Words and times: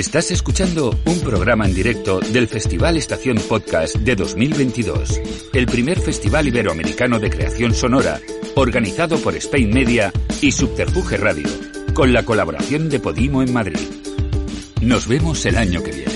Estás 0.00 0.30
escuchando 0.30 0.98
un 1.04 1.20
programa 1.20 1.66
en 1.66 1.74
directo 1.74 2.20
del 2.20 2.48
Festival 2.48 2.96
Estación 2.96 3.36
Podcast 3.36 3.96
de 3.96 4.16
2022, 4.16 5.20
el 5.52 5.66
primer 5.66 6.00
festival 6.00 6.48
iberoamericano 6.48 7.18
de 7.18 7.28
creación 7.28 7.74
sonora, 7.74 8.18
organizado 8.54 9.18
por 9.18 9.36
Spain 9.36 9.68
Media 9.68 10.10
y 10.40 10.52
Subterfuge 10.52 11.18
Radio, 11.18 11.46
con 11.92 12.14
la 12.14 12.24
colaboración 12.24 12.88
de 12.88 12.98
Podimo 12.98 13.42
en 13.42 13.52
Madrid. 13.52 13.76
Nos 14.80 15.06
vemos 15.06 15.44
el 15.44 15.58
año 15.58 15.82
que 15.82 15.90
viene. 15.90 16.09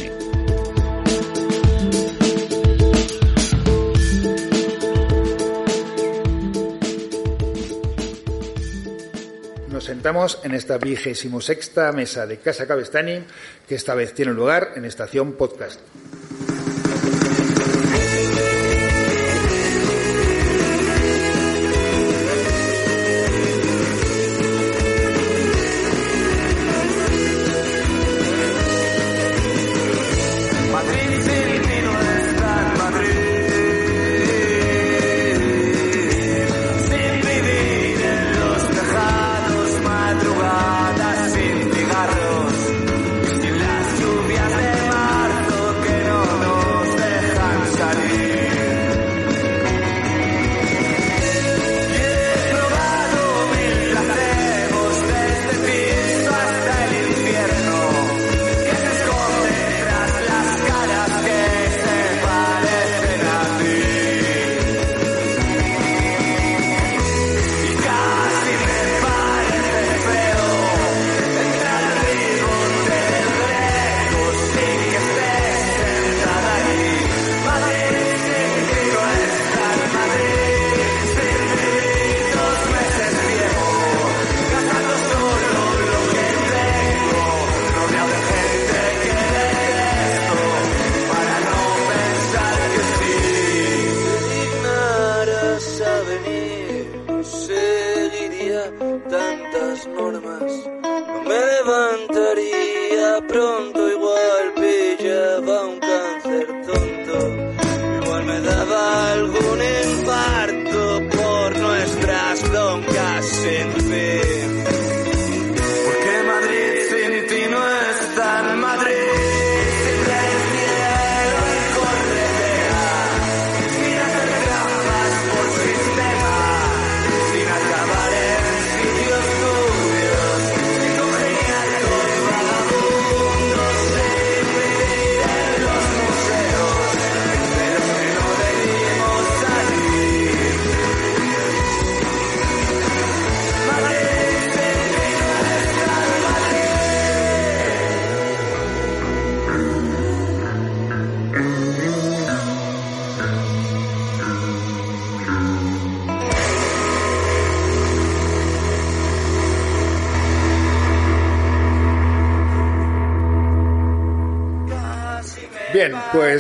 Nos 10.05 10.13
sentamos 10.13 10.41
en 10.45 10.53
esta 10.53 10.77
vigésimo 10.77 11.41
sexta 11.41 11.91
mesa 11.91 12.27
de 12.27 12.37
Casa 12.37 12.67
Cabestani, 12.67 13.25
que 13.67 13.75
esta 13.75 13.95
vez 13.95 14.13
tiene 14.13 14.35
lugar 14.35 14.73
en 14.77 14.85
Estación 14.85 15.33
Podcast. 15.33 15.81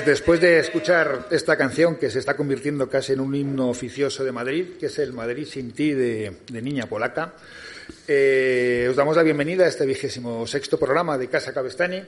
Después 0.04 0.40
de 0.40 0.58
escuchar 0.58 1.26
esta 1.30 1.56
canción 1.56 1.96
que 1.96 2.10
se 2.10 2.18
está 2.18 2.36
convirtiendo 2.36 2.88
casi 2.88 3.12
en 3.12 3.20
un 3.20 3.34
himno 3.34 3.68
oficioso 3.68 4.24
de 4.24 4.32
Madrid, 4.32 4.76
que 4.78 4.86
es 4.86 4.98
el 4.98 5.12
Madrid 5.12 5.46
sin 5.46 5.72
ti 5.72 5.92
de, 5.92 6.32
Niña 6.52 6.86
Polaca, 6.86 7.34
eh, 8.08 8.86
os 8.88 8.96
damos 8.96 9.16
la 9.16 9.22
bienvenida 9.22 9.64
a 9.64 9.68
este 9.68 9.84
vigésimo 9.86 10.46
sexto 10.46 10.78
programa 10.78 11.18
de 11.18 11.28
Casa 11.28 11.52
Cabestani, 11.52 12.02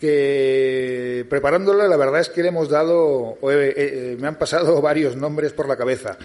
que 0.00 1.24
preparándolo 1.28 1.86
la 1.86 1.96
verdad 1.96 2.20
es 2.20 2.28
que 2.28 2.42
le 2.42 2.48
hemos 2.48 2.68
dado, 2.68 2.98
o 3.40 3.50
he- 3.50 3.74
he- 4.12 4.16
me 4.18 4.26
han 4.28 4.36
pasado 4.38 4.80
varios 4.82 5.16
nombres 5.16 5.52
por 5.52 5.68
la 5.68 5.76
cabeza. 5.76 6.16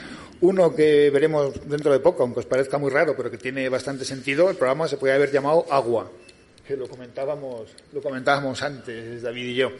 Uno 0.42 0.76
que 0.76 1.10
veremos 1.10 1.54
dentro 1.68 1.92
de 1.92 2.00
poco, 2.00 2.24
aunque 2.24 2.40
os 2.42 2.46
parezca 2.46 2.78
muy 2.78 2.92
raro, 2.92 3.16
pero 3.16 3.30
que 3.32 3.38
tiene 3.38 3.70
bastante 3.70 4.06
sentido, 4.06 4.50
el 4.50 4.56
programa 4.56 4.88
se 4.88 4.98
podría 4.98 5.16
haber 5.16 5.32
llamado 5.32 5.66
Agua, 5.70 6.12
que 6.68 6.76
lo 6.76 6.88
comentábamos, 6.88 7.70
lo 7.94 8.02
comentábamos 8.02 8.62
antes, 8.62 9.22
David 9.22 9.46
y 9.46 9.56
yo. 9.56 9.72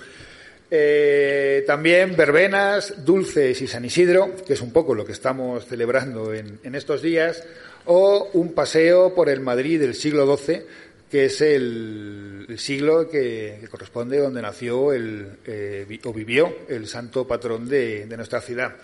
Eh, 0.70 1.64
también 1.66 2.16
verbenas, 2.18 3.06
dulces 3.06 3.62
y 3.62 3.68
San 3.68 3.86
Isidro, 3.86 4.36
que 4.46 4.54
es 4.54 4.62
un 4.62 4.72
poco 4.74 4.94
lo 4.94 5.06
que 5.06 5.14
estamos 5.14 5.66
celebrando 5.66 6.34
en, 6.34 6.60
en 6.64 6.76
estos 6.76 7.02
días, 7.02 7.44
o 7.86 8.30
un 8.34 8.54
paseo 8.54 9.16
por 9.16 9.30
el 9.30 9.40
Madrid 9.40 9.80
del 9.80 9.94
siglo 9.96 10.36
XII, 10.38 10.62
que 11.10 11.26
es 11.26 11.40
el, 11.40 12.46
el 12.50 12.60
siglo 12.60 13.10
que, 13.10 13.60
que 13.62 13.68
corresponde 13.70 14.18
donde 14.20 14.42
nació 14.42 14.92
el, 14.92 15.38
eh, 15.46 15.86
vi- 15.88 16.02
o 16.04 16.12
vivió 16.12 16.54
el 16.68 16.86
santo 16.88 17.26
patrón 17.26 17.70
de, 17.70 18.06
de 18.06 18.18
nuestra 18.18 18.42
ciudad. 18.42 18.76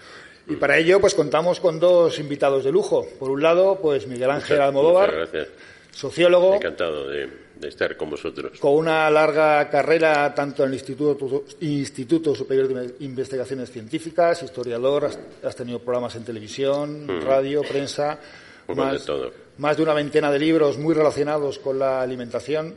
Y 0.48 0.56
para 0.56 0.78
ello, 0.78 1.02
pues 1.02 1.16
contamos 1.16 1.60
con 1.60 1.80
dos 1.82 2.18
invitados 2.20 2.64
de 2.64 2.72
lujo. 2.72 3.06
Por 3.20 3.30
un 3.30 3.42
lado, 3.42 3.80
pues 3.82 4.08
Miguel 4.08 4.30
Ángel 4.32 4.56
Muchas- 4.58 4.68
Almodóvar, 4.68 5.14
muchas 5.20 5.48
sociólogo, 5.92 6.56
Encantado 6.56 7.10
de, 7.10 7.30
de 7.56 7.68
estar 7.68 7.96
con 7.96 8.10
vosotros. 8.10 8.60
con 8.60 8.74
una 8.74 9.10
larga 9.10 9.70
carrera 9.70 10.34
tanto 10.34 10.64
en 10.64 10.70
el 10.70 10.76
Instituto, 10.76 11.46
Instituto 11.62 12.36
Superior 12.36 12.68
de 12.68 13.06
Investigaciones 13.06 13.72
Científicas, 13.72 14.44
historiador, 14.44 15.06
has, 15.06 15.20
has 15.44 15.56
tenido 15.56 15.80
programas 15.80 16.16
en 16.16 16.26
televisión, 16.26 17.08
radio, 17.22 17.62
prensa, 17.62 18.18
poco 18.66 18.86
de 18.86 18.92
más, 18.94 19.06
todo. 19.06 19.32
más 19.58 19.78
de 19.78 19.84
una 19.84 19.94
veintena 19.94 20.32
de 20.32 20.40
libros 20.40 20.78
muy 20.78 20.94
relacionados 20.94 21.60
con 21.60 21.80
la 21.80 22.02
alimentación, 22.02 22.76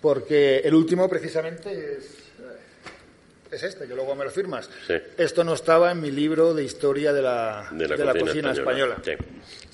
porque 0.00 0.58
el 0.58 0.74
último 0.74 1.08
precisamente 1.08 1.98
es, 1.98 2.16
es 3.50 3.62
este, 3.62 3.86
que 3.86 3.94
luego 3.94 4.14
me 4.14 4.24
lo 4.24 4.30
firmas. 4.30 4.68
Sí. 4.86 4.94
Esto 5.16 5.44
no 5.44 5.54
estaba 5.54 5.90
en 5.90 6.00
mi 6.00 6.10
libro 6.10 6.54
de 6.54 6.64
historia 6.64 7.12
de 7.12 7.22
la, 7.22 7.68
De 7.72 7.88
la, 7.88 7.96
de 7.96 8.04
la 8.04 8.12
cocina, 8.12 8.26
cocina 8.30 8.52
española. 8.52 8.96
Sí. 9.04 9.12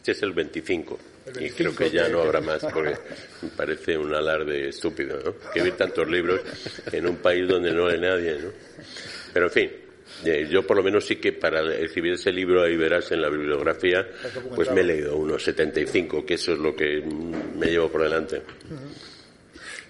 Este 0.07 0.19
es 0.19 0.23
el 0.23 0.35
25. 0.35 0.99
El 1.27 1.33
Y 1.33 1.39
25, 1.41 1.57
creo 1.75 1.91
que 1.91 1.97
ya 1.97 2.07
que- 2.07 2.13
no 2.13 2.23
habrá 2.23 2.41
más, 2.41 2.65
porque 2.73 2.95
me 3.43 3.49
parece 3.49 3.99
un 3.99 4.15
alarde 4.15 4.69
estúpido, 4.69 5.19
¿no? 5.19 5.31
Escribir 5.49 5.73
tantos 5.77 6.09
libros 6.09 6.43
en 6.93 7.09
un 7.09 7.17
país 7.17 7.49
donde 7.49 7.73
no 7.73 7.89
lee 7.89 7.99
nadie, 7.99 8.39
¿no? 8.39 8.51
Pero 9.33 9.47
en 9.47 9.53
fin, 9.53 9.73
eh, 10.25 10.47
yo 10.49 10.65
por 10.65 10.77
lo 10.77 10.85
menos 10.85 11.05
sí 11.05 11.17
que 11.17 11.33
para 11.33 11.75
escribir 11.75 12.13
ese 12.13 12.31
libro, 12.31 12.63
ahí 12.63 12.77
verás 12.77 13.11
en 13.11 13.21
la 13.21 13.29
bibliografía, 13.29 14.07
pues 14.55 14.71
me 14.71 14.83
he 14.83 14.85
leído 14.85 15.17
unos 15.17 15.43
75, 15.43 16.25
que 16.25 16.35
eso 16.35 16.53
es 16.53 16.61
lo 16.61 16.77
que 16.77 17.03
me 17.57 17.67
llevo 17.67 17.89
por 17.91 18.05
delante. 18.05 18.43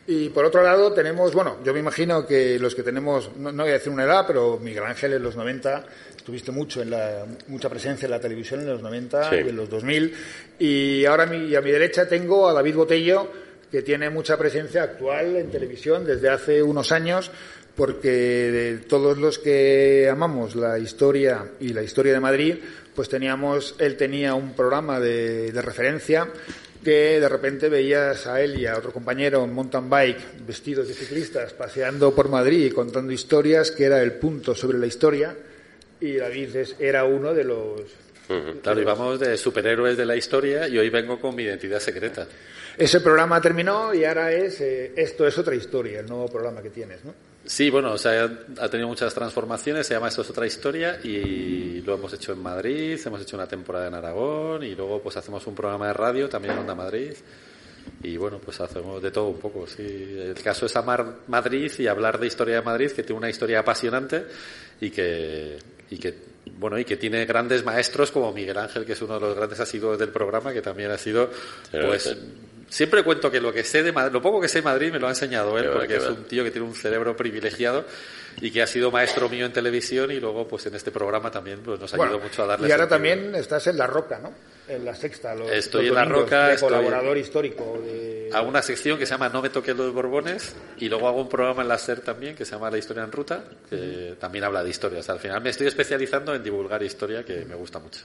Y 0.07 0.31
por 0.31 0.47
otro 0.47 0.62
lado 0.62 0.93
tenemos, 0.95 1.35
bueno, 1.35 1.59
yo 1.62 1.75
me 1.75 1.81
imagino 1.81 2.27
que 2.27 2.59
los 2.59 2.75
que 2.75 2.83
tenemos, 2.83 3.37
no, 3.37 3.53
no 3.53 3.65
voy 3.65 3.71
a 3.73 3.75
decir 3.75 3.93
una 3.93 4.05
edad, 4.05 4.25
pero 4.27 4.57
Miguel 4.59 4.85
Ángel 4.85 5.12
en 5.12 5.23
los 5.23 5.37
90, 5.37 5.85
tuviste 6.26 6.50
mucho 6.50 6.82
en 6.82 6.90
la, 6.90 7.25
mucha 7.46 7.69
presencia 7.70 8.06
en 8.06 8.11
la 8.11 8.20
televisión 8.20 8.61
en 8.61 8.67
los 8.67 8.82
90 8.82 9.31
Sí. 9.31 9.37
y 9.37 9.49
en 9.49 9.56
los 9.56 9.70
2000. 9.70 10.14
Y 10.58 11.05
ahora 11.05 11.23
a 11.23 11.26
mi, 11.26 11.55
a 11.55 11.61
mi 11.61 11.70
derecha 11.70 12.08
tengo 12.08 12.49
a 12.49 12.52
David 12.52 12.75
Botello, 12.75 13.31
que 13.70 13.82
tiene 13.82 14.11
mucha 14.11 14.37
presencia 14.37 14.82
actual 14.82 15.37
en 15.37 15.50
televisión 15.50 16.05
desde 16.05 16.28
hace 16.28 16.62
unos 16.62 16.90
años, 16.90 17.31
porque 17.76 18.08
de 18.11 18.76
todos 18.78 19.19
los 19.19 19.38
que 19.38 20.08
amamos 20.11 20.56
la 20.56 20.78
historia 20.81 21.46
y 21.61 21.69
la 21.73 21.82
historia 21.82 22.12
de 22.12 22.20
Madrid, 22.20 22.56
pues 22.94 23.08
teníamos, 23.08 23.76
él 23.78 23.96
tenía 23.96 24.34
un 24.34 24.55
programa 24.55 24.99
de, 24.99 25.52
de 25.52 25.62
referencia 25.62 26.28
que 26.82 27.20
de 27.20 27.28
repente 27.28 27.69
veías 27.69 28.26
a 28.26 28.40
él 28.40 28.58
y 28.61 28.67
a 28.67 28.76
otro 28.78 28.93
compañero 28.93 29.44
en 29.44 29.52
mountain 29.52 29.90
bike 29.90 30.19
vestidos 30.46 30.88
de 30.88 30.94
ciclistas 30.94 31.52
paseando 31.52 32.14
por 32.14 32.28
Madrid 32.28 32.64
y 32.67 32.70
contando 32.70 33.12
historias 33.12 33.70
que 33.73 33.84
era 33.84 34.00
el 34.02 34.12
punto 34.14 34.55
sobre 34.55 34.78
la 34.78 34.87
historia 34.87 35.37
y 36.01 36.17
David 36.17 36.57
es- 36.57 36.77
era 36.79 37.05
uno 37.05 37.33
de 37.35 37.45
los 37.45 37.81
Claro, 38.61 38.81
íbamos 38.81 39.21
de 39.21 39.37
superhéroes 39.37 39.97
de 39.97 40.05
la 40.05 40.17
historia 40.17 40.67
y 40.67 40.77
hoy 40.79 40.91
vengo 40.91 41.21
con 41.21 41.35
mi 41.37 41.45
identidad 41.45 41.79
secreta. 41.79 42.27
ese 42.77 43.01
programa 43.01 43.41
terminó 43.41 43.95
y 43.95 44.05
ahora 44.05 44.33
es 44.33 44.61
eh, 44.61 44.93
esto 44.97 45.27
es 45.27 45.39
otra 45.39 45.55
historia 45.55 46.01
el 46.01 46.07
nuevo 46.07 46.27
programa 46.29 46.61
que 46.61 46.71
tienes 46.71 47.05
¿no? 47.05 47.15
Sí, 47.45 47.71
bueno, 47.71 47.93
o 47.93 47.99
sea, 47.99 48.29
ha 48.59 48.69
tenido 48.69 48.89
muchas 48.89 49.15
transformaciones, 49.15 49.87
se 49.87 49.95
llama 49.95 50.09
Esto 50.09 50.23
es 50.23 50.31
otra 50.31 50.45
historia 50.45 50.99
y 51.05 51.81
lo 51.83 51.95
hemos 51.95 52.13
hecho 52.13 52.33
en 52.33 52.41
Madrid, 52.41 52.99
hemos 53.07 53.23
hecho 53.23 53.37
una 53.37 53.47
temporada 53.47 53.87
en 53.87 53.95
Aragón 53.95 54.65
y 54.65 54.75
luego 54.75 55.01
pues 55.01 55.17
hacemos 55.17 55.47
un 55.47 55.55
programa 55.55 55.87
de 55.87 55.93
radio 55.93 56.29
también 56.29 56.55
en 56.55 56.61
Onda 56.61 56.75
Madrid 56.75 57.13
y 58.03 58.17
bueno, 58.17 58.39
pues 58.39 58.61
hacemos 58.61 59.03
de 59.03 59.11
todo 59.11 59.29
un 59.29 59.39
poco, 59.39 59.67
sí. 59.67 59.83
El 59.83 60.35
caso 60.43 60.67
es 60.67 60.77
amar 60.77 61.21
Madrid 61.29 61.73
y 61.79 61.87
hablar 61.87 62.19
de 62.19 62.27
historia 62.27 62.57
de 62.57 62.63
Madrid, 62.63 62.91
que 62.91 63.03
tiene 63.03 63.19
una 63.19 63.31
historia 63.31 63.61
apasionante 63.61 64.27
y 64.81 64.91
que, 64.91 65.59
y 65.91 65.99
que 65.99 66.15
bueno, 66.59 66.79
y 66.79 66.85
que 66.85 66.97
tiene 66.97 67.25
grandes 67.25 67.65
maestros 67.65 68.13
como 68.13 68.33
Miguel 68.33 68.59
Ángel, 68.59 68.85
que 68.85 68.93
es 68.93 69.03
uno 69.03 69.15
de 69.15 69.21
los 69.21 69.37
grandes 69.37 69.61
asiduos 69.61 69.99
del 69.99 70.11
programa, 70.11 70.53
que 70.53 70.63
también 70.63 70.91
ha 70.91 70.99
sido, 70.99 71.31
Pero, 71.71 71.89
pues, 71.89 72.07
eh, 72.07 72.17
siempre 72.69 73.03
cuento 73.03 73.31
que 73.31 73.41
lo 73.41 73.53
que 73.53 73.65
sé 73.65 73.83
de 73.83 73.93
Madrid, 73.93 74.13
lo 74.13 74.23
poco 74.23 74.41
que 74.41 74.49
sé 74.49 74.59
de 74.59 74.65
Madrid 74.65 74.93
me 74.93 74.99
lo 74.99 75.07
ha 75.07 75.11
enseñado 75.11 75.59
él, 75.59 75.71
porque 75.73 75.97
es 75.97 76.07
un 76.07 76.25
tío 76.25 76.45
que 76.45 76.51
tiene 76.51 76.67
un 76.67 76.75
cerebro 76.75 77.17
privilegiado 77.17 77.85
y 78.41 78.50
que 78.50 78.62
ha 78.62 78.67
sido 78.67 78.91
maestro 78.91 79.29
mío 79.29 79.47
en 79.47 79.53
televisión 79.53 80.11
y 80.11 80.21
luego 80.21 80.47
pues 80.47 80.67
en 80.67 80.75
este 80.75 80.91
programa 80.91 81.31
también 81.31 81.61
pues 81.61 81.81
nos 81.81 81.93
ha 81.94 81.97
Bueno, 81.97 82.12
ayudado 82.12 82.29
mucho 82.29 82.43
a 82.43 82.47
darle 82.47 82.69
y 82.69 82.73
ahora 82.73 82.85
sentido. 82.88 82.97
también 82.97 83.35
estás 83.35 83.67
en 83.67 83.79
La 83.79 83.87
Roca, 83.87 84.19
¿no? 84.23 84.33
En 84.69 84.85
La 84.85 84.94
Sexta. 84.94 85.35
Los, 85.35 85.50
Estoy 85.50 85.83
los 85.87 85.91
en 85.91 85.94
La 85.94 86.05
Roca, 86.05 86.49
de 86.49 86.55
estoy- 86.55 86.69
colaborador 86.69 87.17
histórico. 87.17 87.79
De... 87.85 88.31
Hago 88.33 88.49
una 88.49 88.62
sección 88.62 88.99
que 88.99 89.06
se 89.06 89.12
llama 89.12 89.29
No 89.29 89.41
me 89.41 89.49
toques 89.50 89.77
los 89.77 89.93
borbones 89.94 90.56
y 90.79 90.88
luego 90.88 91.06
hago 91.09 91.21
un 91.21 91.29
programa 91.29 91.62
en 91.62 91.69
la 91.69 91.79
SER 91.79 92.00
también 92.00 92.35
que 92.35 92.44
se 92.44 92.53
llama 92.53 92.71
La 92.71 92.79
historia 92.79 93.05
en 93.05 93.12
ruta, 93.12 93.44
que 93.71 94.17
también 94.19 94.44
habla 94.44 94.62
de 94.65 94.71
historia. 94.71 94.99
O 94.99 95.03
sea, 95.03 95.15
al 95.15 95.21
final 95.21 95.41
me 95.41 95.50
estoy 95.50 95.69
especializando 95.69 96.35
en 96.35 96.43
divulgar 96.43 96.83
historia 96.83 97.25
que 97.25 97.44
me 97.44 97.55
gusta 97.55 97.79
mucho. 97.79 98.00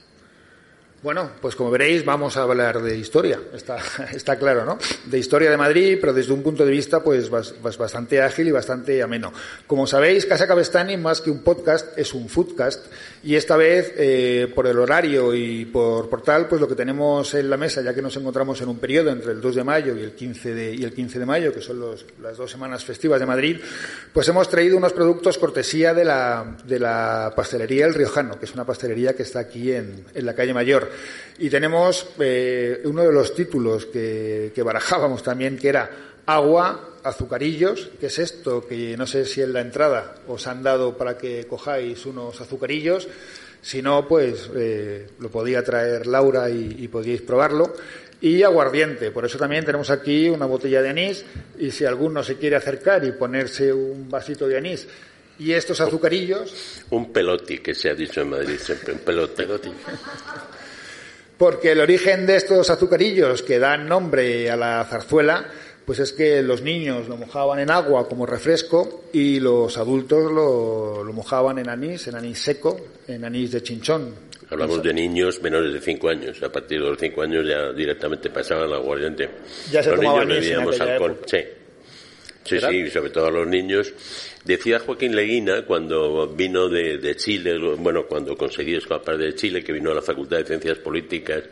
Bueno, 1.03 1.31
pues 1.41 1.55
como 1.55 1.71
veréis, 1.71 2.05
vamos 2.05 2.37
a 2.37 2.43
hablar 2.43 2.79
de 2.79 2.95
historia, 2.95 3.39
está, 3.55 3.77
está 4.13 4.37
claro, 4.37 4.65
¿no? 4.65 4.77
De 5.05 5.17
historia 5.17 5.49
de 5.49 5.57
Madrid, 5.57 5.97
pero 5.99 6.13
desde 6.13 6.31
un 6.31 6.43
punto 6.43 6.63
de 6.63 6.69
vista, 6.71 7.01
pues, 7.03 7.31
bas- 7.31 7.55
bas- 7.59 7.77
bastante 7.77 8.21
ágil 8.21 8.47
y 8.47 8.51
bastante 8.51 9.01
ameno. 9.01 9.33
Como 9.65 9.87
sabéis, 9.87 10.27
Casa 10.27 10.45
Cabestani, 10.45 10.97
más 10.97 11.19
que 11.21 11.31
un 11.31 11.39
podcast, 11.41 11.97
es 11.97 12.13
un 12.13 12.29
foodcast, 12.29 12.85
y 13.23 13.35
esta 13.35 13.55
vez, 13.55 13.93
eh, 13.97 14.51
por 14.55 14.65
el 14.65 14.79
horario 14.79 15.33
y 15.35 15.65
por, 15.65 16.09
por 16.09 16.23
tal, 16.23 16.47
pues 16.47 16.59
lo 16.59 16.67
que 16.67 16.73
tenemos 16.75 17.33
en 17.35 17.49
la 17.49 17.57
mesa, 17.57 17.81
ya 17.81 17.93
que 17.93 18.01
nos 18.01 18.15
encontramos 18.17 18.59
en 18.61 18.69
un 18.69 18.79
periodo 18.79 19.11
entre 19.11 19.31
el 19.33 19.41
2 19.41 19.55
de 19.55 19.63
mayo 19.63 19.95
y 19.95 20.01
el 20.01 20.13
15 20.13 20.53
de, 20.55 20.73
y 20.73 20.83
el 20.83 20.91
15 20.93 21.19
de 21.19 21.25
mayo, 21.25 21.53
que 21.53 21.61
son 21.61 21.79
los- 21.79 22.05
las 22.21 22.35
dos 22.37 22.49
semanas 22.49 22.83
festivas 22.83 23.19
de 23.19 23.25
Madrid, 23.27 23.57
pues 24.11 24.27
hemos 24.27 24.49
traído 24.49 24.75
unos 24.75 24.93
productos 24.93 25.37
cortesía 25.37 25.93
de 25.93 26.03
la, 26.05 26.57
de 26.65 26.79
la 26.79 27.31
pastelería 27.35 27.85
El 27.85 27.93
Riojano, 27.93 28.39
que 28.39 28.45
es 28.45 28.53
una 28.53 28.65
pastelería 28.65 29.15
que 29.15 29.23
está 29.23 29.39
aquí 29.39 29.71
en, 29.71 30.03
en 30.15 30.25
la 30.25 30.33
calle 30.33 30.53
Mayor. 30.53 30.89
Y 31.37 31.49
tenemos 31.49 32.07
eh, 32.19 32.81
uno 32.85 33.03
de 33.03 33.11
los 33.11 33.35
títulos 33.35 33.85
que, 33.85 34.51
que 34.55 34.63
barajábamos 34.63 35.21
también, 35.21 35.57
que 35.57 35.69
era 35.69 35.89
agua, 36.25 36.87
azucarillos, 37.03 37.89
que 37.99 38.07
es 38.07 38.19
esto 38.19 38.67
que 38.67 38.95
no 38.97 39.07
sé 39.07 39.25
si 39.25 39.41
en 39.41 39.53
la 39.53 39.61
entrada 39.61 40.15
os 40.27 40.47
han 40.47 40.63
dado 40.63 40.97
para 40.97 41.17
que 41.17 41.45
cojáis 41.47 42.05
unos 42.05 42.39
azucarillos. 42.41 43.07
Si 43.61 43.81
no, 43.81 44.07
pues 44.07 44.49
eh, 44.55 45.07
lo 45.19 45.29
podía 45.29 45.63
traer 45.63 46.07
Laura 46.07 46.49
y, 46.49 46.77
y 46.79 46.87
podíais 46.87 47.21
probarlo. 47.21 47.73
Y 48.21 48.43
aguardiente, 48.43 49.11
por 49.11 49.25
eso 49.25 49.37
también 49.37 49.65
tenemos 49.65 49.89
aquí 49.89 50.29
una 50.29 50.45
botella 50.45 50.81
de 50.81 50.89
anís 50.89 51.25
y 51.57 51.71
si 51.71 51.85
alguno 51.85 52.23
se 52.23 52.37
quiere 52.37 52.55
acercar 52.55 53.03
y 53.03 53.11
ponerse 53.13 53.73
un 53.73 54.09
vasito 54.09 54.47
de 54.47 54.57
anís 54.57 54.87
y 55.41 55.53
estos 55.53 55.81
azucarillos, 55.81 56.83
Un 56.91 57.11
peloti, 57.11 57.57
que 57.59 57.73
se 57.73 57.89
ha 57.89 57.95
dicho 57.95 58.21
en 58.21 58.29
Madrid 58.29 58.57
siempre, 58.59 58.93
un 58.93 58.99
peloti. 58.99 59.71
porque 61.35 61.71
el 61.71 61.79
origen 61.79 62.27
de 62.27 62.35
estos 62.35 62.69
azucarillos 62.69 63.41
que 63.41 63.57
dan 63.57 63.87
nombre 63.87 64.51
a 64.51 64.55
la 64.55 64.85
zarzuela, 64.85 65.49
pues 65.91 65.99
es 65.99 66.13
que 66.13 66.41
los 66.41 66.61
niños 66.61 67.09
lo 67.09 67.17
mojaban 67.17 67.59
en 67.59 67.69
agua 67.69 68.07
como 68.07 68.25
refresco 68.25 69.03
y 69.11 69.41
los 69.41 69.77
adultos 69.77 70.31
lo, 70.31 71.03
lo 71.03 71.11
mojaban 71.11 71.59
en 71.59 71.67
anís, 71.67 72.07
en 72.07 72.15
anís 72.15 72.39
seco, 72.39 72.79
en 73.09 73.25
anís 73.25 73.51
de 73.51 73.61
chinchón. 73.61 74.15
Hablamos 74.49 74.81
de 74.81 74.93
niños 74.93 75.41
menores 75.41 75.73
de 75.73 75.81
5 75.81 76.07
años. 76.07 76.41
A 76.43 76.49
partir 76.49 76.81
de 76.81 76.87
los 76.87 76.97
5 76.97 77.21
años 77.23 77.45
ya 77.45 77.73
directamente 77.73 78.29
pasaban 78.29 78.67
al 78.67 78.75
aguardiente. 78.75 79.29
Ya 79.69 79.83
se 79.83 79.89
los 79.89 79.99
tomaba 79.99 80.23
niños 80.23 80.37
anís 80.37 80.45
en 80.45 80.53
bebíamos 80.53 80.79
alcohol. 80.79 81.11
época. 81.11 81.27
Sí. 81.27 81.43
Sí, 82.43 82.55
¿Verdad? 82.55 82.69
sí, 82.69 82.89
sobre 82.89 83.09
todo 83.09 83.27
a 83.27 83.31
los 83.31 83.47
niños. 83.47 83.93
Decía 84.45 84.79
Joaquín 84.79 85.13
Leguina 85.13 85.65
cuando 85.65 86.25
vino 86.27 86.69
de, 86.69 86.99
de 86.99 87.15
Chile, 87.17 87.57
bueno, 87.77 88.07
cuando 88.07 88.37
conseguí 88.37 88.75
escapar 88.75 89.17
de 89.17 89.35
Chile, 89.35 89.61
que 89.61 89.73
vino 89.73 89.91
a 89.91 89.95
la 89.95 90.01
Facultad 90.01 90.37
de 90.37 90.45
Ciencias 90.45 90.79
Políticas 90.79 91.43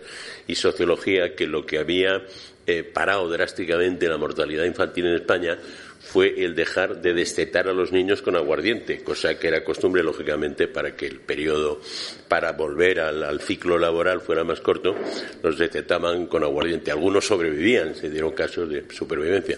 y 0.47 0.55
Sociología, 0.55 1.35
que 1.35 1.45
lo 1.45 1.65
que 1.65 1.77
había 1.77 2.23
eh, 2.69 2.83
parado 2.83 3.27
drásticamente 3.29 4.07
la 4.07 4.17
mortalidad 4.17 4.63
infantil 4.63 5.07
en 5.07 5.15
España 5.15 5.57
fue 5.99 6.43
el 6.43 6.55
dejar 6.55 7.01
de 7.01 7.13
destetar 7.13 7.67
a 7.67 7.73
los 7.73 7.91
niños 7.91 8.21
con 8.21 8.35
aguardiente, 8.35 9.03
cosa 9.03 9.37
que 9.37 9.47
era 9.47 9.63
costumbre, 9.63 10.01
lógicamente, 10.01 10.67
para 10.67 10.95
que 10.95 11.05
el 11.07 11.19
periodo 11.19 11.81
para 12.27 12.53
volver 12.53 12.99
al, 12.99 13.23
al 13.23 13.41
ciclo 13.41 13.77
laboral 13.77 14.21
fuera 14.21 14.43
más 14.43 14.61
corto, 14.61 14.95
los 15.43 15.57
destetaban 15.57 16.27
con 16.27 16.43
aguardiente. 16.43 16.91
Algunos 16.91 17.25
sobrevivían, 17.25 17.95
se 17.95 18.09
dieron 18.09 18.31
casos 18.31 18.69
de 18.69 18.85
supervivencia. 18.91 19.57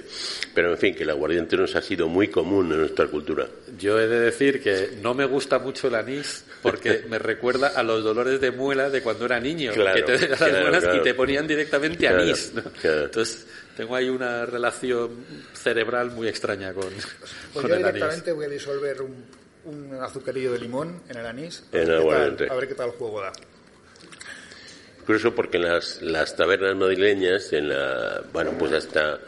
Pero, 0.53 0.71
en 0.71 0.77
fin, 0.77 0.95
que 0.95 1.03
el 1.03 1.09
aguardiente 1.09 1.57
nos 1.57 1.75
ha 1.75 1.81
sido 1.81 2.07
muy 2.07 2.27
común 2.27 2.71
en 2.71 2.79
nuestra 2.79 3.07
cultura. 3.07 3.47
Yo 3.77 3.99
he 3.99 4.07
de 4.07 4.19
decir 4.19 4.61
que 4.61 4.97
no 5.01 5.13
me 5.13 5.25
gusta 5.25 5.59
mucho 5.59 5.87
el 5.87 5.95
anís 5.95 6.43
porque 6.61 7.03
me 7.09 7.19
recuerda 7.19 7.69
a 7.69 7.83
los 7.83 8.03
dolores 8.03 8.41
de 8.41 8.51
muela 8.51 8.89
de 8.89 9.01
cuando 9.01 9.25
era 9.25 9.39
niño, 9.39 9.73
Claro, 9.73 9.95
que 9.95 10.03
te 10.03 10.27
las 10.27 10.37
claro, 10.37 10.97
y 10.97 11.01
te 11.01 11.13
ponían 11.13 11.47
directamente 11.47 12.07
anís. 12.07 12.51
¿no? 12.53 12.63
claro. 12.81 13.05
Entonces 13.05 13.47
tengo 13.77 13.95
ahí 13.95 14.09
una 14.09 14.45
relación 14.45 15.25
cerebral 15.53 16.11
muy 16.11 16.27
extraña 16.27 16.73
con, 16.73 16.89
Pues 16.89 17.33
con 17.53 17.67
yo 17.67 17.75
el 17.75 17.83
anís. 17.85 17.93
directamente 17.95 18.31
voy 18.33 18.45
a 18.45 18.49
disolver 18.49 19.01
un, 19.01 19.25
un 19.65 19.93
azucarillo 20.01 20.51
de 20.53 20.59
limón 20.59 21.01
en 21.09 21.17
el 21.17 21.25
anís. 21.25 21.63
a 21.73 21.77
En 21.77 21.87
ver 21.87 21.87
qué 21.87 21.87
tal- 21.87 21.99
aguardiente. 22.01 22.47
a 22.49 22.53
ver 22.55 22.67
qué 22.67 22.75
tal 22.75 22.91
juego 22.91 23.21
da. 23.21 23.31
Curioso 25.05 25.33
porque 25.33 25.57
en 25.57 25.63
las, 25.63 26.01
las 26.01 26.35
tabernas 26.35 26.75
madrileñas, 26.75 27.51
en 27.53 27.69
la, 27.69 28.23
bueno, 28.31 28.51
pues 28.57 28.71
hasta, 28.71 29.19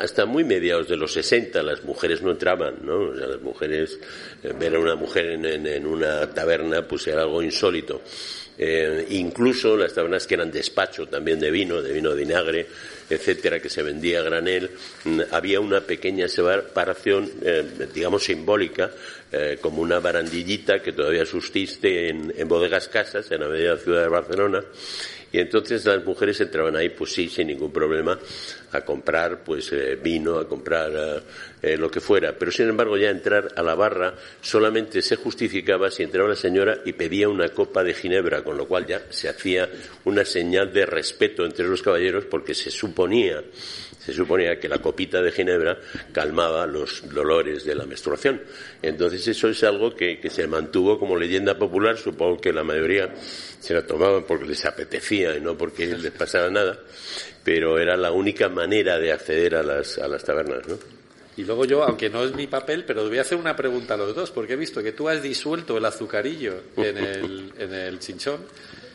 hasta 0.00 0.26
muy 0.26 0.42
mediados 0.42 0.88
de 0.88 0.96
los 0.96 1.12
60 1.12 1.62
las 1.62 1.84
mujeres 1.84 2.22
no 2.22 2.32
entraban, 2.32 2.74
¿no? 2.82 3.10
O 3.10 3.16
sea, 3.16 3.28
las 3.28 3.40
mujeres, 3.40 3.98
eh, 4.42 4.52
ver 4.58 4.74
a 4.74 4.80
una 4.80 4.96
mujer 4.96 5.26
en, 5.26 5.44
en- 5.44 5.66
en 5.66 5.86
una 5.86 6.28
taberna 6.34 6.86
pues 6.86 7.06
era 7.06 7.22
algo 7.22 7.40
insólito. 7.40 8.02
Eh, 8.58 9.06
incluso 9.10 9.76
las 9.76 9.94
tabernas 9.94 10.26
que 10.26 10.34
eran 10.34 10.50
despacho 10.50 11.06
también 11.06 11.38
de 11.40 11.50
vino, 11.52 11.80
de 11.80 11.92
vino 11.92 12.10
de 12.10 12.16
vinagre, 12.24 12.66
etcétera, 13.10 13.60
que 13.60 13.68
se 13.68 13.82
vendía 13.82 14.20
a 14.20 14.22
granel, 14.22 14.70
mm, 15.04 15.20
había 15.32 15.60
una 15.60 15.80
pequeña 15.80 16.28
separación, 16.28 17.30
eh, 17.42 17.88
digamos, 17.92 18.24
simbólica, 18.24 18.90
eh, 19.32 19.58
como 19.60 19.82
una 19.82 20.00
barandillita 20.00 20.80
que 20.80 20.92
todavía 20.92 21.26
subsiste 21.26 22.08
en, 22.08 22.32
en 22.36 22.48
bodegas 22.48 22.88
casas, 22.88 23.30
en 23.30 23.40
la 23.40 23.48
media 23.48 23.76
ciudad 23.76 24.02
de 24.02 24.08
Barcelona, 24.08 24.64
y 25.32 25.38
entonces 25.38 25.84
las 25.84 26.04
mujeres 26.04 26.40
entraban 26.40 26.76
ahí, 26.76 26.88
pues 26.88 27.12
sí, 27.12 27.28
sin 27.28 27.48
ningún 27.48 27.72
problema, 27.72 28.18
a 28.72 28.80
comprar 28.82 29.42
pues 29.44 29.72
eh, 29.72 29.98
vino, 30.02 30.38
a 30.38 30.48
comprar 30.48 30.90
eh, 30.94 31.20
eh, 31.62 31.76
lo 31.76 31.90
que 31.90 32.00
fuera. 32.00 32.36
Pero 32.38 32.50
sin 32.50 32.68
embargo 32.68 32.96
ya 32.96 33.10
entrar 33.10 33.52
a 33.56 33.62
la 33.62 33.74
barra 33.74 34.14
solamente 34.40 35.02
se 35.02 35.16
justificaba 35.16 35.90
si 35.90 36.02
entraba 36.02 36.28
la 36.28 36.36
señora 36.36 36.78
y 36.84 36.92
pedía 36.92 37.28
una 37.28 37.48
copa 37.48 37.82
de 37.82 37.94
ginebra, 37.94 38.42
con 38.42 38.56
lo 38.56 38.66
cual 38.66 38.86
ya 38.86 39.02
se 39.10 39.28
hacía 39.28 39.68
una 40.04 40.24
señal 40.24 40.72
de 40.72 40.86
respeto 40.86 41.44
entre 41.44 41.66
los 41.66 41.82
caballeros 41.82 42.24
porque 42.24 42.54
se 42.54 42.70
suponía 42.70 43.42
se 44.00 44.14
suponía 44.14 44.58
que 44.58 44.68
la 44.68 44.78
copita 44.78 45.20
de 45.20 45.30
ginebra 45.30 45.78
calmaba 46.12 46.66
los 46.66 47.06
dolores 47.12 47.64
de 47.64 47.74
la 47.74 47.84
menstruación. 47.84 48.40
Entonces 48.80 49.28
eso 49.28 49.48
es 49.48 49.62
algo 49.62 49.94
que, 49.94 50.18
que 50.18 50.30
se 50.30 50.46
mantuvo 50.46 50.98
como 50.98 51.16
leyenda 51.16 51.58
popular, 51.58 51.98
supongo 51.98 52.40
que 52.40 52.52
la 52.52 52.64
mayoría 52.64 53.14
se 53.60 53.74
la 53.74 53.86
tomaban 53.86 54.24
porque 54.24 54.46
les 54.46 54.64
apetecía 54.64 55.36
y 55.36 55.40
no 55.40 55.56
porque 55.56 55.86
les 55.86 56.12
pasaba 56.12 56.48
nada, 56.48 56.80
pero 57.44 57.78
era 57.78 57.96
la 57.96 58.10
única 58.12 58.48
manera 58.48 58.98
de 58.98 59.12
acceder 59.12 59.54
a 59.56 59.62
las, 59.62 59.98
a 59.98 60.08
las 60.08 60.22
tabernas, 60.24 60.66
¿no? 60.68 60.76
Y 61.36 61.44
luego 61.44 61.64
yo, 61.64 61.82
aunque 61.84 62.10
no 62.10 62.24
es 62.24 62.34
mi 62.34 62.46
papel, 62.46 62.84
pero 62.84 63.08
voy 63.08 63.16
a 63.18 63.22
hacer 63.22 63.38
una 63.38 63.56
pregunta 63.56 63.94
a 63.94 63.96
los 63.96 64.14
dos, 64.14 64.30
porque 64.30 64.54
he 64.54 64.56
visto 64.56 64.82
que 64.82 64.92
tú 64.92 65.08
has 65.08 65.22
disuelto 65.22 65.78
el 65.78 65.84
azucarillo 65.84 66.54
en 66.76 66.98
el, 66.98 67.52
en 67.58 67.72
el 67.72 67.98
chinchón 67.98 68.40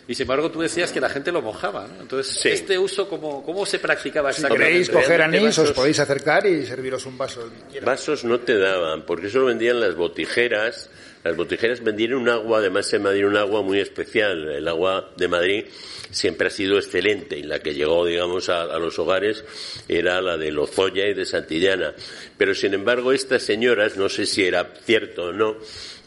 Y 0.08 0.14
sin 0.14 0.24
embargo 0.26 0.52
tú 0.52 0.62
decías 0.62 0.92
que 0.92 1.02
la 1.02 1.10
gente 1.10 1.32
lo 1.32 1.42
mojaba, 1.42 1.88
¿no? 1.88 2.02
Entonces, 2.04 2.36
Sí. 2.36 2.50
este 2.50 2.78
uso, 2.78 3.10
¿cómo, 3.10 3.44
cómo 3.44 3.66
se 3.66 3.80
practicaba 3.80 4.32
Si 4.32 4.42
exactamente? 4.42 4.68
queréis 4.70 4.90
coger 4.92 5.22
anís, 5.24 5.58
os 5.58 5.70
vasos- 5.70 5.74
podéis 5.74 6.00
acercar 6.00 6.46
y 6.46 6.66
serviros 6.68 7.04
un 7.08 7.18
vaso. 7.18 7.50
Vasos 7.84 8.24
no 8.26 8.40
te 8.40 8.60
daban, 8.60 9.06
porque 9.08 9.30
solo 9.30 9.46
vendían 9.46 9.80
las 9.80 9.96
botijeras. 9.96 10.90
Las 11.26 11.36
botijeras 11.36 11.84
vendían 11.84 12.14
un 12.14 12.30
agua, 12.30 12.60
además 12.60 12.94
en 12.94 13.02
Madrid 13.02 13.26
un 13.26 13.36
agua 13.36 13.64
muy 13.64 13.80
especial. 13.80 14.48
El 14.48 14.68
agua 14.68 15.10
de 15.18 15.28
Madrid 15.28 15.66
siempre 16.12 16.50
ha 16.50 16.52
sido 16.52 16.78
excelente 16.78 17.36
y 17.36 17.42
la 17.42 17.64
que 17.64 17.74
llegó, 17.74 18.06
digamos, 18.06 18.48
a, 18.50 18.62
a 18.62 18.78
los 18.78 19.00
hogares 19.00 19.44
era 19.88 20.22
la 20.22 20.38
de 20.38 20.52
Lozoya 20.52 21.08
y 21.08 21.16
de 21.16 21.26
Santillana. 21.26 21.96
Pero 22.38 22.54
sin 22.54 22.76
embargo, 22.76 23.12
estas 23.12 23.42
señoras, 23.42 23.98
no 23.98 24.08
sé 24.08 24.28
si 24.28 24.46
era 24.46 24.72
cierto 24.86 25.24
o 25.24 25.34
no, 25.34 25.58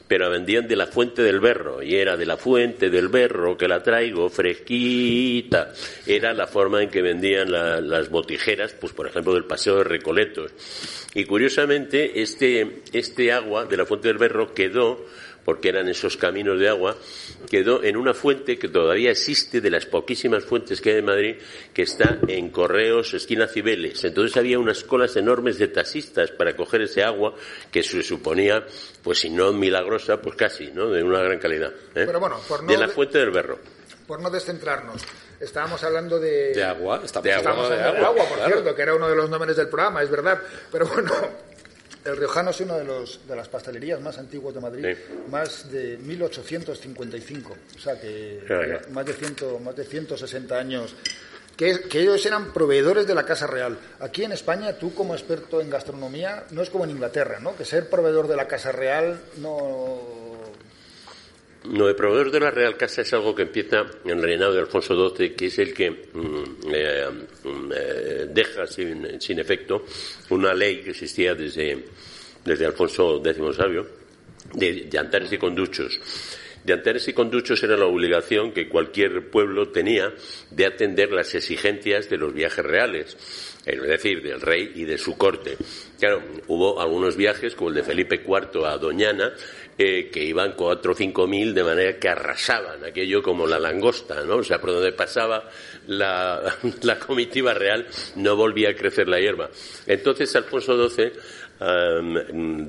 pero 0.09 0.31
vendían 0.31 0.67
de 0.67 0.75
la 0.75 0.87
fuente 0.87 1.23
del 1.23 1.39
berro 1.39 1.83
y 1.83 1.95
era 1.95 2.17
de 2.17 2.25
la 2.27 2.37
fuente 2.39 2.89
del 2.91 3.09
berro 3.09 3.57
que 3.59 3.69
la 3.69 3.83
traigo 3.83 4.31
fresquita. 4.31 5.73
Era 6.07 6.33
la 6.35 6.47
forma 6.47 6.83
en 6.83 6.89
que 6.91 7.03
vendían 7.03 7.53
la- 7.53 7.81
las 7.81 8.09
botijeras 8.09 8.73
pues 8.73 8.93
por 8.95 9.07
ejemplo 9.07 9.35
del 9.35 9.45
paseo 9.45 9.77
de 9.79 9.85
Recoletos. 9.85 10.51
Y 11.15 11.25
curiosamente 11.25 12.23
este 12.23 12.81
este 12.93 13.33
agua 13.33 13.67
de 13.67 13.77
la 13.77 13.87
fuente 13.87 14.09
del 14.09 14.19
berro 14.19 14.55
quedó 14.55 15.05
porque 15.49 15.71
eran 15.71 15.89
esos 15.89 16.19
caminos 16.19 16.61
de 16.61 16.69
agua, 16.69 16.95
quedó 17.49 17.83
en 17.83 17.97
una 17.97 18.13
fuente 18.13 18.59
que 18.59 18.69
todavía 18.69 19.11
existe 19.11 19.63
de 19.63 19.71
las 19.71 19.87
poquísimas 19.87 20.45
fuentes 20.45 20.83
que 20.83 20.91
hay 20.91 20.99
en 20.99 21.07
Madrid, 21.07 21.37
que 21.73 21.85
está 21.85 22.19
en 22.29 22.51
Correos, 22.51 23.15
esquina 23.15 23.49
Cibeles. 23.49 24.05
Entonces 24.05 24.37
había 24.37 24.59
unas 24.59 24.85
colas 24.85 25.17
enormes 25.17 25.59
de 25.59 25.69
taxistas 25.69 26.33
para 26.33 26.55
coger 26.55 26.83
ese 26.83 27.03
agua 27.03 27.35
que 27.71 27.83
se 27.83 28.03
suponía, 28.03 28.67
pues 29.03 29.21
si 29.21 29.31
no 29.31 29.51
milagrosa, 29.55 30.21
pues 30.21 30.37
casi, 30.37 30.71
¿no? 30.71 30.91
De 30.91 31.03
una 31.03 31.23
gran 31.23 31.39
calidad. 31.39 31.73
¿eh? 31.95 32.05
Pero 32.05 32.21
bueno, 32.21 32.39
por 32.47 32.63
no 32.63 32.71
de 32.71 32.77
la 32.77 32.89
fuente 32.89 33.17
del 33.17 33.31
berro. 33.31 33.59
Por 34.07 34.21
no 34.21 34.29
descentrarnos, 34.29 35.01
estábamos 35.41 35.83
hablando 35.83 36.21
de... 36.21 36.53
De 36.53 36.63
agua, 36.63 37.01
estamos 37.03 37.25
De 37.25 37.33
agua, 37.33 37.71
de 37.71 37.83
agua, 37.85 38.25
por 38.29 38.37
claro. 38.37 38.53
cierto, 38.53 38.75
que 38.75 38.83
era 38.83 38.95
uno 38.95 39.09
de 39.09 39.17
los 39.17 39.31
nombres 39.31 39.57
del 39.57 39.71
programa, 39.71 40.03
es 40.03 40.11
verdad. 40.11 40.43
Pero 40.71 40.87
bueno, 40.89 41.11
el 42.05 42.17
Riojano 42.17 42.51
es 42.51 42.61
una 42.61 42.77
de, 42.77 42.85
los, 42.85 43.21
de 43.29 43.37
las 43.37 43.49
pastelerías 43.49 44.01
más 44.01 44.19
antiguas 44.19 44.55
de 44.55 44.61
Madrid, 44.61 44.85
Sí. 44.97 45.15
más 45.31 45.71
de 45.71 45.99
1855. 45.99 47.57
O 47.77 47.79
sea 47.79 48.01
que 48.01 48.43
Claro. 48.47 48.81
más, 48.91 49.07
de 49.07 49.13
100, 49.15 49.63
más 49.65 49.77
de 49.77 49.85
160 49.85 50.57
años. 50.59 50.95
Que, 51.57 51.81
que 51.89 52.01
ellos 52.03 52.25
eran 52.25 52.53
proveedores 52.53 53.07
de 53.09 53.15
la 53.17 53.25
Casa 53.25 53.49
Real. 53.49 53.77
Aquí 53.99 54.23
en 54.23 54.31
España, 54.31 54.75
tú 54.75 54.95
como 54.95 55.15
experto 55.15 55.61
en 55.61 55.69
gastronomía, 55.71 56.45
no 56.53 56.63
es 56.63 56.71
como 56.71 56.85
en 56.85 56.91
Inglaterra, 56.91 57.41
¿no? 57.41 57.57
Que 57.57 57.65
ser 57.65 57.91
proveedor 57.91 58.29
de 58.29 58.37
la 58.37 58.47
Casa 58.47 58.71
Real 58.71 59.21
no... 59.39 60.28
No, 61.71 61.87
el 61.87 61.95
proveedor 61.95 62.31
de 62.31 62.41
la 62.41 62.51
Real 62.51 62.77
Casa 62.77 63.03
es 63.03 63.13
algo 63.13 63.35
que 63.35 63.43
empieza 63.43 63.85
en 64.05 64.11
el 64.11 64.23
reinado 64.23 64.55
de 64.55 64.61
Alfonso 64.61 65.15
XII, 65.15 65.35
que 65.35 65.47
es 65.47 65.59
el 65.59 65.75
que 65.75 65.91
mm, 65.91 66.45
eh, 66.73 67.07
mm, 67.45 67.73
eh, 67.75 68.27
deja 68.31 68.67
sin, 68.67 69.21
sin 69.21 69.39
efecto 69.39 69.85
una 70.31 70.55
ley 70.55 70.81
que 70.83 70.91
existía 70.91 71.35
desde, 71.35 71.85
desde 72.43 72.65
Alfonso 72.65 73.23
X 73.23 73.57
Sabio, 73.57 73.87
de 74.55 74.89
yantares 74.89 75.31
y 75.33 75.37
conduchos. 75.39 76.01
Yantares 76.65 77.07
y 77.09 77.13
conduchos 77.13 77.63
era 77.63 77.77
la 77.77 77.87
obligación 77.87 78.53
que 78.53 78.69
cualquier 78.69 79.31
pueblo 79.31 79.69
tenía 79.69 80.13
de 80.51 80.67
atender 80.67 81.13
las 81.13 81.35
exigencias 81.35 82.11
de 82.11 82.17
los 82.17 82.33
viajes 82.33 82.65
reales, 82.65 83.17
es 83.65 83.83
decir, 83.83 84.23
del 84.23 84.41
rey 84.41 84.73
y 84.75 84.85
de 84.85 84.99
su 84.99 85.17
corte. 85.17 85.57
Claro, 85.99 86.23
hubo 86.47 86.81
algunos 86.81 87.17
viajes, 87.17 87.55
como 87.55 87.71
el 87.71 87.77
de 87.77 87.83
Felipe 87.85 88.23
IV 88.27 88.67
a 88.67 88.77
Doñana, 88.77 89.33
que 89.79 90.25
iban 90.25 90.55
cuatro 90.57 90.91
o 90.91 90.95
cinco 90.95 91.29
mil 91.29 91.55
de 91.55 91.63
manera 91.63 91.99
que 92.01 92.09
arrasaban 92.09 92.85
aquello 92.85 93.23
como 93.23 93.47
la 93.47 93.61
langosta, 93.61 94.25
¿no? 94.25 94.39
O 94.39 94.43
sea, 94.43 94.61
por 94.61 94.73
donde 94.73 94.91
pasaba 94.91 95.49
la, 95.87 96.57
comitiva 97.07 97.55
real 97.55 97.87
no 98.17 98.35
volvía 98.35 98.71
a 98.71 98.75
crecer 98.75 99.07
la 99.07 99.21
hierba. 99.21 99.49
Entonces 99.87 100.35
Alfonso 100.35 100.89
XII 100.89 101.13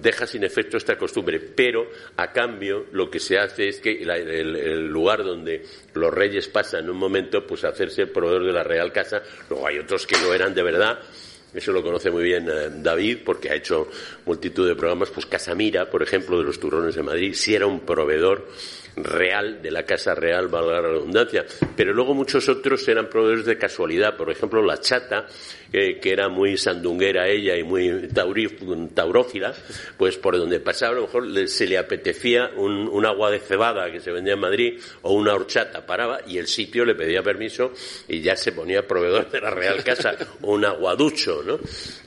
deja 0.01 0.28
sin 0.28 0.44
efecto 0.44 0.78
esta 0.78 0.98
costumbre, 0.98 1.39
pero 1.39 1.89
a 2.18 2.32
cambio 2.32 2.86
lo 2.92 3.10
que 3.10 3.20
se 3.20 3.39
hace 3.39 3.70
es 3.70 3.80
que 3.80 4.06
la- 4.06 4.18
el, 4.18 4.88
lugar 4.88 5.24
donde 5.24 5.63
los 5.94 6.13
reyes 6.13 6.48
pasan 6.48 6.89
un 6.89 6.98
momento, 6.98 7.46
pues 7.46 7.63
hacerse 7.63 8.04
el 8.04 8.10
proveedor 8.10 8.46
de 8.46 8.54
la 8.54 8.63
Real 8.63 8.92
Casa, 8.92 9.22
luego 9.50 9.68
hay 9.68 9.80
otros 9.80 10.06
que 10.06 10.18
no 10.18 10.34
eran 10.34 10.54
de 10.54 10.63
verdad, 10.63 11.00
eso 11.53 11.72
lo 11.72 11.82
conoce 11.82 12.12
muy 12.12 12.24
bien 12.24 12.48
eh, 12.48 12.70
David 12.72 13.20
porque 13.25 13.50
ha 13.50 13.56
hecho 13.56 13.88
multitud 14.25 14.68
de 14.68 14.75
programas. 14.75 15.10
Pues 15.10 15.25
Casamira, 15.25 15.89
por 15.89 16.03
ejemplo, 16.03 16.38
de 16.38 16.44
los 16.44 16.60
turrones 16.60 16.96
de 16.96 17.03
Madrid, 17.03 17.34
sí 17.34 17.56
era 17.56 17.65
un 17.65 17.82
proveedor 17.82 18.48
real 19.03 19.62
de 19.62 19.72
la 19.72 19.84
Casa 19.84 20.15
Real, 20.15 20.48
valga 20.48 20.74
la 20.74 20.82
redundancia. 20.82 21.46
Pero 21.75 21.94
luego 21.94 22.13
muchos 22.13 22.48
otros 22.50 22.88
eran 22.88 23.08
proveedores 23.10 23.46
de 23.46 23.58
casualidad. 23.58 24.15
Por 24.18 24.29
ejemplo, 24.32 24.63
la 24.63 24.79
chata, 24.79 25.25
eh, 25.72 26.00
que 26.00 26.12
era 26.12 26.29
muy 26.29 26.58
sandunguera 26.58 27.27
ella 27.27 27.56
y 27.56 27.63
muy 27.63 27.89
tauri- 28.10 28.89
taurófila, 28.94 29.53
pues 29.98 30.18
por 30.18 30.38
donde 30.38 30.60
pasaba 30.60 30.94
a 30.94 30.96
lo 30.96 31.01
mejor 31.03 31.48
se 31.48 31.68
le 31.68 31.77
apetecía 31.77 32.51
un, 32.56 32.88
un 32.88 33.06
agua 33.06 33.29
de 33.29 33.39
cebada 33.39 33.91
que 33.91 34.00
se 34.00 34.12
vendía 34.12 34.34
en 34.34 34.39
Madrid 34.39 34.79
o 35.03 35.13
una 35.13 35.34
horchata, 35.36 35.86
paraba 35.86 36.20
y 36.25 36.38
el 36.38 36.48
sitio 36.48 36.86
le 36.86 36.96
pedía 36.96 37.22
permiso 37.22 37.72
y 38.08 38.22
ya 38.22 38.36
se 38.36 38.51
ponía 38.51 38.88
proveedor 38.88 39.29
de 39.29 39.41
la 39.41 39.51
Real 39.51 39.84
Casa 39.84 40.15
o 40.41 40.53
un 40.53 40.65
aguaducho, 40.65 41.44
¿no? 41.46 41.60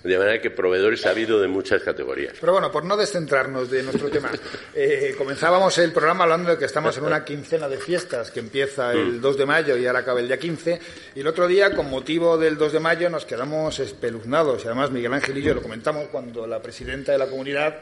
De 0.02 0.18
manera 0.18 0.40
que 0.40 0.50
proveedores 0.50 1.06
ha 1.06 1.10
habido 1.10 1.40
de 1.40 1.46
muchas 1.46 1.82
categorías. 1.82 2.34
Pero 2.40 2.52
bueno, 2.52 2.72
por 2.72 2.84
no 2.84 2.96
descentrarnos 2.96 3.70
de 3.70 3.82
nuestro 3.84 4.08
tema, 4.10 4.30
eh, 4.74 5.14
comenzábamos 5.16 5.78
el 5.78 5.92
programa 5.92 6.24
hablando 6.24 6.50
de 6.50 6.58
que 6.58 6.64
estamos 6.64 6.81
en 6.90 7.04
una 7.04 7.24
quincena 7.24 7.68
de 7.68 7.78
fiestas 7.78 8.30
que 8.30 8.40
empieza 8.40 8.92
el 8.92 9.20
2 9.20 9.36
de 9.36 9.46
mayo 9.46 9.76
y 9.76 9.86
ahora 9.86 10.00
acaba 10.00 10.20
el 10.20 10.26
día 10.26 10.38
15. 10.38 10.80
Y 11.14 11.20
el 11.20 11.26
otro 11.26 11.46
día, 11.46 11.74
con 11.74 11.88
motivo 11.88 12.36
del 12.36 12.56
2 12.56 12.72
de 12.72 12.80
mayo, 12.80 13.08
nos 13.08 13.24
quedamos 13.24 13.78
espeluznados. 13.78 14.64
Y 14.64 14.66
además, 14.66 14.90
Miguel 14.90 15.12
Ángel 15.12 15.38
y 15.38 15.42
yo 15.42 15.54
lo 15.54 15.62
comentamos 15.62 16.08
cuando 16.08 16.46
la 16.46 16.60
presidenta 16.60 17.12
de 17.12 17.18
la 17.18 17.26
comunidad, 17.26 17.80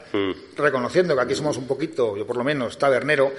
reconociendo 0.55 1.15
que 1.15 1.21
aquí 1.21 1.35
somos 1.35 1.57
un 1.57 1.67
poquito, 1.67 2.15
yo 2.15 2.25
por 2.25 2.37
lo 2.37 2.43
menos, 2.43 2.77
tabernero, 2.77 3.31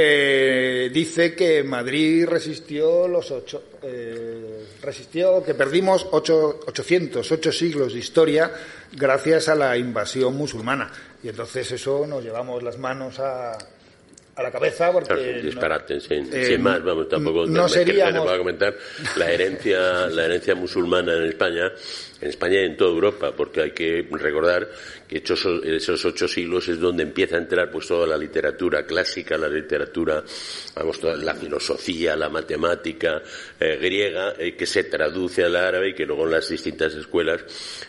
eh, 0.00 0.90
dice 0.92 1.34
que 1.34 1.64
Madrid 1.64 2.24
resistió 2.24 3.08
los 3.08 3.32
ocho, 3.32 3.64
eh, 3.82 4.66
resistió, 4.80 5.42
que 5.42 5.54
perdimos 5.54 6.06
ocho, 6.12 6.60
808 6.66 7.50
siglos 7.50 7.94
de 7.94 7.98
historia 7.98 8.52
gracias 8.92 9.48
a 9.48 9.56
la 9.56 9.76
invasión 9.76 10.36
musulmana. 10.36 10.92
Y 11.22 11.28
entonces 11.28 11.72
eso 11.72 12.06
nos 12.06 12.22
llevamos 12.22 12.62
las 12.62 12.78
manos 12.78 13.18
a, 13.18 13.58
a 14.38 14.42
la 14.42 14.50
cabeza 14.50 14.92
porque... 14.92 15.08
Claro, 15.08 15.22
no- 15.36 15.42
disparate, 15.42 16.00
sin, 16.00 16.32
eh, 16.32 16.44
sin 16.46 16.62
más, 16.62 16.82
vamos, 16.82 17.08
tampoco 17.08 17.46
no 17.46 17.68
seríamos- 17.68 18.24
para 18.24 18.38
comentar 18.38 18.74
la 19.16 19.30
herencia, 19.32 20.06
la 20.06 20.24
herencia 20.24 20.54
musulmana 20.54 21.14
en 21.16 21.24
España, 21.24 21.72
en 22.20 22.28
España 22.28 22.60
y 22.62 22.64
en 22.66 22.76
toda 22.76 22.90
Europa, 22.90 23.32
porque 23.36 23.62
hay 23.62 23.70
que 23.72 24.06
recordar 24.12 24.68
que 25.08 25.18
esos, 25.18 25.64
esos 25.64 26.04
ocho 26.04 26.28
siglos 26.28 26.68
es 26.68 26.78
donde 26.78 27.02
empieza 27.02 27.36
a 27.36 27.38
entrar 27.38 27.70
pues 27.70 27.86
toda 27.88 28.06
la 28.06 28.18
literatura 28.18 28.84
clásica, 28.84 29.38
la 29.38 29.48
literatura, 29.48 30.22
vamos, 30.76 31.00
toda 31.00 31.16
la 31.16 31.34
filosofía, 31.34 32.14
la 32.14 32.28
matemática 32.28 33.22
eh, 33.58 33.78
griega, 33.80 34.34
eh, 34.38 34.54
que 34.54 34.66
se 34.66 34.84
traduce 34.84 35.44
al 35.44 35.56
árabe 35.56 35.90
y 35.90 35.94
que 35.94 36.04
luego 36.04 36.24
en 36.26 36.32
las 36.32 36.48
distintas 36.50 36.94
escuelas 36.94 37.40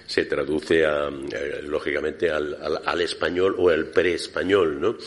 se 0.08 0.26
traduce 0.26 0.86
a, 0.86 1.10
eh, 1.10 1.60
lógicamente 1.64 2.30
al, 2.30 2.56
al- 2.62 2.80
al 2.86 3.02
español 3.02 3.54
o 3.58 3.70
al 3.70 3.88
pre-español, 3.88 4.80
¿no? 4.80 4.98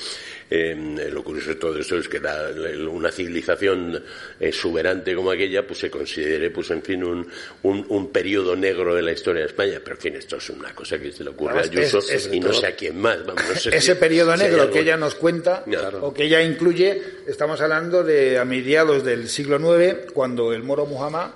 Eh, 0.54 1.08
lo 1.10 1.24
curioso 1.24 1.48
de 1.48 1.54
todo 1.54 1.78
esto 1.78 1.96
es 1.96 2.08
que 2.10 2.20
la- 2.20 2.50
una 2.90 3.10
civilización 3.10 4.02
exuberante 4.38 5.14
como 5.14 5.30
aquella 5.30 5.66
pues 5.66 5.78
se 5.78 5.90
considere 5.90 6.50
pues 6.50 6.70
en 6.72 6.82
fin 6.82 7.02
un, 7.04 7.26
un, 7.62 7.86
un 7.88 8.12
periodo 8.12 8.54
negro 8.54 8.94
de 8.94 9.00
la 9.00 9.12
historia 9.12 9.40
de 9.40 9.46
España 9.46 9.80
pero 9.82 9.96
en 9.96 10.02
fin 10.02 10.16
esto 10.16 10.36
es 10.36 10.50
una 10.50 10.74
cosa 10.74 10.98
que 10.98 11.10
se 11.10 11.24
le 11.24 11.30
ocurre 11.30 11.52
a 11.58 11.62
Ayuso 11.80 12.01
y 12.32 12.40
no 12.40 12.52
sé 12.52 12.66
a 12.66 12.76
quién 12.76 12.98
más 13.00 13.24
vamos, 13.26 13.42
no 13.48 13.54
sé 13.54 13.68
ese 13.76 13.94
si- 13.94 13.98
periodo 13.98 14.36
si 14.36 14.42
negro 14.42 14.62
algo- 14.62 14.72
que 14.74 14.80
ella 14.80 14.96
nos 14.96 15.14
cuenta 15.14 15.62
Claro. 15.64 16.06
o 16.06 16.14
que 16.14 16.24
ella 16.24 16.42
incluye, 16.42 17.02
estamos 17.26 17.60
hablando 17.60 18.02
de 18.04 18.38
a 18.38 18.44
mediados 18.44 19.04
del 19.04 19.28
siglo 19.28 19.56
IX, 19.80 20.12
cuando 20.12 20.52
el 20.52 20.62
moro 20.62 20.86
Muhammad 20.86 21.30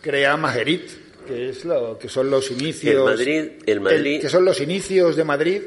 crea 0.00 0.36
Majerit, 0.36 0.88
que 1.26 1.50
es 1.50 1.64
lo 1.64 1.98
que 1.98 2.08
son 2.08 2.30
los 2.30 2.50
inicios 2.50 2.94
El 3.10 3.16
Madrid- 3.16 3.50
el 3.66 3.80
Madrid- 3.80 4.20
que 4.20 4.28
son 4.28 4.44
los 4.44 4.60
inicios 4.60 5.16
de 5.16 5.24
Madrid, 5.24 5.62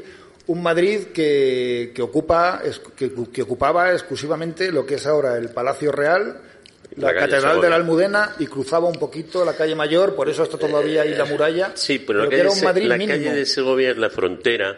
un 0.48 0.62
Madrid 0.62 1.04
que, 1.14 1.92
que 1.96 2.02
ocupa 2.02 2.62
que, 2.98 3.12
que 3.32 3.42
ocupaba 3.44 3.94
exclusivamente 3.94 4.72
lo 4.72 4.86
que 4.86 4.96
es 4.96 5.06
ahora 5.08 5.38
el 5.38 5.50
Palacio 5.50 5.92
Real 5.92 6.42
la, 6.98 7.12
La 7.14 7.20
Catedral 7.20 7.62
de 7.62 7.70
la 7.70 7.76
Almudena 7.76 8.36
y 8.40 8.48
cruzaba 8.48 8.88
un 8.88 8.96
poquito 9.00 9.44
la 9.46 9.56
calle 9.56 9.76
Mayor, 9.76 10.16
por 10.16 10.30
eso 10.30 10.44
está 10.44 10.58
todavía 10.58 11.04
ahí 11.04 11.14
la 11.16 11.26
muralla. 11.26 11.72
Sí, 11.76 12.00
pero, 12.00 12.20
la, 12.20 12.26
que 12.26 12.32
calle, 12.32 12.42
era 12.42 12.52
un 12.52 12.64
Madrid 12.64 12.88
la 12.88 12.98
mínimo. 12.98 13.18
calle 13.18 13.34
de 13.36 13.46
Segovia 13.46 13.92
es 13.92 13.98
la 13.98 14.10
frontera 14.10 14.78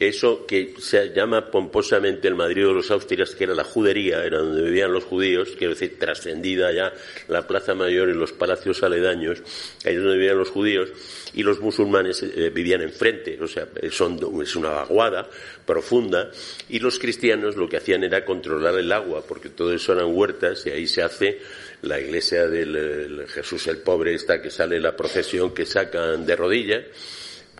eso 0.00 0.46
que 0.46 0.74
se 0.78 1.12
llama 1.12 1.50
pomposamente 1.50 2.26
el 2.26 2.34
Madrid 2.34 2.64
de 2.64 2.72
los 2.72 2.90
Austrias, 2.90 3.34
que 3.34 3.44
era 3.44 3.54
la 3.54 3.64
judería, 3.64 4.24
era 4.24 4.38
donde 4.38 4.62
vivían 4.62 4.90
los 4.90 5.04
judíos, 5.04 5.50
quiero 5.58 5.74
decir, 5.74 5.98
trascendida 5.98 6.72
ya 6.72 6.90
la 7.28 7.46
Plaza 7.46 7.74
Mayor 7.74 8.08
y 8.08 8.14
los 8.14 8.32
palacios 8.32 8.82
aledaños, 8.82 9.42
ahí 9.84 9.96
es 9.96 10.02
donde 10.02 10.16
vivían 10.16 10.38
los 10.38 10.48
judíos, 10.48 10.88
y 11.34 11.42
los 11.42 11.60
musulmanes 11.60 12.22
eh, 12.22 12.48
vivían 12.48 12.80
enfrente, 12.80 13.38
o 13.42 13.46
sea, 13.46 13.68
son, 13.90 14.18
es 14.42 14.56
una 14.56 14.70
vaguada 14.70 15.28
profunda, 15.66 16.30
y 16.70 16.78
los 16.78 16.98
cristianos 16.98 17.56
lo 17.56 17.68
que 17.68 17.76
hacían 17.76 18.02
era 18.02 18.24
controlar 18.24 18.76
el 18.76 18.90
agua, 18.92 19.22
porque 19.28 19.50
todo 19.50 19.70
eso 19.74 19.92
eran 19.92 20.16
huertas, 20.16 20.64
y 20.64 20.70
ahí 20.70 20.86
se 20.86 21.02
hace 21.02 21.40
la 21.82 22.00
iglesia 22.00 22.48
del 22.48 22.74
el 22.74 23.28
Jesús 23.28 23.66
el 23.66 23.78
Pobre, 23.78 24.14
esta 24.14 24.40
que 24.40 24.50
sale 24.50 24.80
la 24.80 24.96
procesión 24.96 25.52
que 25.52 25.66
sacan 25.66 26.24
de 26.24 26.36
rodillas, 26.36 26.84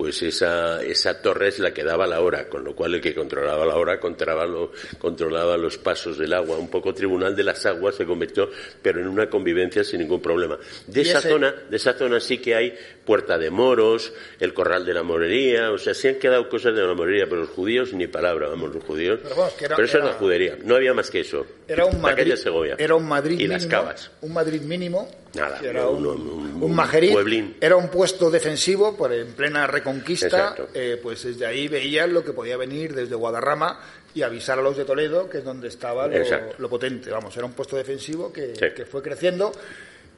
pues 0.00 0.23
esa, 0.23 0.83
esa 0.83 1.21
torre 1.21 1.49
es 1.49 1.59
la 1.59 1.75
que 1.75 1.85
daba 1.85 2.07
la 2.07 2.23
hora, 2.23 2.49
con 2.49 2.64
lo 2.64 2.75
cual 2.75 2.95
el 2.95 3.02
que 3.02 3.14
controlaba 3.14 3.66
la 3.66 3.76
hora 3.76 4.00
controlaba, 4.00 4.47
lo- 4.47 4.73
controlaba 4.99 5.59
los 5.59 5.76
pasos 5.76 6.16
del 6.16 6.33
agua. 6.33 6.57
Un 6.57 6.71
poco 6.71 6.95
tribunal 6.95 7.37
de 7.37 7.45
las 7.45 7.66
aguas 7.66 7.97
se 7.97 8.07
convirtió, 8.07 8.49
pero 8.80 8.99
en 8.99 9.09
una 9.09 9.28
convivencia 9.28 9.85
sin 9.85 9.99
ningún 10.00 10.23
problema. 10.23 10.59
De 10.87 11.02
esa 11.02 11.19
ese- 11.19 11.28
zona, 11.28 11.54
de 11.69 11.76
esa 11.76 11.92
zona 11.92 12.19
sí 12.19 12.38
que 12.38 12.54
hay 12.54 12.75
Puerta 13.04 13.37
de 13.37 13.50
Moros, 13.50 14.14
el 14.38 14.54
Corral 14.54 14.87
de 14.87 14.95
la 14.95 15.02
Morería, 15.02 15.71
o 15.71 15.76
sea, 15.76 15.92
se 15.92 16.09
han 16.09 16.14
quedado 16.14 16.49
cosas 16.49 16.75
de 16.75 16.80
la 16.80 16.95
Morería, 16.95 17.26
pero 17.28 17.42
los 17.42 17.50
judíos 17.50 17.92
ni 17.92 18.07
palabra, 18.07 18.49
vamos, 18.49 18.75
los 18.75 18.83
judíos. 18.83 19.21
Pero 19.23 19.37
vamos, 19.37 19.52
que 19.52 19.66
era- 19.66 19.75
eso 19.75 19.85
es 19.85 19.95
era- 19.97 20.04
la 20.07 20.12
judería, 20.14 20.57
no 20.64 20.76
había 20.76 20.95
más 20.95 21.11
que 21.11 21.21
eso. 21.21 21.45
Era 21.69 21.85
un 21.85 22.00
Madrid, 22.00 22.33
era 22.78 22.95
un 22.95 23.07
Madrid 23.07 23.35
y 23.35 23.37
mínimo, 23.42 23.52
las 23.52 23.66
cavas. 23.66 24.11
un 24.23 24.33
Madrid 24.33 24.62
mínimo, 24.62 25.11
Nada, 25.34 25.60
era 25.62 25.87
un, 25.88 26.04
un- 26.06 26.62
un 26.62 26.75
majerit, 26.75 27.12
pueblín. 27.12 27.56
era 27.60 27.76
un 27.76 27.88
puesto 27.88 28.30
defensivo 28.30 28.96
por 28.96 29.12
en 29.12 29.32
plena 29.34 29.66
reconquista, 29.66 30.56
eh, 30.75 30.99
pues 31.02 31.22
desde 31.22 31.46
ahí 31.46 31.68
veían 31.68 32.12
lo 32.12 32.25
que 32.25 32.32
podía 32.32 32.56
venir 32.56 32.94
desde 32.94 33.14
Guadarrama 33.14 33.80
y 34.14 34.22
avisar 34.22 34.58
a 34.58 34.62
los 34.62 34.76
de 34.76 34.84
Toledo, 34.84 35.30
que 35.30 35.38
es 35.38 35.44
donde 35.44 35.68
estaba 35.68 36.08
lo, 36.08 36.16
lo 36.58 36.68
potente, 36.68 37.10
vamos, 37.10 37.37
era 37.37 37.46
un 37.46 37.52
puesto 37.52 37.76
defensivo 37.76 38.32
que, 38.32 38.54
Sí. 38.56 38.66
que 38.75 38.84
fue 38.84 39.02
creciendo 39.02 39.52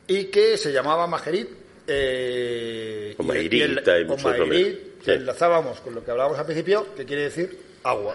y 0.07 0.25
que 0.25 0.57
se 0.57 0.73
llamaba 0.73 1.07
Majerit. 1.07 1.49
Eh, 1.87 3.15
O 3.19 3.35
y 3.35 3.49
y 3.57 3.61
el- 3.63 3.83
hay 3.87 4.03
o 4.05 4.07
nombres. 4.17 4.67
Sí. 4.67 4.93
que 5.05 5.13
enlazábamos 5.15 5.81
con 5.81 5.95
lo 5.95 6.05
que 6.05 6.11
hablábamos 6.13 6.39
al 6.39 6.45
principio, 6.47 6.87
que 6.97 7.05
quiere 7.05 7.23
decir 7.25 7.59
agua 7.83 8.15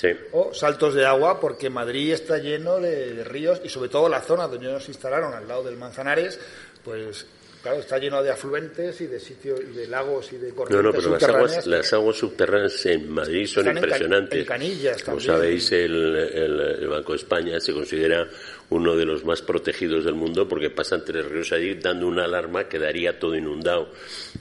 Sí. 0.00 0.08
o 0.32 0.54
saltos 0.54 0.94
de 0.94 1.04
agua, 1.04 1.38
porque 1.40 1.68
Madrid 1.68 2.12
está 2.12 2.38
lleno 2.38 2.78
de, 2.78 3.12
de 3.14 3.24
ríos 3.24 3.60
y 3.62 3.68
sobre 3.68 3.90
todo 3.90 4.08
la 4.08 4.22
zona 4.22 4.46
donde 4.48 4.72
nos 4.72 4.88
instalaron 4.88 5.34
al 5.34 5.46
lado 5.46 5.62
del 5.64 5.76
Manzanares, 5.76 6.40
pues 6.84 7.26
claro, 7.62 7.80
está 7.80 7.98
lleno 7.98 8.22
de 8.22 8.30
afluentes 8.30 8.98
y 9.02 9.06
de 9.06 9.20
sitios 9.20 9.60
y 9.60 9.76
de 9.76 9.86
lagos 9.86 10.32
y 10.32 10.38
de 10.38 10.48
No, 10.48 10.54
corrientes 10.54 10.84
no, 10.84 10.92
pero 10.92 11.10
las 11.12 11.22
aguas, 11.22 11.66
las 11.66 11.92
aguas 11.92 12.16
subterráneas 12.16 12.86
en 12.86 13.10
Madrid 13.10 13.46
son 13.46 13.64
Están 13.68 13.76
impresionantes. 13.76 14.38
en 14.40 14.46
Canillas 14.46 15.02
Como 15.02 15.16
también. 15.18 15.34
sabéis, 15.36 15.72
el, 15.72 16.16
el- 16.16 16.60
el 16.80 16.88
Banco 16.88 17.12
de 17.12 17.18
España 17.18 17.60
se 17.60 17.74
considera 17.74 18.26
uno 18.70 18.96
de 18.96 19.04
los 19.04 19.24
más 19.24 19.42
protegidos 19.42 20.04
del 20.04 20.14
mundo 20.14 20.48
porque 20.48 20.70
pasan 20.70 21.04
tres 21.04 21.26
ríos 21.26 21.52
allí 21.52 21.74
dando 21.74 22.06
una 22.06 22.24
alarma 22.24 22.68
que 22.68 22.78
daría 22.78 23.18
todo 23.18 23.34
inundado 23.36 23.90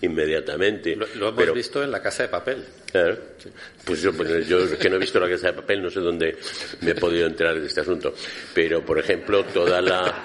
inmediatamente. 0.02 0.96
Lo, 0.96 1.06
lo 1.16 1.28
hemos 1.30 1.34
Pero- 1.40 1.54
visto 1.54 1.84
en 1.84 1.92
la 1.92 2.02
casa 2.02 2.24
de 2.24 2.30
papel. 2.30 2.64
Claro. 2.92 3.18
Pues 3.86 4.02
yo, 4.02 4.12
pues 4.14 4.48
yo 4.48 4.58
que 4.80 4.90
no 4.90 4.96
he 4.96 5.00
visto 5.00 5.20
la 5.20 5.30
casa 5.30 5.48
de 5.48 5.54
papel, 5.54 5.82
no 5.84 5.92
sé 5.92 6.00
dónde 6.00 6.38
me 6.82 6.92
he 6.92 6.96
podido 6.96 7.28
entrar 7.28 7.56
en 7.56 7.66
este 7.66 7.82
asunto. 7.82 8.14
Pero, 8.54 8.84
por 8.84 8.98
ejemplo, 8.98 9.44
toda 9.46 9.80
la, 9.82 10.24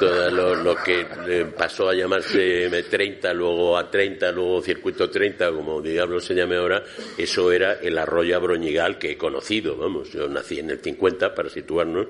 toda 0.00 0.30
lo, 0.30 0.54
lo 0.54 0.74
que 0.76 1.06
eh, 1.28 1.46
pasó 1.56 1.90
a 1.90 1.94
llamarse 1.94 2.70
M30, 2.70 3.34
luego 3.34 3.78
A30, 3.78 4.32
luego 4.32 4.62
Circuito 4.62 5.10
30, 5.10 5.52
como 5.52 5.82
diablo 5.82 6.18
se 6.20 6.34
llame 6.34 6.56
ahora, 6.56 6.82
eso 7.18 7.52
era 7.52 7.74
el 7.74 7.96
arroyo 7.98 8.36
Abroñigal 8.36 8.98
que 8.98 9.12
he 9.12 9.16
conocido, 9.18 9.76
vamos. 9.76 10.10
Yo 10.12 10.28
nací 10.28 10.60
en 10.60 10.70
el 10.70 10.78
50, 10.80 11.34
para 11.34 11.50
situarnos. 11.50 12.06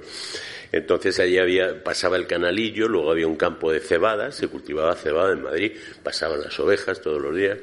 Entonces 0.72 1.20
allí 1.20 1.36
había, 1.38 1.84
pasaba 1.84 2.16
el 2.16 2.26
canalillo, 2.26 2.88
luego 2.88 3.10
había 3.10 3.26
un 3.26 3.36
campo 3.36 3.70
de 3.70 3.78
cebada, 3.80 4.32
se 4.32 4.48
cultivaba 4.48 4.94
cebada 4.96 5.32
en 5.34 5.42
Madrid, 5.42 5.72
pasaban 6.02 6.40
las 6.40 6.58
ovejas 6.58 7.00
todos 7.02 7.20
los 7.20 7.36
días, 7.36 7.58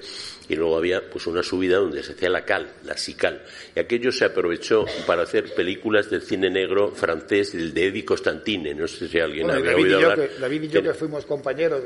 y 0.47 0.55
luego 0.55 0.77
había 0.77 1.01
pues 1.09 1.25
una 1.25 1.41
subida 1.41 1.77
donde 1.77 2.03
se 2.03 2.11
hacía 2.11 2.29
la 2.29 2.45
cal, 2.45 2.67
la 2.83 2.95
sical. 2.95 3.41
Y 3.75 3.79
aquello 3.79 4.11
se 4.11 4.25
aprovechó 4.25 4.85
para 5.07 5.23
hacer 5.23 5.53
películas 5.55 6.09
del 6.11 6.21
cine 6.21 6.51
negro 6.51 6.91
francés, 6.91 7.55
el 7.55 7.73
de 7.73 7.87
Eddie 7.87 8.05
Constantine, 8.05 8.75
no 8.75 8.87
sé 8.87 9.07
si 9.07 9.19
alguien 9.19 9.47
Bueno, 9.47 9.59
había 9.59 9.71
David, 9.71 9.81
y 9.81 9.85
oído 9.87 9.99
yo, 10.01 10.11
hablar. 10.11 10.29
que, 10.29 10.39
David 10.39 10.61
y 10.63 10.67
yo 10.69 10.83
que 10.83 10.93
fuimos 10.93 11.25
compañeros 11.25 11.81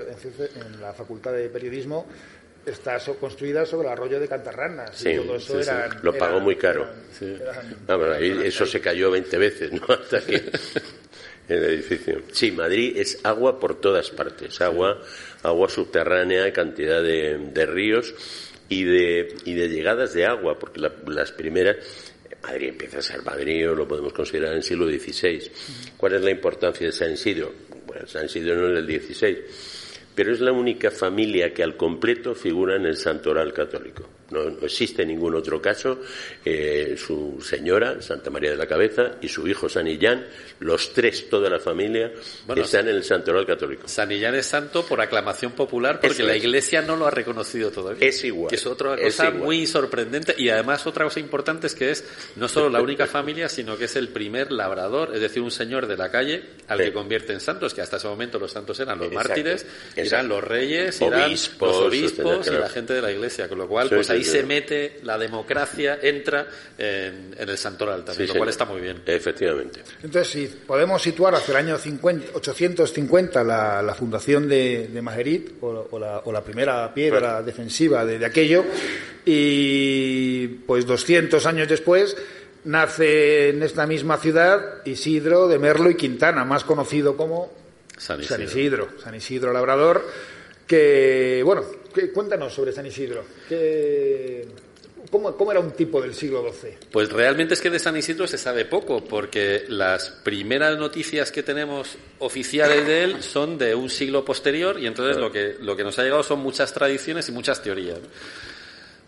en, 0.55 0.81
la 0.81 0.91
Facultad 0.93 1.31
de 1.31 1.47
Periodismo, 1.47 2.05
está 2.65 2.97
so- 2.99 3.15
construida 3.17 3.65
sobre 3.65 3.87
el 3.87 3.93
arroyo 3.93 4.19
de 4.21 4.27
Cantarranas. 4.27 4.91
Sí, 4.95 5.09
y 5.09 5.17
todo 5.17 5.35
eso 5.35 5.61
sí, 5.61 5.69
Lo 6.01 6.13
pagó 6.17 6.33
eran- 6.35 6.43
muy 6.43 6.55
caro. 6.55 6.87
eran- 7.21 7.41
eran- 7.41 7.75
Ah, 7.87 7.95
bueno, 7.97 8.13
ahí 8.13 8.39
eso 8.45 8.65
se 8.65 8.79
cayó 8.79 9.11
20 9.11 9.37
veces, 9.37 9.71
¿no? 9.73 9.81
Hasta 9.89 10.21
que 10.21 10.43
el 11.49 11.63
edificio. 11.65 12.21
Sí, 12.31 12.51
Madrid 12.51 12.93
es 12.97 13.19
agua 13.23 13.59
por 13.59 13.79
todas 13.81 14.09
partes, 14.11 14.59
agua, 14.61 15.01
agua 15.43 15.69
subterránea, 15.69 16.51
cantidad 16.53 17.01
de, 17.03 17.65
ríos 17.65 18.13
y 18.69 18.83
de, 18.85 19.35
y 19.45 19.53
de 19.53 19.69
llegadas 19.69 20.13
de 20.13 20.25
agua, 20.25 20.57
porque 20.57 20.79
la- 20.79 20.93
las 21.07 21.31
primeras, 21.31 21.77
Madrid 22.41 22.69
empieza 22.69 22.99
a 22.99 23.01
ser 23.01 23.21
Madrid, 23.23 23.69
o 23.69 23.75
lo 23.75 23.87
podemos 23.87 24.13
considerar 24.13 24.51
en 24.51 24.57
el 24.57 24.63
siglo 24.63 24.87
XVI. 24.87 25.51
¿Cuál 25.97 26.13
es 26.15 26.21
la 26.21 26.31
importancia 26.31 26.87
de 26.87 26.91
San 26.93 27.13
Isidro? 27.13 27.53
Bueno, 27.85 28.07
San 28.07 28.25
Isidro 28.25 28.55
no 28.55 28.67
es 28.77 28.85
del 28.85 29.01
XVI, 29.01 29.37
pero 30.15 30.31
es 30.33 30.39
la 30.41 30.51
única 30.51 30.91
familia 30.91 31.53
que 31.53 31.63
al 31.63 31.75
completo 31.77 32.35
figura 32.35 32.75
en 32.75 32.85
el 32.85 32.97
santoral 32.97 33.53
católico. 33.53 34.09
No, 34.33 34.49
no 34.49 34.65
existe 34.65 35.05
ningún 35.05 35.35
otro 35.35 35.61
caso. 35.61 35.99
Eh, 36.43 36.95
su 36.97 37.39
señora, 37.41 38.01
Santa 38.01 38.29
María 38.29 38.51
de 38.51 38.57
la 38.57 38.67
Cabeza, 38.67 39.11
y 39.21 39.27
su 39.29 39.47
hijo 39.47 39.69
San 39.69 39.87
Illán, 39.87 40.25
los 40.59 40.91
tres, 40.93 41.29
toda 41.29 41.49
la 41.49 41.59
familia, 41.59 42.11
Bueno, 42.47 42.63
están 42.63 42.87
en 42.89 42.95
el 42.95 43.03
santoral 43.03 43.45
católico. 43.45 43.87
San 43.87 44.11
Illán 44.11 44.35
es 44.35 44.45
santo 44.45 44.85
por 44.85 44.99
aclamación 45.01 45.51
popular 45.53 45.99
porque 46.01 46.17
Eso 46.17 46.23
la 46.25 46.35
es. 46.35 46.43
Iglesia 46.43 46.81
no 46.81 46.95
lo 46.95 47.05
ha 47.07 47.11
reconocido 47.11 47.71
todavía. 47.71 48.07
Es 48.07 48.23
igual, 48.23 48.49
Que 48.49 48.55
es 48.55 48.65
otra 48.65 48.95
es 48.95 49.15
cosa 49.15 49.27
igual. 49.29 49.43
muy 49.43 49.67
sorprendente 49.67 50.35
y 50.37 50.49
además 50.49 50.85
otra 50.87 51.05
cosa 51.05 51.19
importante 51.19 51.67
es 51.67 51.75
que 51.75 51.91
es 51.91 52.03
no 52.35 52.47
solo 52.47 52.69
la 52.69 52.81
única 52.81 53.05
familia, 53.07 53.47
sino 53.49 53.77
que 53.77 53.85
es 53.85 53.95
el 53.95 54.09
primer 54.09 54.51
labrador, 54.51 55.11
es 55.13 55.21
decir, 55.21 55.41
un 55.41 55.51
señor 55.51 55.87
de 55.87 55.95
la 55.97 56.09
calle 56.09 56.43
al 56.67 56.79
Sí. 56.79 56.85
que 56.85 56.93
convierte 56.93 57.33
en 57.33 57.39
santos, 57.39 57.73
que 57.73 57.81
hasta 57.81 57.97
ese 57.97 58.07
momento 58.07 58.39
los 58.39 58.51
santos 58.51 58.79
eran 58.79 58.97
los 58.97 59.07
Exacto, 59.07 59.29
mártires, 59.29 59.61
exacto. 59.61 60.01
eran 60.01 60.27
los 60.27 60.43
reyes, 60.43 61.01
eran 61.01 61.21
Obispos, 61.23 61.69
los 61.69 61.77
obispos 61.87 62.47
y 62.47 62.51
la 62.51 62.69
gente 62.69 62.93
de 62.93 63.01
la 63.01 63.11
Iglesia, 63.11 63.47
con 63.47 63.57
lo 63.59 63.67
cual 63.67 63.89
pues 63.89 64.07
sí, 64.07 64.13
ahí 64.23 64.31
se 64.31 64.43
mete 64.43 64.99
la 65.03 65.17
democracia, 65.17 65.99
entra 66.01 66.47
en, 66.77 67.35
en 67.37 67.49
el 67.49 67.57
santoral 67.57 68.03
también, 68.03 68.27
Sí, 68.27 68.33
lo 68.33 68.39
cual 68.39 68.49
señor. 68.49 68.49
está 68.49 68.65
muy 68.65 68.81
bien. 68.81 69.01
Efectivamente. 69.05 69.81
Entonces, 70.03 70.27
si 70.31 70.47
podemos 70.47 71.01
situar 71.01 71.35
hacia 71.35 71.51
el 71.53 71.57
año 71.67 71.77
50, 71.77 72.31
850 72.33 73.43
la, 73.43 73.81
la 73.81 73.93
fundación 73.95 74.47
de, 74.47 74.87
de 74.87 75.01
Majerit, 75.01 75.51
o, 75.61 75.87
o 75.91 75.99
la, 75.99 76.19
o 76.25 76.31
la 76.31 76.43
primera 76.43 76.93
piedra 76.93 77.41
defensiva 77.41 78.05
de, 78.05 78.19
de 78.19 78.25
aquello, 78.25 78.63
y 79.25 80.47
pues 80.67 80.85
200 80.85 81.45
años 81.45 81.67
después 81.67 82.15
nace 82.65 83.49
en 83.49 83.63
esta 83.63 83.85
misma 83.85 84.17
ciudad 84.17 84.85
Isidro 84.85 85.47
de 85.47 85.59
Merlo 85.59 85.89
y 85.89 85.95
Quintana, 85.95 86.45
más 86.45 86.63
conocido 86.63 87.17
como 87.17 87.51
San 87.97 88.19
Isidro. 88.21 88.35
San 88.37 88.41
Isidro, 88.47 88.89
San 89.03 89.15
Isidro 89.15 89.53
Labrador, 89.53 90.05
que, 90.67 91.41
bueno, 91.45 91.63
cuéntanos 92.13 92.53
sobre 92.53 92.71
San 92.71 92.85
Isidro. 92.85 93.23
¿cómo, 95.09 95.35
¿Cómo 95.35 95.51
era 95.51 95.59
un 95.59 95.71
tipo 95.71 96.01
del 96.01 96.13
siglo 96.13 96.43
XII? 96.51 96.71
Pues 96.91 97.11
realmente 97.11 97.53
es 97.53 97.61
que 97.61 97.69
de 97.69 97.79
San 97.79 97.95
Isidro 97.95 98.27
se 98.27 98.37
sabe 98.37 98.65
poco, 98.65 99.03
porque 99.03 99.65
las 99.67 100.09
primeras 100.09 100.77
noticias 100.77 101.31
que 101.31 101.43
tenemos 101.43 101.97
oficiales 102.19 102.85
de 102.85 103.03
él 103.03 103.23
son 103.23 103.57
de 103.57 103.75
un 103.75 103.89
siglo 103.89 104.25
posterior 104.25 104.79
y 104.79 104.87
entonces 104.87 105.17
lo 105.17 105.31
que, 105.31 105.55
lo 105.59 105.75
que 105.75 105.83
nos 105.83 105.97
ha 105.99 106.03
llegado 106.03 106.23
son 106.23 106.39
muchas 106.39 106.73
tradiciones 106.73 107.29
y 107.29 107.31
muchas 107.31 107.61
teorías. 107.61 107.99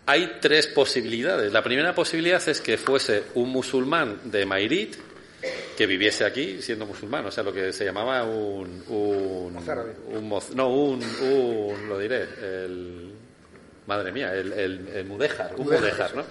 Hay 0.06 0.38
tres 0.40 0.68
posibilidades. 0.68 1.52
La 1.52 1.64
primera 1.64 1.94
posibilidad 1.94 2.40
es 2.48 2.60
que 2.60 2.78
fuese 2.78 3.24
un 3.34 3.50
musulmán 3.50 4.20
de 4.24 4.46
Mairit 4.46 4.94
que 5.76 5.86
viviese 5.86 6.24
aquí 6.24 6.60
siendo 6.62 6.86
musulmán, 6.86 7.26
o 7.26 7.30
sea, 7.30 7.44
lo 7.44 7.52
que 7.52 7.72
se 7.72 7.84
llamaba 7.84 8.24
un... 8.24 8.82
un, 8.88 9.54
no, 10.54 10.68
un, 10.68 11.02
un... 11.22 11.88
lo 11.88 11.98
diré, 11.98 12.22
el... 12.42 13.12
Madre 13.86 14.10
mía, 14.10 14.34
el, 14.34 14.52
el, 14.52 14.88
el 14.88 15.04
mudéjar, 15.04 15.54
un 15.56 15.66
mudéjar, 15.66 16.14
¿no? 16.16 16.24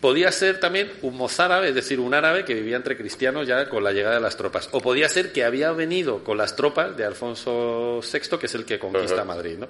Podía 0.00 0.30
ser 0.30 0.60
también 0.60 0.92
un 1.02 1.16
mozárabe, 1.16 1.70
es 1.70 1.74
decir, 1.74 1.98
un 1.98 2.14
árabe 2.14 2.44
que 2.44 2.54
vivía 2.54 2.76
entre 2.76 2.96
cristianos 2.96 3.48
ya 3.48 3.68
con 3.68 3.82
la 3.82 3.90
llegada 3.92 4.14
de 4.14 4.20
las 4.20 4.36
tropas. 4.36 4.68
O 4.70 4.80
podía 4.80 5.08
ser 5.08 5.32
que 5.32 5.42
había 5.42 5.72
venido 5.72 6.22
con 6.22 6.38
las 6.38 6.54
tropas 6.54 6.96
de 6.96 7.04
Alfonso 7.04 8.00
VI, 8.00 8.38
que 8.38 8.46
es 8.46 8.54
el 8.54 8.64
que 8.64 8.78
conquista 8.78 9.16
Ajá. 9.16 9.24
Madrid. 9.24 9.56
¿no? 9.58 9.66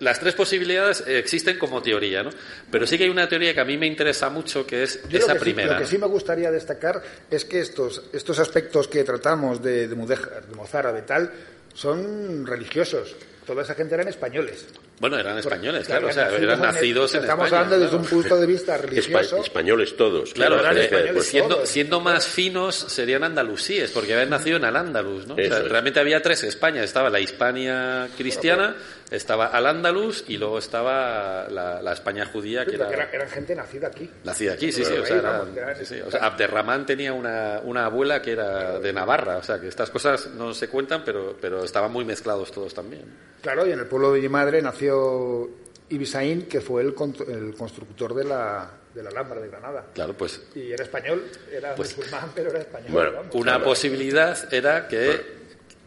Las 0.00 0.18
tres 0.18 0.34
posibilidades 0.34 1.04
existen 1.06 1.58
como 1.58 1.80
teoría, 1.80 2.24
¿no? 2.24 2.30
Pero 2.72 2.86
sí 2.88 2.98
que 2.98 3.04
hay 3.04 3.10
una 3.10 3.28
teoría 3.28 3.54
que 3.54 3.60
a 3.60 3.64
mí 3.64 3.76
me 3.76 3.86
interesa 3.86 4.28
mucho, 4.30 4.66
que 4.66 4.82
es 4.82 5.00
Yo 5.08 5.18
lo 5.20 5.24
esa 5.24 5.34
sí- 5.34 5.38
primera. 5.40 5.74
lo 5.74 5.78
que 5.80 5.86
sí 5.86 5.96
me 5.98 6.06
gustaría 6.06 6.50
destacar 6.50 7.00
es 7.30 7.44
que 7.44 7.60
estos, 7.60 8.02
estos 8.12 8.38
aspectos 8.40 8.88
que 8.88 9.04
tratamos 9.04 9.62
de, 9.62 9.86
de 9.86 9.94
Mudéjar, 9.94 10.44
de 10.46 10.54
Mozárabe, 10.56 11.02
tal, 11.02 11.30
son 11.74 12.46
religiosos. 12.46 13.14
Toda 13.48 13.62
esa 13.62 13.74
gente 13.74 13.94
eran 13.94 14.06
españoles. 14.08 14.66
Bueno, 15.00 15.18
eran 15.18 15.38
españoles, 15.38 15.86
claro, 15.86 16.08
o 16.08 16.12
sea, 16.12 16.24
nacidos 16.24 16.42
eran 16.42 16.54
en- 16.56 16.62
nacidos 16.62 17.14
en 17.14 17.20
Estamos 17.22 17.44
España. 17.46 17.62
hablando 17.64 17.84
desde 17.84 17.96
claro. 17.98 18.04
un 18.04 18.10
punto 18.22 18.40
de 18.40 18.46
vista 18.46 18.76
Espa- 18.76 18.80
religioso. 18.82 19.36
españoles 19.38 19.96
todos. 19.96 20.34
Claro, 20.34 20.60
eran 20.60 20.76
españoles 20.76 21.12
pues 21.14 21.26
siendo, 21.26 21.54
todos. 21.56 21.68
siendo 21.68 22.00
más 22.00 22.26
finos 22.26 22.74
serían 22.74 23.24
andalusíes, 23.24 23.90
porque 23.92 24.12
habían 24.12 24.30
nacido 24.30 24.56
en 24.58 24.64
Al-Ándalus, 24.64 25.26
¿no? 25.26 25.34
O 25.34 25.38
sea, 25.38 25.60
realmente 25.62 25.98
había 26.00 26.20
tres 26.20 26.44
Españas. 26.44 26.84
Estaba 26.84 27.10
la 27.10 27.20
Hispania 27.20 28.08
cristiana, 28.16 28.76
estaba 29.10 29.46
Al-Ándalus 29.46 30.24
y 30.28 30.36
luego 30.36 30.58
estaba 30.58 31.46
la, 31.48 31.80
la 31.80 31.92
España 31.92 32.26
judía, 32.26 32.66
que 32.66 32.74
era... 32.74 32.90
era- 32.90 33.08
eran 33.12 33.28
gente 33.30 33.54
nacida 33.54 33.86
aquí. 33.88 34.10
Nacida 34.24 34.52
aquí, 34.54 34.68
o 34.68 34.72
sea, 34.72 34.84
sí, 35.78 35.84
sí. 35.86 36.00
O 36.06 36.10
sea, 36.10 36.24
Abderramán 36.26 36.84
tenía 36.86 37.12
una, 37.12 37.60
una 37.64 37.86
abuela 37.86 38.20
que 38.20 38.32
era 38.32 38.78
de 38.78 38.92
Navarra, 38.92 39.36
o 39.38 39.42
sea, 39.42 39.60
que 39.60 39.68
estas 39.68 39.90
cosas 39.90 40.26
no 40.34 40.52
se 40.52 40.68
cuentan, 40.68 41.02
pero, 41.04 41.36
pero 41.40 41.64
estaban 41.64 41.92
muy 41.92 42.04
mezclados 42.04 42.50
todos 42.52 42.74
también. 42.74 43.04
Claro, 43.42 43.66
y 43.66 43.72
en 43.72 43.78
el 43.78 43.86
pueblo 43.86 44.12
de 44.12 44.20
mi 44.20 44.28
madre 44.28 44.60
nació 44.62 45.48
Ibisaín, 45.90 46.42
que 46.42 46.60
fue 46.60 46.82
el, 46.82 46.94
el 47.28 47.54
constructor 47.54 48.14
de 48.14 48.24
la, 48.24 48.70
de 48.94 49.02
la 49.02 49.10
Alhambra 49.10 49.40
de 49.40 49.48
Granada. 49.48 49.86
Claro, 49.94 50.14
pues 50.14 50.40
Y 50.54 50.72
era 50.72 50.84
español, 50.84 51.24
era 51.52 51.74
Pues- 51.74 51.96
musulmán, 51.96 52.30
pero 52.34 52.50
era 52.50 52.60
español. 52.60 52.88
Bueno, 52.90 53.12
vamos. 53.12 53.34
Una 53.34 53.52
Claro. 53.52 53.64
posibilidad 53.64 54.52
era 54.52 54.86
que, 54.88 55.38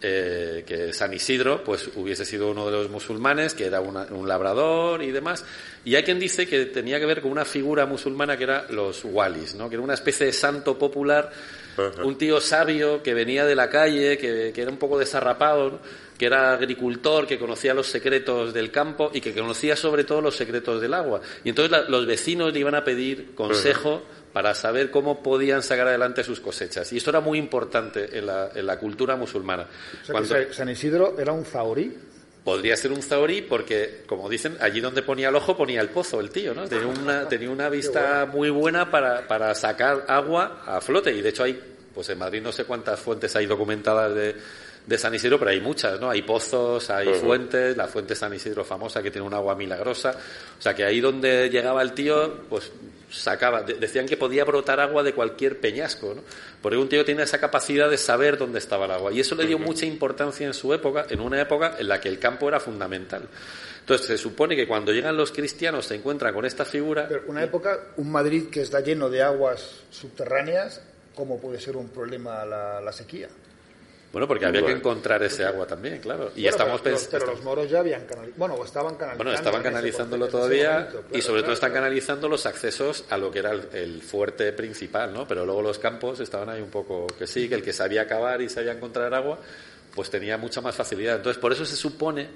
eh, 0.02 0.64
que 0.66 0.92
San 0.94 1.14
Isidro 1.14 1.64
pues 1.64 1.90
hubiese 1.96 2.26
sido 2.26 2.50
uno 2.50 2.66
de 2.66 2.72
los 2.72 2.90
musulmanes, 2.90 3.54
que 3.54 3.66
era 3.66 3.82
una- 3.82 4.06
un 4.10 4.28
labrador 4.28 5.04
y 5.04 5.12
demás. 5.12 5.44
Y 5.86 5.96
hay 5.96 6.04
quien 6.04 6.20
dice 6.20 6.48
que 6.48 6.66
tenía 6.68 7.00
que 7.00 7.06
ver 7.06 7.22
con 7.22 7.32
una 7.32 7.46
figura 7.46 7.86
musulmana 7.86 8.38
que 8.38 8.46
era 8.46 8.66
los 8.70 9.04
walis, 9.06 9.54
¿no? 9.56 9.70
que 9.70 9.76
era 9.76 9.84
una 9.84 9.94
especie 9.94 10.26
de 10.28 10.34
santo 10.34 10.78
popular, 10.80 11.32
un 12.04 12.18
tío 12.18 12.40
sabio 12.42 13.02
que 13.04 13.14
venía 13.14 13.46
de 13.46 13.56
la 13.56 13.70
calle, 13.70 14.18
que, 14.18 14.52
que 14.54 14.62
era 14.62 14.72
un 14.72 14.78
poco 14.78 14.98
desarrapado, 15.00 15.70
¿no? 15.72 15.80
que 16.18 16.26
era 16.28 16.54
agricultor, 16.54 17.26
que 17.26 17.40
conocía 17.40 17.74
los 17.74 17.88
secretos 17.88 18.54
del 18.54 18.70
campo 18.70 19.10
y 19.14 19.22
que 19.22 19.34
conocía 19.34 19.76
sobre 19.76 20.04
todo 20.04 20.22
los 20.22 20.36
secretos 20.36 20.80
del 20.80 20.94
agua. 20.94 21.20
Y 21.44 21.50
entonces 21.50 21.72
la- 21.72 21.82
los 21.90 22.06
vecinos 22.06 22.54
le 22.54 22.60
iban 22.60 22.76
a 22.76 22.84
pedir 22.84 23.34
consejo 23.34 24.04
para 24.32 24.54
saber 24.54 24.92
cómo 24.92 25.24
podían 25.24 25.64
sacar 25.64 25.88
adelante 25.88 26.24
sus 26.24 26.40
cosechas. 26.40 26.94
Y 26.94 26.98
esto 26.98 27.10
era 27.10 27.22
muy 27.22 27.40
importante 27.40 28.18
en 28.18 28.28
la, 28.28 28.52
en 28.54 28.66
la 28.68 28.78
cultura 28.78 29.16
musulmana. 29.16 29.64
O 29.64 29.66
sea, 29.66 30.06
que 30.06 30.12
Cuando- 30.12 30.30
Sa- 30.50 30.54
San 30.54 30.70
Isidro 30.70 31.16
era 31.18 31.32
un 31.32 31.44
zahorí. 31.44 31.98
Podría 32.44 32.76
ser 32.76 32.92
un 32.92 33.04
zahorí 33.04 33.44
porque, 33.44 34.04
como 34.08 34.28
dicen, 34.28 34.58
allí 34.62 34.82
donde 34.82 35.04
ponía 35.04 35.30
el 35.30 35.36
ojo 35.36 35.56
ponía 35.56 35.80
el 35.80 35.90
pozo, 35.90 36.20
el 36.20 36.32
tío, 36.32 36.56
¿no? 36.56 36.68
Tenía 36.68 36.88
una, 36.88 37.28
tenía 37.30 37.50
una 37.50 37.70
vista 37.70 38.26
muy 38.26 38.50
buena 38.50 38.90
para, 38.90 39.28
para 39.28 39.54
sacar 39.54 40.06
agua 40.08 40.64
a 40.66 40.82
flote. 40.82 41.12
Y 41.12 41.22
de 41.22 41.30
hecho 41.30 41.44
hay, 41.44 41.60
pues 41.94 42.10
en 42.10 42.18
Madrid 42.18 42.42
no 42.42 42.52
sé 42.52 42.66
cuántas 42.66 43.00
fuentes 43.00 43.36
hay 43.36 43.46
documentadas 43.46 44.16
de, 44.16 44.36
de 44.86 44.98
San 44.98 45.14
Isidro, 45.14 45.38
pero 45.38 45.52
hay 45.52 45.62
muchas, 45.62 46.00
¿no? 46.00 46.10
Hay 46.10 46.24
pozos, 46.24 46.90
hay 46.90 47.14
fuentes, 47.14 47.78
la 47.78 47.88
fuente 47.88 48.16
San 48.16 48.34
Isidro 48.34 48.64
famosa 48.66 49.04
que 49.04 49.12
tiene 49.12 49.28
un 49.28 49.34
agua 49.34 49.56
milagrosa. 49.56 50.16
O 50.58 50.62
sea 50.62 50.74
que 50.74 50.84
ahí 50.84 51.00
donde 51.00 51.50
llegaba 51.50 51.82
el 51.82 51.94
tío, 51.94 52.42
pues 52.50 52.72
sacaba, 53.12 53.62
de- 53.64 53.76
decían 53.76 54.06
que 54.08 54.18
podía 54.18 54.44
brotar 54.46 54.80
agua 54.80 55.04
de 55.04 55.14
cualquier 55.14 55.60
peñasco, 55.60 56.14
¿no? 56.16 56.22
Porque 56.62 56.78
un 56.78 56.90
tío 56.90 57.04
tiene 57.06 57.24
esa 57.24 57.40
capacidad 57.40 57.90
de 57.90 57.98
saber 57.98 58.38
dónde 58.38 58.60
estaba 58.60 58.86
el 58.86 58.92
agua. 58.92 59.12
Y 59.12 59.20
eso 59.20 59.36
le 59.36 59.46
dio 59.46 59.60
mucha 59.60 59.86
importancia 59.86 60.48
en 60.48 60.54
su 60.54 60.74
época, 60.74 61.06
en 61.10 61.20
una 61.20 61.40
época 61.42 61.76
en 61.78 61.88
la 61.88 62.00
que 62.00 62.10
el 62.10 62.18
campo 62.20 62.48
era 62.48 62.60
fundamental. 62.60 63.28
Entonces 63.82 64.08
se 64.08 64.18
supone 64.18 64.56
que 64.56 64.68
cuando 64.68 64.92
llegan 64.94 65.18
los 65.18 65.32
cristianos 65.32 65.86
se 65.88 65.96
encuentran 65.96 66.34
con 66.34 66.46
esta 66.46 66.66
figura. 66.66 67.08
Pero 67.08 67.24
una 67.28 67.44
época, 67.44 67.80
un 67.98 68.12
Madrid 68.12 68.50
que 68.50 68.62
está 68.62 68.80
lleno 68.80 69.10
de 69.10 69.22
aguas 69.24 69.82
subterráneas, 69.90 70.82
¿cómo 71.16 71.40
puede 71.40 71.60
ser 71.60 71.76
un 71.76 71.90
problema 71.90 72.46
la, 72.46 72.80
la 72.80 72.92
sequía? 72.92 73.28
Bueno, 74.12 74.28
porque 74.28 74.46
había 74.46 74.66
que 74.66 74.74
encontrar 74.74 75.24
ese 75.24 75.46
agua 75.46 75.66
también, 75.66 76.00
claro. 76.00 76.32
Y 76.36 76.42
Bueno, 76.42 76.50
estamos 76.50 76.82
pero, 76.82 76.96
pensando. 76.98 77.20
pero 77.20 77.32
los 77.32 77.44
moros 77.44 77.70
ya 77.70 77.80
habían 77.80 78.06
canalizado. 78.06 78.34
Bueno, 78.38 78.66
estaban 78.66 78.96
canalizando. 78.96 79.24
Bueno, 79.24 79.34
estaban 79.38 79.64
canalizándolo 79.64 80.28
todavía 80.28 80.72
momento, 80.72 81.00
y 81.00 81.12
claro, 81.12 81.24
sobre 81.26 81.42
todo 81.44 81.54
están 81.54 81.72
claro. 81.72 81.86
canalizando 81.86 82.28
los 82.28 82.46
accesos 82.46 83.06
a 83.10 83.18
lo 83.18 83.32
que 83.32 83.40
era 83.40 83.52
el, 83.52 83.70
el 83.72 84.02
fuerte 84.02 84.52
principal, 84.52 85.14
¿no? 85.14 85.26
Pero 85.28 85.46
luego 85.46 85.62
los 85.62 85.80
campos 85.80 86.20
estaban 86.20 86.50
ahí 86.50 86.62
un 86.62 86.70
poco 86.70 87.08
que 87.08 87.26
sí, 87.26 87.48
que 87.48 87.56
el 87.56 87.64
que 87.64 87.72
sabía 87.72 88.06
cavar 88.06 88.42
y 88.42 88.50
sabía 88.50 88.74
encontrar 88.74 89.14
agua, 89.14 89.40
pues 89.96 90.10
tenía 90.10 90.38
mucha 90.38 90.60
más 90.60 90.76
facilidad. 90.76 91.16
Entonces, 91.16 91.40
por 91.40 91.54
eso 91.54 91.66
se 91.66 91.78
supone 91.78 92.28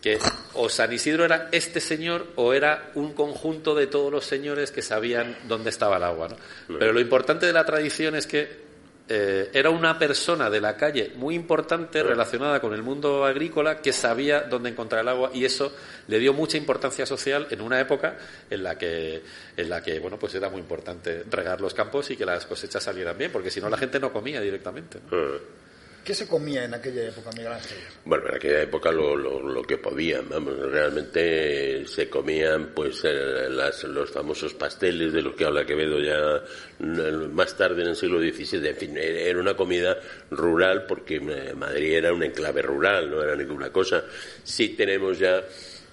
que 0.00 0.18
o 0.54 0.68
San 0.68 0.92
Isidro 0.92 1.24
era 1.24 1.48
este 1.52 1.80
señor 1.80 2.26
o 2.36 2.54
era 2.54 2.90
un 2.94 3.12
conjunto 3.12 3.74
de 3.74 3.86
todos 3.86 4.10
los 4.10 4.24
señores 4.24 4.72
que 4.72 4.82
sabían 4.82 5.36
dónde 5.46 5.70
estaba 5.70 5.98
el 5.98 6.02
agua, 6.04 6.28
¿no? 6.28 6.36
Pero 6.78 6.92
lo 6.92 7.00
importante 7.00 7.46
de 7.46 7.52
la 7.52 7.64
tradición 7.64 8.16
es 8.16 8.26
que 8.26 8.71
eh, 9.08 9.50
era 9.52 9.70
una 9.70 9.98
persona 9.98 10.48
de 10.48 10.60
la 10.60 10.76
calle 10.76 11.12
muy 11.16 11.34
importante 11.34 12.02
relacionada 12.02 12.60
con 12.60 12.72
el 12.72 12.82
mundo 12.82 13.24
agrícola 13.24 13.80
que 13.80 13.92
sabía 13.92 14.42
dónde 14.42 14.70
encontrar 14.70 15.02
el 15.02 15.08
agua 15.08 15.30
y 15.34 15.44
eso 15.44 15.72
le 16.06 16.18
dio 16.18 16.32
mucha 16.32 16.56
importancia 16.56 17.04
social 17.04 17.48
en 17.50 17.60
una 17.60 17.80
época 17.80 18.16
en 18.48 18.62
la 18.62 18.78
que 18.78 19.22
en 19.56 19.68
la 19.68 19.82
que 19.82 19.98
bueno 19.98 20.18
pues 20.18 20.34
era 20.34 20.48
muy 20.50 20.60
importante 20.60 21.24
regar 21.28 21.60
los 21.60 21.74
campos 21.74 22.10
y 22.12 22.16
que 22.16 22.24
las 22.24 22.46
cosechas 22.46 22.82
salieran 22.82 23.18
bien 23.18 23.32
porque 23.32 23.50
si 23.50 23.60
no 23.60 23.68
la 23.68 23.76
gente 23.76 23.98
no 23.98 24.12
comía 24.12 24.40
directamente 24.40 25.00
¿no? 25.10 25.62
¿Qué 26.04 26.14
se 26.14 26.26
comía 26.26 26.64
en 26.64 26.74
aquella 26.74 27.04
época, 27.08 27.30
Miguel 27.36 27.52
Ángel? 27.52 27.78
Bueno, 28.04 28.28
en 28.28 28.34
aquella 28.34 28.62
época 28.62 28.90
lo, 28.90 29.16
lo, 29.16 29.62
que 29.62 29.78
podían, 29.78 30.28
vamos, 30.28 30.58
realmente 30.58 31.86
se 31.86 32.08
comían 32.08 32.70
pues 32.74 33.04
eh, 33.04 33.48
las, 33.48 33.84
los 33.84 34.10
famosos 34.10 34.52
pasteles 34.54 35.12
de 35.12 35.22
los 35.22 35.36
que 35.36 35.44
habla 35.44 35.64
Quevedo 35.64 36.00
ya 36.00 36.42
mm, 36.80 37.32
más 37.32 37.56
tarde 37.56 37.82
en 37.82 37.90
el 37.90 37.96
siglo 37.96 38.18
XVII, 38.18 38.68
en 38.68 38.76
fin, 38.76 38.98
era 38.98 39.20
era 39.32 39.40
una 39.40 39.54
comida 39.54 39.96
rural 40.30 40.86
porque 40.86 41.16
eh, 41.16 41.54
Madrid 41.54 41.94
era 41.94 42.12
un 42.12 42.24
enclave 42.24 42.62
rural, 42.62 43.08
no 43.08 43.22
era 43.22 43.36
ninguna 43.36 43.70
cosa. 43.70 44.04
Sí 44.42 44.70
tenemos 44.70 45.20
ya 45.20 45.40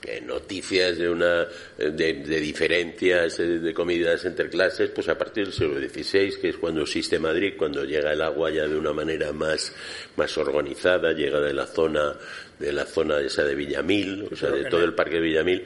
eh, 0.03 0.21
noticias 0.21 0.97
de 0.97 1.09
una 1.09 1.45
de, 1.77 1.91
de 1.91 2.39
diferencias 2.39 3.39
eh, 3.39 3.59
de 3.59 3.73
comidas 3.73 4.23
entre 4.25 4.49
clases 4.49 4.89
pues 4.91 5.09
a 5.09 5.17
partir 5.17 5.45
del 5.45 5.53
siglo 5.53 5.79
XVI 5.79 6.39
que 6.39 6.49
es 6.49 6.57
cuando 6.57 6.81
existe 6.81 7.19
Madrid 7.19 7.53
cuando 7.57 7.83
llega 7.83 8.13
el 8.13 8.21
agua 8.21 8.49
ya 8.49 8.67
de 8.67 8.77
una 8.77 8.93
manera 8.93 9.33
más 9.33 9.73
más 10.15 10.37
organizada 10.37 11.11
llega 11.11 11.39
de 11.39 11.53
la 11.53 11.65
zona 11.65 12.15
de 12.57 12.73
la 12.73 12.85
zona 12.85 13.19
esa 13.19 13.43
de 13.43 13.55
Villamil 13.55 14.27
o 14.31 14.35
sea 14.35 14.51
de 14.51 14.65
todo 14.65 14.83
el 14.83 14.93
parque 14.93 15.15
de 15.15 15.21
Villamil 15.21 15.65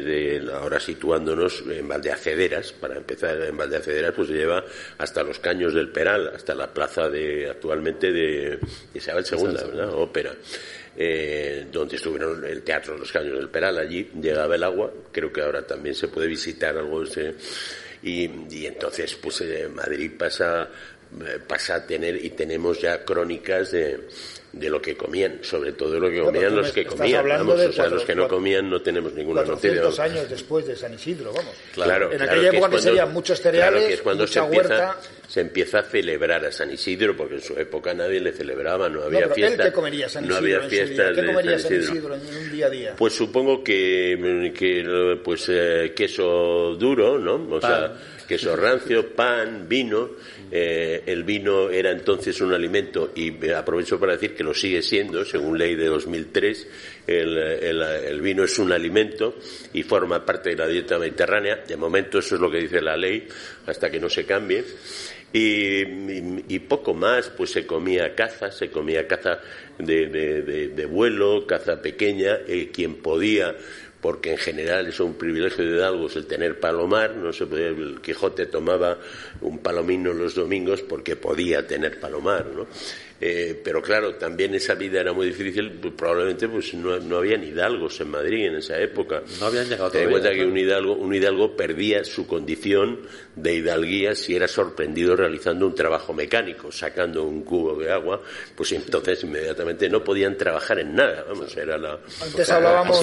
desde 0.00 0.52
ahora 0.52 0.80
situándonos 0.80 1.64
en 1.68 1.86
Valdeacederas, 1.86 2.72
para 2.72 2.96
empezar 2.96 3.40
en 3.42 3.56
Valdeacederas, 3.56 4.12
pues 4.14 4.28
se 4.28 4.34
lleva 4.34 4.64
hasta 4.98 5.22
los 5.22 5.38
caños 5.38 5.74
del 5.74 5.90
Peral, 5.90 6.32
hasta 6.34 6.54
la 6.54 6.72
plaza 6.72 7.08
de 7.08 7.50
actualmente 7.50 8.12
de 8.12 8.58
Isabel 8.94 9.24
II, 9.30 9.44
¿verdad? 9.44 9.92
Ópera. 9.94 10.34
Eh, 10.94 11.68
donde 11.72 11.96
estuvieron 11.96 12.44
el 12.44 12.62
teatro 12.62 12.98
Los 12.98 13.10
Caños 13.10 13.38
del 13.38 13.48
Peral, 13.48 13.78
allí 13.78 14.10
llegaba 14.20 14.56
el 14.56 14.62
agua, 14.62 14.92
creo 15.10 15.32
que 15.32 15.40
ahora 15.40 15.66
también 15.66 15.94
se 15.94 16.08
puede 16.08 16.26
visitar 16.26 16.76
algo 16.76 17.00
de 17.00 17.08
ese, 17.08 17.34
y, 18.02 18.30
y 18.50 18.66
entonces 18.66 19.14
pues 19.14 19.40
eh, 19.40 19.70
Madrid 19.72 20.12
pasa 20.18 20.68
eh, 21.20 21.38
pasa 21.46 21.74
a 21.74 21.86
tener 21.86 22.22
y 22.24 22.30
tenemos 22.30 22.80
ya 22.80 23.04
crónicas 23.04 23.70
de, 23.70 24.08
de 24.52 24.68
lo 24.68 24.82
que 24.82 24.94
comían, 24.96 25.38
sobre 25.40 25.72
todo 25.72 25.92
de 25.92 26.00
lo 26.00 26.10
que 26.10 26.20
comían 26.20 26.54
los 26.54 26.72
que 26.72 26.84
comían, 26.84 27.26
vamos, 27.26 27.58
de 27.58 27.66
o 27.68 27.72
sea, 27.72 27.84
cuatro- 27.84 27.96
los 27.96 28.04
que 28.04 28.14
no 28.14 28.28
comían 28.28 28.68
no 28.68 28.82
tenemos 28.82 29.14
ninguna 29.14 29.42
noticia. 29.44 29.80
400 29.80 29.98
años 30.00 30.28
después 30.28 30.66
de 30.66 30.76
San 30.76 30.92
Isidro, 30.92 31.32
vamos. 31.32 31.54
Claro, 31.72 32.12
En 32.12 32.18
claro 32.18 32.32
aquella 32.32 32.50
que 32.50 32.56
época 32.58 32.68
que 32.68 32.72
cuando- 32.72 32.78
serían 32.78 33.12
muchos 33.14 33.40
claro 33.40 33.56
cereales, 33.56 33.84
que 33.88 33.94
es 33.94 34.02
cuando 34.02 34.22
mucha 34.24 34.32
se 34.32 34.46
empieza, 34.46 34.68
huerta. 34.68 35.00
se 35.26 35.40
empieza 35.40 35.78
a 35.78 35.82
celebrar 35.84 36.44
a 36.44 36.52
San 36.52 36.70
Isidro, 36.70 37.16
porque 37.16 37.36
en 37.36 37.40
su 37.40 37.54
época 37.54 37.94
nadie 37.94 38.20
le 38.20 38.32
celebraba, 38.32 38.90
no 38.90 39.00
No, 39.00 39.04
había 39.06 39.28
fiesta. 39.30 39.62
él 39.64 39.70
qué 39.70 39.74
comería 39.74 40.08
San 40.10 40.28
no 40.28 40.34
Isidro 40.34 40.44
había 40.44 40.62
su 40.62 40.68
vida? 40.68 40.84
fiestas 40.86 41.14
¿Qué 41.14 41.20
de 41.22 41.26
comería 41.28 41.58
San. 41.58 41.72
Isidro 41.80 42.14
en 42.14 42.20
un 42.36 42.52
día 42.52 42.66
a 42.66 42.70
día? 42.70 42.94
Pues 42.98 43.12
supongo 43.14 43.64
que, 43.64 44.52
que 44.54 45.18
pues 45.24 45.46
eh, 45.48 45.92
queso 45.96 46.76
duro, 46.78 47.18
¿no? 47.18 47.48
O 47.56 47.58
sea, 47.60 47.94
queso 48.28 48.54
rancio, 48.54 49.14
pan, 49.14 49.66
vino. 49.66 50.10
Eh, 50.54 51.04
el 51.06 51.24
vino 51.24 51.70
era 51.70 51.90
entonces 51.90 52.38
un 52.42 52.52
alimento 52.52 53.12
y 53.14 53.48
aprovecho 53.50 53.98
para 53.98 54.12
decir 54.12 54.34
que 54.34 54.44
lo 54.44 54.52
sigue 54.52 54.82
siendo, 54.82 55.24
según 55.24 55.56
ley 55.58 55.74
de 55.76 55.86
2003. 55.86 56.68
El, 57.06 57.38
el- 57.38 58.20
vino 58.20 58.44
es 58.44 58.58
un 58.58 58.70
alimento 58.70 59.36
y 59.72 59.82
forma 59.82 60.24
parte 60.26 60.50
de 60.50 60.56
la 60.56 60.68
dieta 60.68 60.98
mediterránea. 60.98 61.56
De 61.66 61.76
momento 61.76 62.18
eso 62.18 62.34
es 62.34 62.40
lo 62.40 62.50
que 62.50 62.58
dice 62.58 62.82
la 62.82 62.96
ley, 62.96 63.26
hasta 63.66 63.90
que 63.90 63.98
no 63.98 64.10
se 64.10 64.26
cambie. 64.26 64.62
Y, 65.34 66.58
poco 66.68 66.92
más, 66.92 67.30
pues 67.30 67.50
se 67.52 67.66
comía 67.66 68.14
caza, 68.14 68.50
se 68.50 68.70
comía 68.70 69.06
caza 69.06 69.40
de 69.78 70.86
vuelo, 70.90 71.46
caza 71.46 71.80
pequeña, 71.80 72.40
eh, 72.46 72.68
quien 72.70 72.96
podía, 72.96 73.56
porque 74.02 74.32
en 74.32 74.38
general 74.38 74.88
es 74.88 74.98
un 74.98 75.14
privilegio 75.14 75.64
de 75.64 75.76
Hidalgos 75.76 76.16
el 76.16 76.26
tener 76.26 76.58
palomar, 76.58 77.14
no 77.14 77.32
se 77.32 77.46
podía, 77.46 77.68
el 77.68 78.00
Quijote 78.02 78.46
tomaba 78.46 78.98
un 79.40 79.58
palomino 79.58 80.12
los 80.12 80.34
domingos 80.34 80.82
porque 80.82 81.14
podía 81.14 81.66
tener 81.66 82.00
palomar, 82.00 82.46
¿no? 82.46 82.66
Eh, 83.24 83.60
pero 83.62 83.80
claro, 83.80 84.16
también 84.16 84.52
esa 84.56 84.74
vida 84.74 85.00
era 85.00 85.12
muy 85.12 85.28
difícil, 85.28 85.70
pues, 85.80 85.94
probablemente 85.96 86.48
pues 86.48 86.74
no, 86.74 86.98
no 86.98 87.18
había 87.18 87.36
ni 87.36 87.50
hidalgos 87.50 88.00
en 88.00 88.10
Madrid 88.10 88.46
en 88.46 88.56
esa 88.56 88.76
época. 88.80 89.22
No 89.38 89.46
habían 89.46 89.68
llegado 89.68 89.90
Ten 89.92 90.02
en 90.02 90.10
cuenta 90.10 90.32
que 90.32 90.44
un 90.44 90.56
hidalgo, 90.58 90.94
un 90.96 91.14
hidalgo 91.14 91.54
perdía 91.56 92.02
su 92.02 92.26
condición 92.26 93.02
de 93.36 93.54
hidalguía 93.54 94.16
si 94.16 94.34
era 94.34 94.48
sorprendido 94.48 95.14
realizando 95.14 95.68
un 95.68 95.74
trabajo 95.76 96.12
mecánico, 96.12 96.72
sacando 96.72 97.22
un 97.22 97.42
cubo 97.44 97.78
de 97.78 97.92
agua, 97.92 98.20
pues 98.56 98.72
entonces 98.72 99.22
inmediatamente 99.22 99.88
no 99.88 100.02
podían 100.02 100.36
trabajar 100.36 100.80
en 100.80 100.96
nada, 100.96 101.24
vamos, 101.28 101.56
era 101.56 101.78
la... 101.78 102.00
Antes 102.20 102.50
hablábamos, 102.50 103.00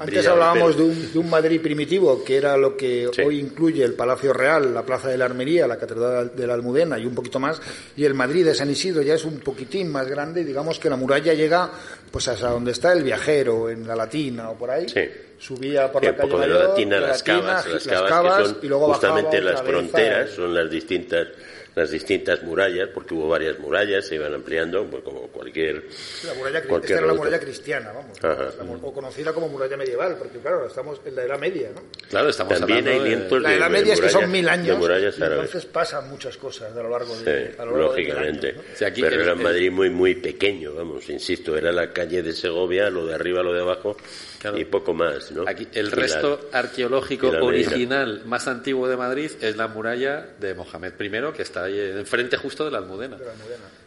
antes 0.00 0.26
hablábamos 0.26 0.76
de 0.76 0.82
un, 0.82 1.12
de 1.12 1.18
un 1.20 1.30
Madrid 1.30 1.60
primitivo, 1.62 2.24
que 2.24 2.36
era 2.38 2.56
lo 2.56 2.76
que 2.76 3.08
Sí. 3.12 3.22
hoy 3.22 3.38
incluye 3.38 3.84
el 3.84 3.92
Palacio 3.94 4.32
Real, 4.32 4.74
la 4.74 4.84
Plaza 4.84 5.08
de 5.10 5.16
la 5.16 5.26
Armería, 5.26 5.68
la 5.68 5.78
Catedral 5.78 6.32
de 6.34 6.46
la 6.46 6.54
Almudena 6.54 6.98
y 6.98 7.06
un 7.06 7.14
poquito 7.14 7.38
más. 7.38 7.60
Y 7.96 8.04
el 8.04 8.14
Madrid 8.14 8.44
de 8.44 8.54
San 8.54 8.68
Isidro 8.68 9.02
ya 9.02 9.14
es 9.14 9.24
un 9.24 9.43
poquitín 9.44 9.92
más 9.92 10.08
grande. 10.08 10.40
y 10.40 10.44
Digamos 10.44 10.78
que 10.80 10.90
la 10.90 10.96
muralla 10.96 11.34
llega 11.34 11.70
pues 12.10 12.26
hasta 12.28 12.48
donde 12.50 12.72
está 12.72 12.92
el 12.92 13.02
viajero, 13.04 13.68
en 13.70 13.86
la 13.86 13.94
Latina 13.94 14.50
o 14.50 14.54
por 14.58 14.70
ahí. 14.70 14.88
Sí. 14.88 15.00
Subía 15.38 15.92
por 15.92 16.00
Sí, 16.02 16.06
la 16.06 16.16
calle 16.16 16.28
poco 16.30 16.40
de 16.40 16.48
la 16.48 16.58
latina, 16.68 17.00
las 17.00 17.22
cavas, 17.22 17.66
las 17.86 18.02
cavas, 18.02 18.38
que 18.38 18.44
son 18.48 18.58
y 18.62 18.66
luego 18.68 18.86
justamente 18.92 19.40
bajaba 19.40 19.50
las 19.52 19.62
fronteras, 19.62 20.30
a- 20.30 20.34
son 20.34 20.54
las 20.54 20.70
distintas 20.70 21.28
las 21.74 21.90
distintas 21.90 22.42
murallas, 22.42 22.88
porque 22.94 23.14
hubo 23.14 23.28
varias 23.28 23.58
murallas, 23.58 24.06
se 24.06 24.14
iban 24.14 24.32
ampliando, 24.32 24.84
pues 24.86 25.02
como 25.02 25.22
cualquier... 25.28 25.82
La 26.24 26.34
muralla, 26.34 26.62
cri- 26.62 26.68
cualquier 26.68 26.92
esta 26.92 26.92
era 26.92 27.00
la 27.00 27.06
reducto. 27.08 27.16
muralla 27.24 27.40
cristiana, 27.40 27.92
vamos. 27.92 28.22
La 28.22 28.88
o 28.88 28.92
conocida 28.94 29.32
como 29.32 29.48
muralla 29.48 29.76
medieval, 29.76 30.16
porque 30.18 30.38
claro, 30.38 30.66
estamos 30.66 31.00
en 31.04 31.16
la 31.16 31.24
Edad 31.24 31.38
Media, 31.38 31.70
¿no? 31.74 31.82
Claro, 32.08 32.28
estamos 32.28 32.58
También 32.60 32.86
hay 32.86 32.98
hablando 32.98 33.34
de- 33.36 33.40
La 33.40 33.48
de, 33.50 33.56
Edad 33.56 33.66
de 33.66 33.72
Media 33.72 33.94
es 33.94 34.00
que 34.00 34.08
son 34.08 34.30
mil 34.30 34.44
de 34.44 34.50
años, 34.50 34.78
murallas 34.78 35.18
entonces 35.18 35.66
pasan 35.66 36.08
muchas 36.08 36.36
cosas 36.36 36.72
a 36.72 36.82
lo 36.82 36.88
largo 36.90 37.16
de, 37.18 37.48
Sí, 37.48 37.54
a 37.58 37.64
lo 37.64 37.72
largo 37.72 37.88
lógicamente. 37.88 38.48
año, 38.50 38.56
¿no? 38.58 38.62
Sí, 38.76 38.84
aquí 38.84 39.00
Pero 39.02 39.22
era 39.22 39.32
el- 39.32 39.38
Madrid 39.38 39.70
muy 39.72 39.90
muy 39.90 40.14
pequeño, 40.14 40.74
vamos, 40.74 41.08
insisto, 41.10 41.56
era 41.56 41.72
la 41.72 41.92
calle 41.92 42.22
de 42.22 42.32
Segovia, 42.32 42.88
lo 42.90 43.06
de 43.06 43.14
arriba, 43.14 43.42
lo 43.42 43.52
de 43.52 43.60
abajo 43.62 43.96
Claro. 44.44 44.58
y 44.58 44.64
poco 44.66 44.92
más, 44.92 45.30
¿no? 45.32 45.44
Aquí, 45.48 45.66
el 45.72 45.86
Y 45.86 45.90
resto 45.90 46.48
arqueológico 46.52 47.32
la 47.32 47.42
original 47.42 48.22
más 48.26 48.46
antiguo 48.46 48.86
de 48.88 48.96
Madrid 48.96 49.30
es 49.40 49.56
la 49.56 49.68
muralla 49.68 50.26
de 50.38 50.52
Mohamed 50.54 50.92
I, 51.00 51.32
que 51.34 51.42
está 51.42 51.64
ahí 51.64 51.78
enfrente 51.80 52.36
justo 52.36 52.64
de 52.64 52.70
la 52.70 52.78
Almudena. 52.78 53.16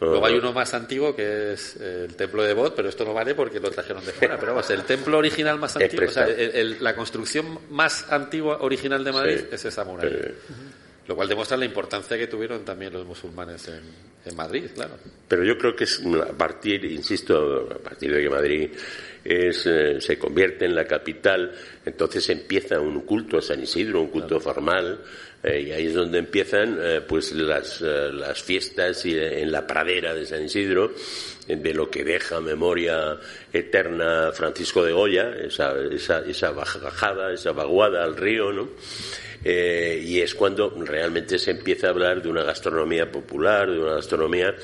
Luego 0.00 0.26
hay 0.26 0.34
uno 0.34 0.52
más 0.52 0.74
antiguo 0.74 1.14
que 1.14 1.52
es 1.52 1.76
eh, 1.80 2.06
el 2.08 2.16
templo 2.16 2.42
de 2.42 2.54
Bot, 2.54 2.74
pero 2.74 2.88
esto 2.88 3.04
no 3.04 3.14
vale 3.14 3.34
porque 3.36 3.60
lo 3.60 3.70
trajeron 3.70 4.04
de 4.04 4.12
fuera. 4.12 4.36
Pero 4.38 4.52
vamos, 4.52 4.68
el 4.70 4.82
templo 4.82 5.18
original 5.18 5.58
más 5.60 5.76
antiguo, 5.76 6.06
o 6.06 6.10
sea, 6.10 6.24
el- 6.26 6.50
el- 6.54 6.76
la 6.82 6.94
construcción 6.96 7.58
más 7.70 8.10
antigua 8.10 8.58
original 8.60 9.04
de 9.04 9.12
Madrid 9.12 9.38
Sí. 9.38 9.46
es 9.52 9.64
esa 9.64 9.84
muralla. 9.84 10.10
Eh, 10.16 10.34
Lo 11.08 11.16
cual 11.16 11.26
demuestra 11.26 11.56
la 11.56 11.64
importancia 11.64 12.18
que 12.18 12.26
tuvieron 12.26 12.66
también 12.66 12.92
los 12.92 13.06
musulmanes 13.06 13.66
en, 13.68 13.80
en 14.26 14.36
Madrid, 14.36 14.66
claro. 14.74 14.98
Pero 15.26 15.42
yo 15.42 15.56
creo 15.56 15.74
que 15.74 15.84
es 15.84 16.02
a 16.04 16.36
partir, 16.36 16.84
insisto, 16.84 17.66
a 17.74 17.78
partir 17.78 18.12
de 18.12 18.22
que 18.22 18.28
Madrid 18.28 18.70
es, 19.24 19.66
eh, 19.66 20.00
se 20.02 20.18
convierte 20.18 20.66
en 20.66 20.74
la 20.74 20.84
capital, 20.84 21.54
entonces 21.86 22.28
empieza 22.28 22.78
un 22.78 23.00
culto 23.02 23.38
a 23.38 23.42
San 23.42 23.62
Isidro, 23.62 24.02
un 24.02 24.08
culto 24.08 24.38
formal, 24.38 25.00
eh, 25.42 25.62
y 25.68 25.72
ahí 25.72 25.86
es 25.86 25.94
donde 25.94 26.18
empiezan 26.18 26.78
eh, 26.78 27.00
pues 27.00 27.32
las, 27.32 27.80
las 27.80 28.42
fiestas 28.42 29.06
y, 29.06 29.18
en 29.18 29.50
la 29.50 29.66
pradera 29.66 30.12
de 30.12 30.26
San 30.26 30.44
Isidro, 30.44 30.92
de 31.46 31.72
lo 31.72 31.88
que 31.90 32.04
deja 32.04 32.38
memoria 32.42 33.18
eterna 33.50 34.30
Francisco 34.32 34.84
de 34.84 34.92
Goya, 34.92 35.34
esa, 35.42 35.74
esa, 35.90 36.20
esa 36.20 36.50
bajada, 36.50 37.32
esa 37.32 37.52
vaguada 37.52 38.04
al 38.04 38.14
río, 38.14 38.52
¿no? 38.52 38.68
Eh, 39.44 40.02
y 40.04 40.20
es 40.20 40.34
cuando 40.34 40.70
realmente 40.84 41.38
se 41.38 41.52
empieza 41.52 41.86
a 41.86 41.90
hablar 41.90 42.22
de 42.22 42.28
una 42.28 42.42
gastronomía 42.42 43.10
popular, 43.10 43.70
de 43.70 43.78
una 43.78 43.94
gastronomía 43.94 44.54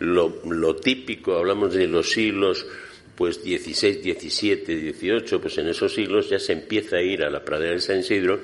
lo, 0.00 0.42
lo 0.44 0.76
típico, 0.76 1.36
hablamos 1.36 1.74
de 1.74 1.86
los 1.86 2.10
siglos 2.10 2.66
pues 3.18 3.42
16, 3.42 4.00
17, 4.00 4.76
18, 4.76 5.40
pues 5.40 5.58
en 5.58 5.68
esos 5.68 5.92
siglos 5.92 6.30
ya 6.30 6.38
se 6.38 6.52
empieza 6.52 6.98
a 6.98 7.02
ir 7.02 7.24
a 7.24 7.30
la 7.30 7.44
pradera 7.44 7.72
de 7.72 7.80
San 7.80 7.98
Isidro, 7.98 8.38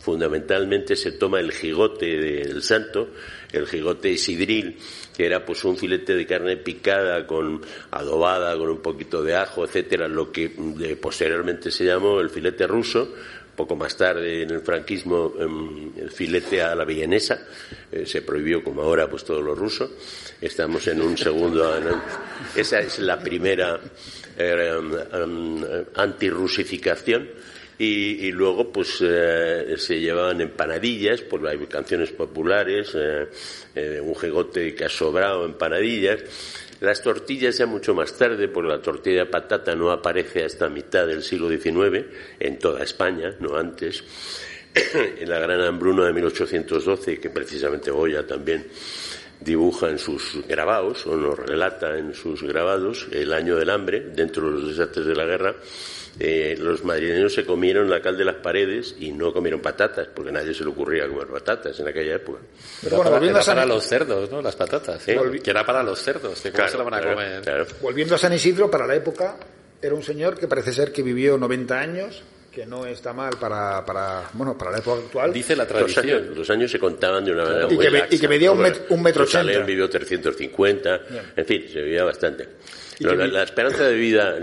fundamentalmente 0.00 0.96
se 0.96 1.12
toma 1.12 1.38
el 1.38 1.52
jigote 1.52 2.06
del 2.06 2.62
santo, 2.62 3.10
el 3.52 3.66
jigote 3.66 4.08
isidril, 4.08 4.78
que 5.16 5.24
era 5.24 5.44
pues 5.44 5.64
un 5.64 5.76
filete 5.76 6.14
de 6.14 6.26
carne 6.26 6.58
picada 6.58 7.26
con 7.26 7.62
adobada, 7.90 8.56
con 8.58 8.68
un 8.68 8.82
poquito 8.82 9.22
de 9.22 9.34
ajo, 9.34 9.64
etcétera, 9.64 10.08
lo 10.08 10.30
que 10.30 10.52
eh, 10.80 10.96
posteriormente 11.00 11.70
se 11.70 11.84
llamó 11.84 12.20
el 12.20 12.28
filete 12.28 12.66
ruso, 12.66 13.14
poco 13.56 13.74
más 13.74 13.96
tarde 13.96 14.42
en 14.42 14.50
el 14.50 14.60
franquismo 14.60 15.32
em, 15.40 15.90
el 15.96 16.10
filete 16.10 16.60
a 16.60 16.74
la 16.74 16.84
villanesa 16.84 17.46
eh, 17.90 18.04
se 18.04 18.20
prohibió 18.20 18.62
como 18.62 18.82
ahora 18.82 19.08
pues 19.08 19.24
todo 19.24 19.40
lo 19.40 19.54
ruso. 19.54 19.92
Estamos 20.38 20.86
en 20.88 21.00
un 21.00 21.16
segundo 21.16 21.72
esa 22.54 22.80
es 22.80 22.98
la 22.98 23.18
primera 23.18 23.80
eh, 24.36 24.74
em, 24.76 24.92
em, 25.12 25.64
antirrusificación 25.94 27.30
y, 27.78 28.26
y 28.26 28.32
luego 28.32 28.72
pues 28.72 28.98
eh, 29.00 29.74
se 29.76 30.00
llevaban 30.00 30.40
empanadillas 30.40 31.20
pues 31.22 31.44
hay 31.44 31.58
canciones 31.66 32.10
populares 32.10 32.92
eh, 32.94 33.28
eh, 33.74 34.00
un 34.00 34.16
jegote 34.16 34.74
que 34.74 34.84
ha 34.84 34.88
sobrado 34.88 35.44
empanadillas 35.44 36.20
las 36.80 37.00
tortillas 37.02 37.56
ya 37.56 37.64
mucho 37.64 37.94
más 37.94 38.12
tarde, 38.12 38.48
porque 38.48 38.68
la 38.68 38.82
tortilla 38.82 39.20
de 39.20 39.26
patata 39.26 39.74
no 39.74 39.90
aparece 39.90 40.44
hasta 40.44 40.68
mitad 40.68 41.06
del 41.06 41.22
siglo 41.22 41.48
XIX 41.48 42.04
en 42.38 42.58
toda 42.58 42.82
España, 42.82 43.34
no 43.40 43.56
antes. 43.56 44.04
en 45.18 45.28
la 45.28 45.38
gran 45.38 45.60
hambruna 45.62 46.04
de 46.04 46.12
1812, 46.12 47.18
que 47.18 47.30
precisamente 47.30 47.90
Goya 47.90 48.26
también 48.26 48.66
dibuja 49.40 49.88
en 49.88 49.98
sus 49.98 50.46
grabados, 50.46 51.06
o 51.06 51.16
nos 51.16 51.38
relata 51.38 51.96
en 51.98 52.14
sus 52.14 52.42
grabados, 52.42 53.06
el 53.10 53.32
año 53.32 53.56
del 53.56 53.70
hambre, 53.70 54.00
dentro 54.14 54.46
de 54.46 54.52
los 54.52 54.68
desastres 54.68 55.06
de 55.06 55.14
la 55.14 55.24
guerra, 55.24 55.56
eh, 56.18 56.56
los 56.58 56.82
madrileños 56.84 57.34
se 57.34 57.44
comieron 57.44 57.90
la 57.90 58.00
cal 58.00 58.16
de 58.16 58.24
las 58.24 58.36
paredes 58.36 58.94
y 58.98 59.12
no 59.12 59.32
comieron 59.32 59.60
patatas, 59.60 60.08
porque 60.14 60.30
a 60.30 60.32
nadie 60.32 60.54
se 60.54 60.64
le 60.64 60.70
ocurría 60.70 61.06
comer 61.08 61.26
patatas 61.26 61.78
en 61.80 61.88
aquella 61.88 62.14
época. 62.16 62.40
Pero 62.82 62.96
bueno, 62.96 63.10
Era 63.10 63.18
volviendo 63.18 63.40
a 63.40 63.44
para 63.44 63.66
los 63.66 63.84
cerdos, 63.84 64.30
¿no? 64.30 64.40
Las 64.42 64.56
patatas. 64.56 65.06
¿Eh? 65.08 65.18
Que 65.42 65.50
era 65.50 65.64
para 65.66 65.82
los 65.82 66.00
cerdos, 66.00 66.40
que 66.40 66.50
se 66.50 66.78
la 66.78 66.84
van 66.84 66.94
a 66.94 67.00
claro, 67.00 67.14
comer. 67.16 67.42
claro. 67.42 67.66
volviendo 67.82 68.14
a 68.14 68.18
San 68.18 68.32
Isidro, 68.32 68.70
para 68.70 68.86
la 68.86 68.94
época, 68.94 69.36
era 69.82 69.94
un 69.94 70.02
señor 70.02 70.38
que 70.38 70.48
parece 70.48 70.72
ser 70.72 70.90
que 70.92 71.02
vivió 71.02 71.36
90 71.36 71.78
años, 71.78 72.22
que 72.50 72.64
no 72.64 72.86
está 72.86 73.12
mal 73.12 73.34
para, 73.38 73.84
para, 73.84 74.30
bueno, 74.32 74.56
para 74.56 74.70
la 74.70 74.78
época 74.78 75.02
actual. 75.04 75.30
Dice 75.34 75.54
la 75.54 75.64
Los 75.64 75.74
años, 75.74 75.92
tradición. 75.94 76.34
los 76.34 76.48
años 76.48 76.70
se 76.70 76.78
contaban 76.78 77.22
de 77.26 77.32
una 77.32 77.44
manera 77.44 77.66
Y 77.70 77.74
muy 77.74 77.86
que 77.86 78.16
y 78.16 78.18
que 78.18 78.28
medía 78.28 78.50
un 78.50 78.62
¿no? 78.62 78.66
met- 78.68 78.80
un 78.88 79.02
metro 79.02 79.24
ochenta. 79.24 79.58
vivió 79.60 79.90
350, 79.90 81.00
en 81.36 81.44
fin, 81.44 81.66
se 81.70 81.82
vivía 81.82 82.04
bastante. 82.04 82.48
La, 83.00 83.42
esperanza 83.42 83.84
de 83.88 83.94
vida, 83.94 84.36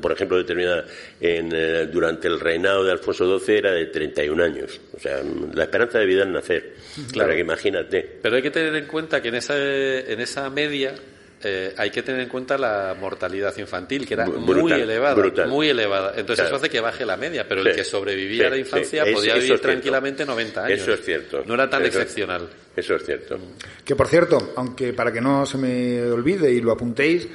por 0.00 0.12
ejemplo, 0.12 0.38
determinada 0.38 0.84
en, 1.20 1.50
eh, 1.54 1.86
durante 1.86 2.26
el 2.28 2.40
reinado 2.40 2.82
de 2.84 2.92
Alfonso 2.92 3.38
XII 3.38 3.56
era 3.58 3.72
de 3.72 3.86
31 3.86 4.42
años. 4.42 4.80
O 4.96 4.98
sea, 4.98 5.20
la 5.54 5.64
esperanza 5.64 5.98
de 5.98 6.06
vida 6.06 6.22
al 6.22 6.32
nacer. 6.32 6.74
Claro, 7.12 7.32
que 7.34 7.40
imagínate. 7.40 8.18
Pero 8.22 8.36
hay 8.36 8.42
que 8.42 8.50
tener 8.50 8.74
en 8.74 8.86
cuenta 8.86 9.20
que 9.20 9.28
en 9.28 9.34
esa, 9.34 9.54
en 9.58 10.20
esa 10.20 10.48
media 10.48 10.94
eh, 11.44 11.72
hay 11.76 11.90
que 11.90 12.02
tener 12.02 12.22
en 12.22 12.28
cuenta 12.28 12.56
la 12.58 12.96
mortalidad 12.98 13.56
infantil, 13.58 14.06
que 14.06 14.14
era 14.14 14.24
muy 14.26 14.72
elevada. 14.72 15.14
brutal. 15.14 15.48
Muy 15.48 15.68
elevada. 15.68 16.08
Entonces 16.16 16.36
Claro. 16.36 16.48
eso 16.48 16.56
hace 16.56 16.70
que 16.70 16.80
baje 16.80 17.04
la 17.06 17.16
media, 17.16 17.46
pero 17.46 17.62
Sí, 17.62 17.68
el 17.68 17.76
que 17.76 17.84
sobrevivía 17.84 18.46
a 18.48 18.50
la 18.50 18.56
infancia 18.56 19.04
sí. 19.04 19.10
Es- 19.10 19.14
podía 19.16 19.34
vivir 19.34 19.46
cierto. 19.48 19.62
tranquilamente 19.68 20.24
90 20.24 20.64
años. 20.64 20.80
Eso 20.80 20.94
es 20.94 21.04
cierto. 21.04 21.44
No 21.46 21.54
era 21.54 21.68
tan 21.70 21.82
Eso- 21.84 21.98
excepcional. 22.00 22.48
Eso 22.74 22.96
es 22.96 23.04
cierto. 23.04 23.38
Que 23.84 23.94
por 23.94 24.08
cierto, 24.08 24.52
aunque 24.56 24.92
para 24.94 25.12
que 25.12 25.20
no 25.20 25.44
se 25.46 25.58
me 25.58 26.02
olvide 26.10 26.50
y 26.50 26.60
lo 26.60 26.72
apuntéis, 26.72 27.28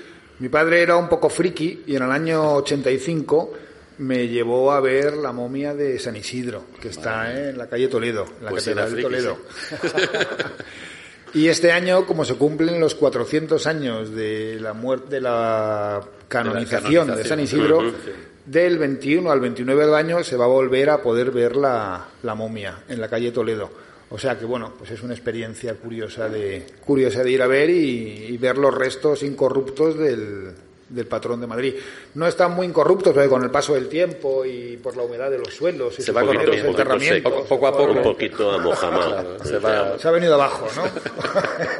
mi 0.44 0.50
padre 0.50 0.82
era 0.82 0.98
un 0.98 1.08
poco 1.08 1.30
friki 1.30 1.84
y 1.88 1.96
en 1.96 2.04
el 2.04 2.12
año 2.12 2.56
85 2.56 3.54
me 4.00 4.28
llevó 4.28 4.74
a 4.74 4.82
ver 4.82 5.14
la 5.14 5.32
momia 5.32 5.74
de 5.74 5.98
San 6.00 6.18
Isidro, 6.18 6.66
que 6.82 6.90
está 6.90 7.32
en 7.32 7.58
la 7.58 7.70
calle 7.70 7.88
Toledo, 7.88 8.26
en 8.40 8.44
la 8.44 8.50
Pues 8.50 8.66
Catedral 8.66 8.94
de 8.94 9.02
Toledo. 9.02 9.38
y 11.34 11.48
este 11.48 11.72
año, 11.72 12.06
como 12.06 12.26
se 12.26 12.36
cumplen 12.36 12.78
los 12.82 12.94
400 12.94 13.66
años 13.68 14.14
de 14.14 14.60
la 14.60 14.74
muerte, 14.74 15.16
de 15.16 15.22
la 15.22 16.02
canonización 16.28 17.08
de, 17.08 17.14
canonización. 17.14 17.26
San 17.26 17.40
Isidro, 17.40 17.94
del 18.46 18.78
21 18.78 19.32
al 19.32 19.40
29 19.40 19.86
del 19.86 19.96
año 19.96 20.26
se 20.26 20.36
va 20.36 20.44
a 20.44 20.50
volver 20.50 20.90
a 20.90 21.02
poder 21.02 21.32
ver 21.32 21.56
la, 21.56 22.06
la 22.22 22.36
momia 22.36 22.84
en 22.90 23.00
la 23.00 23.08
calle 23.08 23.32
Toledo. 23.32 23.70
O 24.14 24.20
sea 24.20 24.38
que 24.38 24.46
bueno, 24.46 24.72
pues 24.78 24.92
es 24.92 25.02
una 25.02 25.16
experiencia 25.16 25.74
curiosa 25.74 26.30
de 26.30 26.68
curiosa 26.86 27.24
de 27.24 27.32
ir 27.32 27.42
a 27.42 27.48
ver 27.48 27.72
y, 27.72 28.28
y 28.30 28.38
ver 28.38 28.60
los 28.60 28.72
restos 28.72 29.24
incorruptos 29.24 29.98
del, 29.98 30.54
del 30.94 31.08
patrón 31.08 31.42
de 31.42 31.48
Madrid. 31.48 31.76
No 32.16 32.28
están 32.28 32.52
muy 32.54 32.68
incorruptos, 32.68 33.14
porque 33.14 33.28
con 33.30 33.44
el 33.44 33.50
paso 33.52 33.74
del 33.74 33.88
tiempo 33.90 34.46
y 34.46 34.78
por 34.78 34.96
la 34.96 35.04
humedad 35.04 35.30
de 35.32 35.40
los 35.40 35.54
suelos 35.54 35.98
y 36.00 36.02
Se 36.04 36.12
va 36.12 36.22
un 36.24 36.34
poquito 36.34 36.54
enterramientos. 36.54 37.48
Poco 37.48 37.68
a 37.68 37.72
poco. 37.72 37.92
Un 37.92 38.04
poquito 38.04 38.52
a 38.52 38.58
Mohamed. 38.60 39.00
Claro, 39.08 39.44
se 39.44 39.58
va- 39.60 39.98
se 40.00 40.08
ha 40.08 40.12
venido 40.12 40.36
abajo, 40.36 40.68
¿no? 40.76 40.84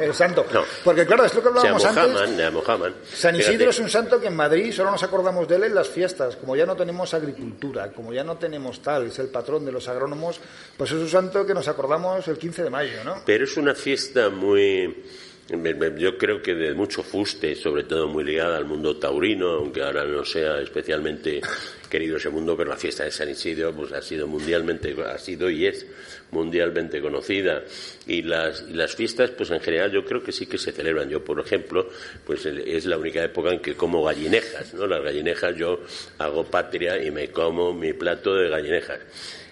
el 0.04 0.14
santo. 0.14 0.44
No. 0.52 0.62
Porque 0.82 1.06
claro, 1.06 1.24
es 1.24 1.34
lo 1.34 1.42
que 1.42 1.48
hablábamos 1.48 1.84
antes. 1.84 2.12
Mohamed, 2.12 2.40
a 2.40 2.50
Mohamed. 2.50 2.92
San 3.12 3.34
Isidro 3.36 3.52
Fíjate. 3.58 3.70
es 3.70 3.78
un 3.80 3.90
santo 3.90 4.20
que 4.20 4.26
en 4.26 4.36
Madrid 4.36 4.72
solo 4.72 4.90
nos 4.90 5.02
acordamos 5.02 5.46
de 5.48 5.56
él 5.56 5.64
en 5.64 5.74
las 5.74 5.88
fiestas. 5.88 6.36
Como 6.36 6.56
ya 6.56 6.66
no 6.66 6.76
tenemos 6.76 7.14
agricultura, 7.14 7.92
como 7.92 8.12
ya 8.12 8.24
no 8.24 8.36
tenemos 8.36 8.80
tal, 8.82 9.06
es 9.06 9.18
el 9.18 9.28
patrón 9.28 9.64
de 9.64 9.72
los 9.72 9.86
agrónomos, 9.88 10.40
pues 10.76 10.90
es 10.90 10.96
un 10.98 11.08
santo 11.08 11.46
que 11.46 11.54
nos 11.54 11.68
acordamos 11.68 12.26
el 12.28 12.38
15 12.38 12.64
de 12.64 12.70
mayo, 12.70 13.04
¿no? 13.04 13.22
Pero 13.24 13.44
es 13.44 13.56
una 13.56 13.74
fiesta 13.74 14.28
muy 14.30 15.04
Yo 15.46 16.16
creo 16.16 16.40
que 16.40 16.54
de 16.54 16.72
mucho 16.72 17.02
fuste, 17.02 17.54
sobre 17.54 17.84
todo 17.84 18.08
muy 18.08 18.24
ligada 18.24 18.56
al 18.56 18.64
mundo 18.64 18.96
taurino, 18.96 19.50
aunque 19.50 19.82
ahora 19.82 20.02
no 20.06 20.24
sea 20.24 20.58
especialmente 20.60 21.42
querido 21.90 22.16
ese 22.16 22.30
mundo, 22.30 22.56
pero 22.56 22.70
la 22.70 22.78
fiesta 22.78 23.04
de 23.04 23.10
San 23.10 23.28
Isidro 23.28 23.74
pues 23.74 23.92
ha 23.92 24.00
sido 24.00 24.26
mundialmente, 24.26 24.96
ha 25.04 25.18
sido 25.18 25.50
y 25.50 25.66
es 25.66 25.86
mundialmente 26.30 26.98
conocida. 27.02 27.62
Y 28.06 28.22
las, 28.22 28.64
y 28.68 28.72
las 28.72 28.94
fiestas, 28.94 29.30
pues 29.30 29.50
en 29.50 29.60
general 29.60 29.92
yo 29.92 30.02
creo 30.06 30.22
que 30.22 30.32
sí 30.32 30.46
que 30.46 30.56
se 30.56 30.72
celebran. 30.72 31.10
Yo, 31.10 31.22
por 31.22 31.38
ejemplo, 31.38 31.90
pues 32.26 32.46
es 32.46 32.86
la 32.86 32.96
única 32.96 33.22
época 33.22 33.50
en 33.50 33.60
que 33.60 33.74
como 33.74 34.02
gallinejas, 34.02 34.72
¿no? 34.72 34.86
Las 34.86 35.02
gallinejas 35.04 35.54
yo 35.56 35.80
hago 36.18 36.44
patria 36.44 37.04
y 37.04 37.10
me 37.10 37.28
como 37.28 37.74
mi 37.74 37.92
plato 37.92 38.34
de 38.34 38.48
gallinejas. 38.48 39.00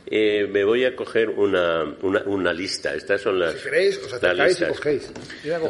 Eh, 0.07 0.47
me 0.51 0.65
voy 0.65 0.85
a 0.85 0.95
coger 0.97 1.31
una, 1.31 1.85
una, 2.03 2.23
una 2.27 2.53
lista. 2.53 2.95
Estas 2.95 3.21
son 3.21 3.39
las, 3.39 3.55
Si 3.55 3.63
queréis, 3.65 3.97
os 3.99 4.03
las 4.05 4.23
acercáis 4.23 4.41
y 4.41 4.61
listas. 4.65 4.77
cogéis. 4.79 5.13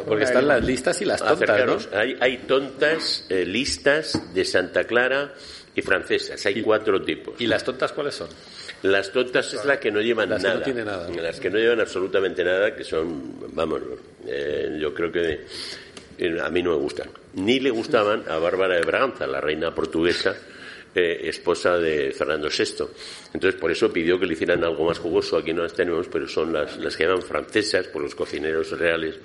Porque 0.05 0.23
están 0.23 0.47
las 0.47 0.63
listas 0.65 1.01
y 1.01 1.05
las 1.05 1.21
tontas, 1.23 1.65
¿no? 1.65 1.77
Hay, 1.97 2.17
hay 2.19 2.37
tontas, 2.39 3.25
eh, 3.29 3.45
listas 3.45 4.33
de 4.33 4.43
Santa 4.43 4.83
Clara 4.85 5.33
y 5.75 5.81
francesas. 5.81 6.45
Hay 6.45 6.61
cuatro 6.61 7.01
tipos. 7.01 7.39
¿Y 7.39 7.47
las 7.47 7.63
tontas 7.63 7.91
cuáles 7.93 8.15
son? 8.15 8.27
Las 8.81 9.11
tontas 9.11 9.53
es 9.53 9.63
la 9.65 9.79
que 9.79 9.91
no 9.91 10.01
llevan 10.01 10.29
Las 10.29 10.41
que 10.41 10.47
no 10.47 10.53
nada. 10.55 10.63
tiene 10.65 10.83
nada. 10.83 11.09
Las 11.09 11.39
que 11.39 11.49
no 11.49 11.57
llevan 11.57 11.79
absolutamente 11.79 12.43
nada, 12.43 12.75
que 12.75 12.83
son, 12.83 13.55
vamos, 13.55 13.81
eh, 14.27 14.77
yo 14.79 14.93
creo 14.93 15.09
que 15.11 15.45
eh, 16.17 16.37
a 16.41 16.49
mí 16.49 16.61
no 16.61 16.71
me 16.71 16.77
gustan. 16.77 17.07
Ni 17.35 17.59
le 17.61 17.69
gustaban 17.69 18.23
a 18.27 18.37
Bárbara 18.39 18.75
de 18.75 18.81
Braganza, 18.81 19.25
la 19.25 19.39
reina 19.39 19.73
portuguesa, 19.73 20.35
eh, 20.95 21.21
esposa 21.23 21.77
de 21.77 22.11
Fernando 22.11 22.49
VI. 22.49 22.85
Entonces, 23.33 23.59
por 23.59 23.71
eso 23.71 23.91
pidió 23.91 24.19
que 24.19 24.25
le 24.25 24.33
hicieran 24.33 24.63
algo 24.63 24.85
más 24.85 24.99
jugoso. 24.99 25.37
Aquí 25.37 25.53
no 25.53 25.63
las 25.63 25.73
tenemos, 25.73 26.07
pero 26.07 26.27
son 26.27 26.53
las, 26.53 26.77
las 26.77 26.95
que 26.95 27.05
llaman 27.05 27.21
francesas 27.21 27.87
por 27.87 28.01
los 28.01 28.13
cocineros 28.15 28.71
reales. 28.77 29.15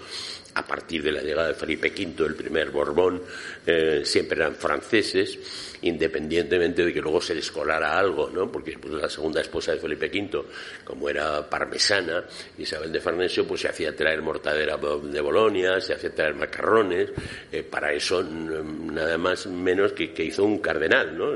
A 0.54 0.66
partir 0.66 1.02
de 1.02 1.12
la 1.12 1.22
llegada 1.22 1.48
de 1.48 1.54
Felipe 1.54 1.92
V, 1.94 2.26
el 2.26 2.34
primer 2.34 2.70
Borbón, 2.70 3.22
eh, 3.66 4.00
siempre 4.04 4.38
eran 4.38 4.54
franceses, 4.56 5.38
independientemente 5.82 6.84
de 6.84 6.92
que 6.92 7.00
luego 7.00 7.20
se 7.20 7.34
les 7.34 7.50
colara 7.50 7.98
algo, 7.98 8.30
¿no? 8.30 8.50
Porque 8.50 8.78
pues, 8.78 8.94
la 8.94 9.08
segunda 9.08 9.40
esposa 9.40 9.72
de 9.72 9.78
Felipe 9.78 10.06
V, 10.12 10.44
como 10.84 11.08
era 11.08 11.48
parmesana, 11.48 12.24
Isabel 12.58 12.92
de 12.92 13.00
Farnesio, 13.00 13.46
pues 13.46 13.60
se 13.62 13.68
hacía 13.68 13.94
traer 13.94 14.22
mortadera 14.22 14.76
de 14.76 15.20
Bolonia, 15.20 15.80
se 15.80 15.94
hacía 15.94 16.14
traer 16.14 16.34
macarrones, 16.34 17.10
eh, 17.52 17.62
para 17.62 17.92
eso 17.92 18.20
n- 18.20 18.92
nada 18.92 19.18
más 19.18 19.46
menos 19.46 19.92
que, 19.92 20.12
que 20.12 20.24
hizo 20.24 20.44
un 20.44 20.58
cardenal, 20.58 21.16
¿no? 21.16 21.32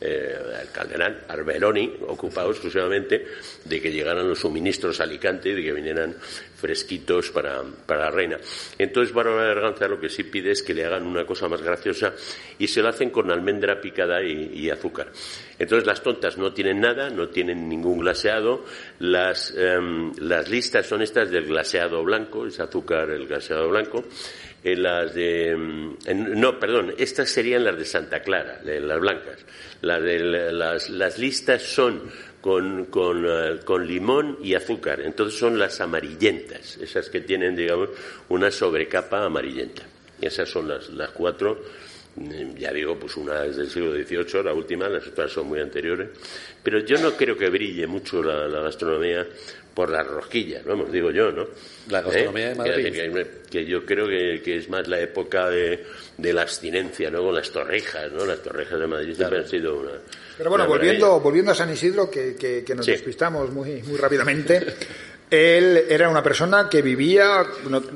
Eh, 0.00 0.36
el 0.62 0.70
cardenal 0.72 1.24
Arbeloни, 1.28 1.94
ocupado 2.08 2.50
exclusivamente 2.50 3.26
de 3.64 3.80
que 3.80 3.90
llegaran 3.92 4.28
los 4.28 4.38
suministros 4.40 5.00
a 5.00 5.04
Alicante 5.04 5.50
y 5.50 5.54
de 5.54 5.62
que 5.62 5.72
vinieran 5.72 6.16
fresquitos 6.56 7.30
para, 7.30 7.60
para 7.86 8.02
la 8.04 8.10
reina. 8.12 8.38
Entonces 8.78 9.12
Bárbara 9.12 9.48
Berganza 9.52 9.88
lo 9.88 9.98
que 9.98 10.08
sí 10.08 10.22
pide 10.22 10.52
es 10.52 10.62
que 10.62 10.72
le 10.74 10.84
hagan 10.84 11.04
una 11.04 11.26
cosa 11.26 11.48
más 11.48 11.60
graciosa 11.60 12.14
y 12.56 12.68
se 12.68 12.80
lo 12.82 12.88
hacen 12.88 13.10
con 13.10 13.32
almendra 13.32 13.80
picada 13.82 14.22
y, 14.22 14.70
azúcar. 14.70 15.12
Entonces 15.58 15.86
las 15.86 16.02
tontas 16.02 16.38
no 16.38 16.54
tienen 16.54 16.80
nada, 16.80 17.10
no 17.10 17.28
tienen 17.28 17.68
ningún 17.68 17.98
glaseado, 17.98 18.64
las, 19.00 19.52
em, 19.54 20.12
las 20.18 20.48
listas 20.48 20.86
son 20.86 21.02
estas 21.02 21.30
del 21.30 21.44
glaseado 21.44 22.02
blanco, 22.02 22.46
es 22.46 22.58
azúcar 22.58 23.10
el 23.10 23.26
glaseado 23.26 23.68
blanco, 23.68 24.04
Eh, 24.64 24.76
las 24.76 25.12
de, 25.12 25.50
em, 25.50 25.96
no, 26.38 26.58
perdón, 26.60 26.94
estas 26.96 27.28
serían 27.28 27.64
las 27.64 27.76
de 27.76 27.84
Santa 27.84 28.22
Clara, 28.22 28.60
las 28.62 29.00
blancas. 29.00 29.44
Las, 29.80 30.88
las, 30.88 31.18
listas 31.18 31.62
son 31.62 32.02
con, 32.40 32.84
con, 32.84 33.26
eh, 33.26 33.58
con 33.64 33.84
limón 33.86 34.38
y 34.40 34.54
azúcar. 34.54 35.00
Entonces 35.00 35.38
son 35.38 35.58
las 35.58 35.80
amarillentas, 35.80 36.76
esas 36.76 37.10
que 37.10 37.20
tienen, 37.22 37.56
digamos, 37.56 37.88
una 38.28 38.52
sobrecapa 38.52 39.24
amarillenta. 39.24 39.82
Esas 40.20 40.48
son 40.48 40.68
las, 40.68 40.88
las 40.90 41.10
cuatro. 41.10 41.60
Mm, 42.16 42.56
Ya 42.58 42.72
digo, 42.72 42.98
pues 42.98 43.16
una 43.16 43.44
es 43.46 43.56
del 43.56 43.70
siglo 43.70 43.92
XVIII, 43.94 44.42
la 44.44 44.52
última, 44.52 44.88
las 44.88 45.06
otras 45.06 45.30
son 45.32 45.46
muy 45.48 45.60
anteriores. 45.60 46.08
Pero 46.62 46.80
yo 46.80 46.98
no 46.98 47.12
creo 47.16 47.36
que 47.36 47.48
brille 47.48 47.86
mucho 47.86 48.22
la, 48.22 48.46
la 48.48 48.60
gastronomía 48.60 49.26
por 49.74 49.88
las 49.90 50.06
rosquillas, 50.06 50.62
vamos, 50.66 50.92
digo 50.92 51.10
yo, 51.10 51.32
¿no? 51.32 51.46
La 51.88 52.02
gastronomía 52.02 52.50
de 52.50 52.54
Madrid. 52.56 52.92
Que, 52.92 53.26
que- 53.50 53.64
yo 53.64 53.86
creo 53.86 54.06
que, 54.06 54.42
que 54.44 54.56
es 54.58 54.68
más 54.68 54.86
la 54.86 55.00
época 55.00 55.48
de, 55.48 55.82
de 56.18 56.32
la 56.34 56.42
abstinencia, 56.42 57.10
¿no? 57.10 57.22
Con 57.22 57.34
las 57.34 57.50
torrejas, 57.50 58.12
¿no? 58.12 58.26
Las 58.26 58.42
torrejas 58.42 58.78
de 58.78 58.86
Madrid 58.86 59.14
siempre 59.14 59.38
han 59.38 59.48
sido 59.48 59.78
una. 59.80 59.92
Pero 60.36 60.50
bueno, 60.50 60.64
una 60.64 60.74
volviendo, 60.74 61.20
volviendo 61.20 61.52
a 61.52 61.54
San 61.54 61.72
Isidro, 61.72 62.10
que, 62.10 62.34
que- 62.36 62.62
que 62.64 62.74
nos 62.74 62.84
Sí. 62.84 62.92
despistamos 62.92 63.50
muy, 63.50 63.82
muy 63.82 63.96
rápidamente, 63.96 64.62
él 65.32 65.86
era 65.88 66.10
una 66.10 66.22
persona 66.22 66.68
que 66.68 66.82
vivía, 66.82 67.42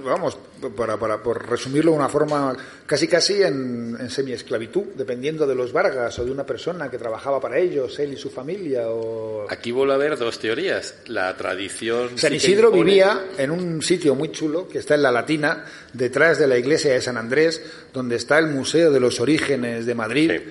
vamos, 0.02 0.38
para, 0.74 0.96
para, 0.96 1.22
por 1.22 1.46
resumirlo 1.48 1.90
de 1.92 1.98
una 1.98 2.08
forma 2.08 2.56
casi 2.86 3.06
casi 3.06 3.42
en, 3.42 3.94
en 4.00 4.08
semiesclavitud, 4.08 4.84
dependiendo 4.94 5.46
de 5.46 5.54
los 5.54 5.70
Vargas 5.70 6.18
o 6.18 6.24
de 6.24 6.30
una 6.30 6.46
persona 6.46 6.90
que 6.90 6.96
trabajaba 6.96 7.38
para 7.38 7.58
ellos, 7.58 7.98
él 7.98 8.14
y 8.14 8.16
su 8.16 8.30
familia. 8.30 8.88
O... 8.88 9.46
Aquí 9.50 9.70
vuelve 9.70 9.92
a 9.92 9.96
haber 9.96 10.16
dos 10.16 10.38
teorías. 10.38 10.94
La 11.08 11.36
tradición. 11.36 12.16
San 12.18 12.32
Isidro 12.32 12.70
impone- 12.72 12.84
vivía 12.84 13.24
en 13.36 13.50
un 13.50 13.82
sitio 13.82 14.14
muy 14.14 14.32
chulo 14.32 14.66
que 14.66 14.78
está 14.78 14.94
en 14.94 15.02
la 15.02 15.12
Latina, 15.12 15.64
detrás 15.92 16.38
de 16.38 16.46
la 16.46 16.56
iglesia 16.56 16.92
de 16.94 17.02
San 17.02 17.18
Andrés, 17.18 17.62
donde 17.92 18.16
está 18.16 18.38
el 18.38 18.46
Museo 18.46 18.90
de 18.90 19.00
los 19.00 19.20
Orígenes 19.20 19.84
de 19.84 19.94
Madrid, 19.94 20.30
Sí. 20.34 20.42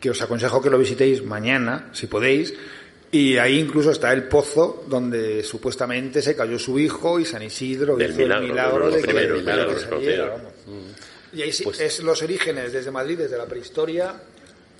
que 0.00 0.10
os 0.10 0.20
aconsejo 0.20 0.60
que 0.60 0.70
lo 0.70 0.78
visitéis 0.78 1.24
mañana, 1.24 1.88
si 1.92 2.08
podéis. 2.08 2.52
Y 3.14 3.36
ahí 3.36 3.58
incluso 3.58 3.90
está 3.90 4.10
el 4.12 4.24
pozo 4.24 4.84
donde 4.88 5.42
supuestamente 5.44 6.22
se 6.22 6.34
cayó 6.34 6.58
su 6.58 6.78
hijo 6.78 7.20
y 7.20 7.24
San 7.26 7.42
Isidro 7.42 7.94
Del 7.96 8.10
hizo 8.10 8.20
milagro, 8.20 8.44
el 8.46 8.50
milagro 8.50 8.90
de 8.90 9.02
que, 9.02 9.06
saliera, 9.12 9.88
conocidos. 9.90 10.28
vamos. 10.30 10.52
Y 11.34 11.42
ahí 11.42 11.52
sí, 11.52 11.64
Pues- 11.64 11.80
es 11.80 12.00
los 12.00 12.22
orígenes 12.22 12.72
desde 12.72 12.90
Madrid, 12.90 13.18
desde 13.18 13.36
la 13.36 13.44
prehistoria 13.46 14.14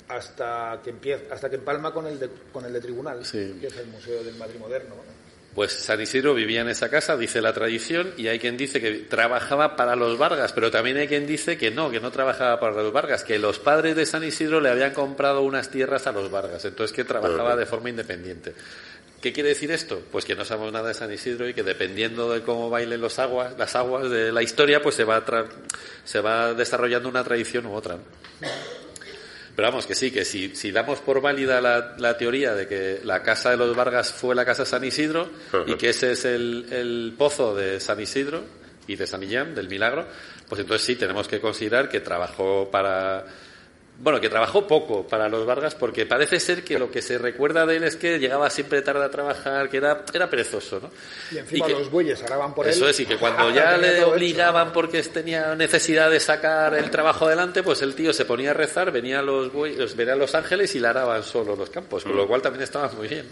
hasta 0.09 0.81
que 0.83 0.91
empieza, 0.91 1.35
hasta 1.35 1.49
que 1.51 1.57
empalma 1.57 1.93
con 1.93 2.07
el 2.07 2.19
de, 2.19 2.29
con 2.53 2.65
el 2.65 2.73
de 2.73 2.81
Tribunal, 2.81 3.25
Sí. 3.25 3.57
que 3.61 3.67
es 3.69 3.77
el 3.77 3.87
Museo 3.89 4.25
del 4.25 4.35
Madrid 4.37 4.59
moderno. 4.59 4.95
¿no? 4.97 5.22
Pues 5.55 5.73
San 5.73 6.01
Isidro 6.01 6.33
vivía 6.33 6.63
en 6.63 6.69
esa 6.71 6.89
casa, 6.89 7.17
dice 7.17 7.43
la 7.43 7.53
tradición, 7.53 8.15
y 8.17 8.29
hay 8.29 8.39
quien 8.39 8.57
dice 8.57 8.81
que 8.81 8.93
trabajaba 9.09 9.77
para 9.77 9.97
los 9.97 10.17
Vargas, 10.17 10.53
pero 10.55 10.71
también 10.71 10.97
hay 10.97 11.09
quien 11.09 11.27
dice 11.27 11.59
que 11.59 11.71
no, 11.71 11.91
que 11.91 12.01
no 12.01 12.11
trabajaba 12.11 12.59
para 12.59 12.75
los 12.83 12.91
Vargas, 12.91 13.23
que 13.23 13.39
los 13.39 13.59
padres 13.59 13.95
de 13.95 14.07
San 14.07 14.25
Isidro 14.25 14.63
le 14.63 14.71
habían 14.71 14.93
comprado 14.95 15.43
unas 15.43 15.71
tierras 15.71 16.07
a 16.07 16.13
los 16.13 16.31
Vargas, 16.31 16.65
entonces 16.65 16.97
que 16.97 17.05
trabajaba 17.05 17.55
de 17.57 17.67
forma 17.67 17.91
independiente. 17.91 18.55
¿Qué 19.21 19.33
quiere 19.33 19.51
decir 19.51 19.71
esto? 19.71 20.03
Pues 20.11 20.25
que 20.25 20.35
no 20.35 20.45
sabemos 20.45 20.73
nada 20.73 20.89
de 20.89 20.95
San 20.95 21.13
Isidro 21.13 21.47
y 21.49 21.55
que 21.55 21.63
dependiendo 21.63 22.33
de 22.33 22.41
cómo 22.41 22.71
bailen 22.71 23.01
los 23.01 23.19
aguas, 23.19 23.55
las 23.59 23.77
aguas 23.77 24.11
de 24.11 24.33
la 24.33 24.43
historia, 24.43 24.83
pues 24.83 24.95
se 24.97 25.05
va, 25.05 25.25
tra- 25.25 25.47
se 26.03 26.21
va 26.21 26.55
desarrollando 26.55 27.09
una 27.11 27.23
tradición 27.23 27.67
u 27.67 27.75
otra. 27.75 27.97
¿no? 27.97 28.03
Pero 29.55 29.69
vamos, 29.69 29.87
que 29.87 29.95
sí, 29.95 30.11
que 30.11 30.25
si, 30.25 30.57
si 30.57 30.73
damos 30.73 31.01
por 31.01 31.21
válida 31.21 31.61
la, 31.61 31.95
la 31.99 32.17
teoría 32.17 32.55
de 32.55 32.67
que 32.67 33.01
la 33.05 33.23
casa 33.23 33.51
de 33.51 33.59
los 33.59 33.77
Vargas 33.77 34.11
fue 34.11 34.35
la 34.35 34.47
casa 34.47 34.65
San 34.65 34.83
Isidro 34.83 35.29
y 35.67 35.75
que 35.75 35.91
ese 35.91 36.13
es 36.13 36.25
el, 36.25 36.67
el 36.71 37.15
pozo 37.19 37.55
de 37.55 37.79
San 37.79 38.01
Isidro 38.01 38.43
y 38.87 38.97
de 38.97 39.07
San 39.07 39.21
Millán, 39.21 39.55
del 39.55 39.69
milagro, 39.69 40.07
pues 40.49 40.61
entonces 40.61 40.87
sí 40.87 40.97
tenemos 40.97 41.29
que 41.29 41.41
considerar 41.41 41.89
que 41.89 42.01
trabajó 42.01 42.71
para. 42.71 43.25
Bueno, 44.03 44.21
que 44.21 44.29
trabajó 44.29 44.67
poco 44.67 45.07
para 45.07 45.29
los 45.29 45.47
Vargas 45.47 45.77
porque 45.77 46.07
parece 46.07 46.41
ser 46.41 46.65
que 46.65 46.77
lo 46.77 46.91
que 46.91 47.01
se 47.01 47.19
recuerda 47.19 47.65
de 47.67 47.77
él 47.77 47.85
es 47.85 47.95
que 47.95 48.19
llegaba 48.19 48.51
siempre 48.51 48.83
tarde 48.83 49.05
a 49.05 49.11
trabajar, 49.11 49.69
que 49.71 49.77
era, 49.77 50.05
era 50.13 50.29
perezoso, 50.29 50.81
¿no? 50.81 50.91
Y 51.31 51.39
encima 51.39 51.67
que- 51.69 51.73
los 51.75 51.89
bueyes 51.89 52.21
araban 52.25 52.53
por 52.53 52.67
él. 52.67 52.73
eso 52.73 52.89
es, 52.89 52.99
y 52.99 53.07
que 53.07 53.17
cuando 53.17 53.49
ya 53.55 53.77
le 53.77 53.91
todo 53.93 53.97
hecho. 54.07 54.11
obligaban 54.17 54.73
porque 54.73 55.01
tenía 55.05 55.55
necesidad 55.55 56.11
de 56.11 56.19
sacar 56.19 56.75
el 56.75 56.91
trabajo 56.91 57.27
adelante, 57.27 57.63
pues 57.63 57.81
el 57.83 57.95
tío 57.95 58.13
se 58.13 58.25
ponía 58.25 58.51
a 58.51 58.55
rezar, 58.55 58.91
venían 58.91 59.25
los, 59.25 59.53
buey- 59.53 59.77
los- 59.77 59.95
venían 59.95 60.19
los 60.19 60.35
ángeles 60.35 60.75
y 60.75 60.81
le 60.81 60.89
araban 60.89 61.23
solo 61.23 61.55
los 61.55 61.71
campos, 61.71 62.03
con 62.03 62.17
lo 62.17 62.27
cual 62.27 62.43
también 62.43 62.65
estaba 62.65 62.91
muy 62.91 63.07
bien. 63.07 63.27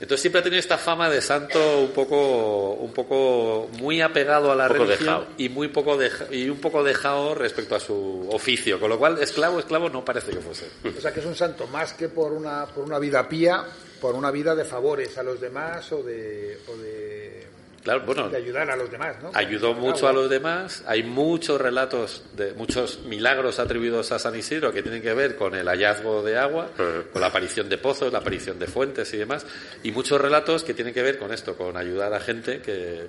Entonces 0.00 0.22
siempre 0.22 0.40
ha 0.40 0.42
tenido 0.44 0.60
esta 0.60 0.78
fama 0.78 1.10
de 1.10 1.20
santo 1.20 1.80
un 1.80 1.90
poco, 1.90 2.70
un 2.74 2.92
poco 2.94 3.68
muy 3.78 4.00
apegado 4.00 4.50
a 4.52 4.56
la 4.56 4.68
religión 4.68 4.98
dejado. 5.00 5.26
y 5.36 5.50
muy 5.50 5.68
poco 5.68 5.98
deja- 5.98 6.26
y 6.30 6.48
un 6.48 6.60
poco 6.60 6.82
dejado 6.82 7.34
respecto 7.34 7.74
a 7.74 7.80
su 7.80 8.26
oficio, 8.32 8.80
con 8.80 8.88
lo 8.88 8.98
cual 8.98 9.18
esclavo, 9.20 9.58
esclavo 9.58 9.90
no 9.90 9.97
parece 10.04 10.30
que 10.32 10.40
fuese. 10.40 10.66
O 10.84 11.00
sea 11.00 11.12
que 11.12 11.20
es 11.20 11.26
un 11.26 11.34
santo 11.34 11.66
más 11.66 11.92
que 11.92 12.08
por 12.08 12.32
una, 12.32 12.66
por 12.66 12.84
una 12.84 12.98
vida 12.98 13.28
pía, 13.28 13.64
por 14.00 14.14
una 14.14 14.30
vida 14.30 14.54
de 14.54 14.64
favores 14.64 15.16
a 15.18 15.22
los 15.22 15.40
demás 15.40 15.90
o 15.92 16.02
de, 16.02 16.58
o 16.68 16.76
de, 16.76 17.46
Claro, 17.82 18.04
bueno, 18.04 18.28
de 18.28 18.36
ayudar 18.36 18.70
a 18.70 18.76
los 18.76 18.90
demás, 18.90 19.16
¿no? 19.22 19.30
ayudó 19.34 19.72
mucho 19.72 20.08
a 20.08 20.12
los 20.12 20.28
demás. 20.28 20.82
Hay 20.86 21.04
muchos 21.04 21.60
relatos 21.60 22.22
de 22.36 22.52
muchos 22.52 23.00
milagros 23.04 23.58
atribuidos 23.58 24.12
a 24.12 24.18
San 24.18 24.36
Isidro 24.36 24.72
que 24.72 24.82
tienen 24.82 25.00
que 25.00 25.14
ver 25.14 25.36
con 25.36 25.54
el 25.54 25.66
hallazgo 25.66 26.22
de 26.22 26.36
agua, 26.36 26.68
con 26.76 27.20
la 27.20 27.28
aparición 27.28 27.68
de 27.68 27.78
pozos, 27.78 28.12
la 28.12 28.18
aparición 28.18 28.58
de 28.58 28.66
fuentes 28.66 29.14
y 29.14 29.16
demás, 29.16 29.46
y 29.82 29.92
muchos 29.92 30.20
relatos 30.20 30.64
que 30.64 30.74
tienen 30.74 30.92
que 30.92 31.02
ver 31.02 31.18
con 31.18 31.32
esto, 31.32 31.56
con 31.56 31.76
ayudar 31.76 32.12
a 32.12 32.20
gente 32.20 32.60
que, 32.60 33.06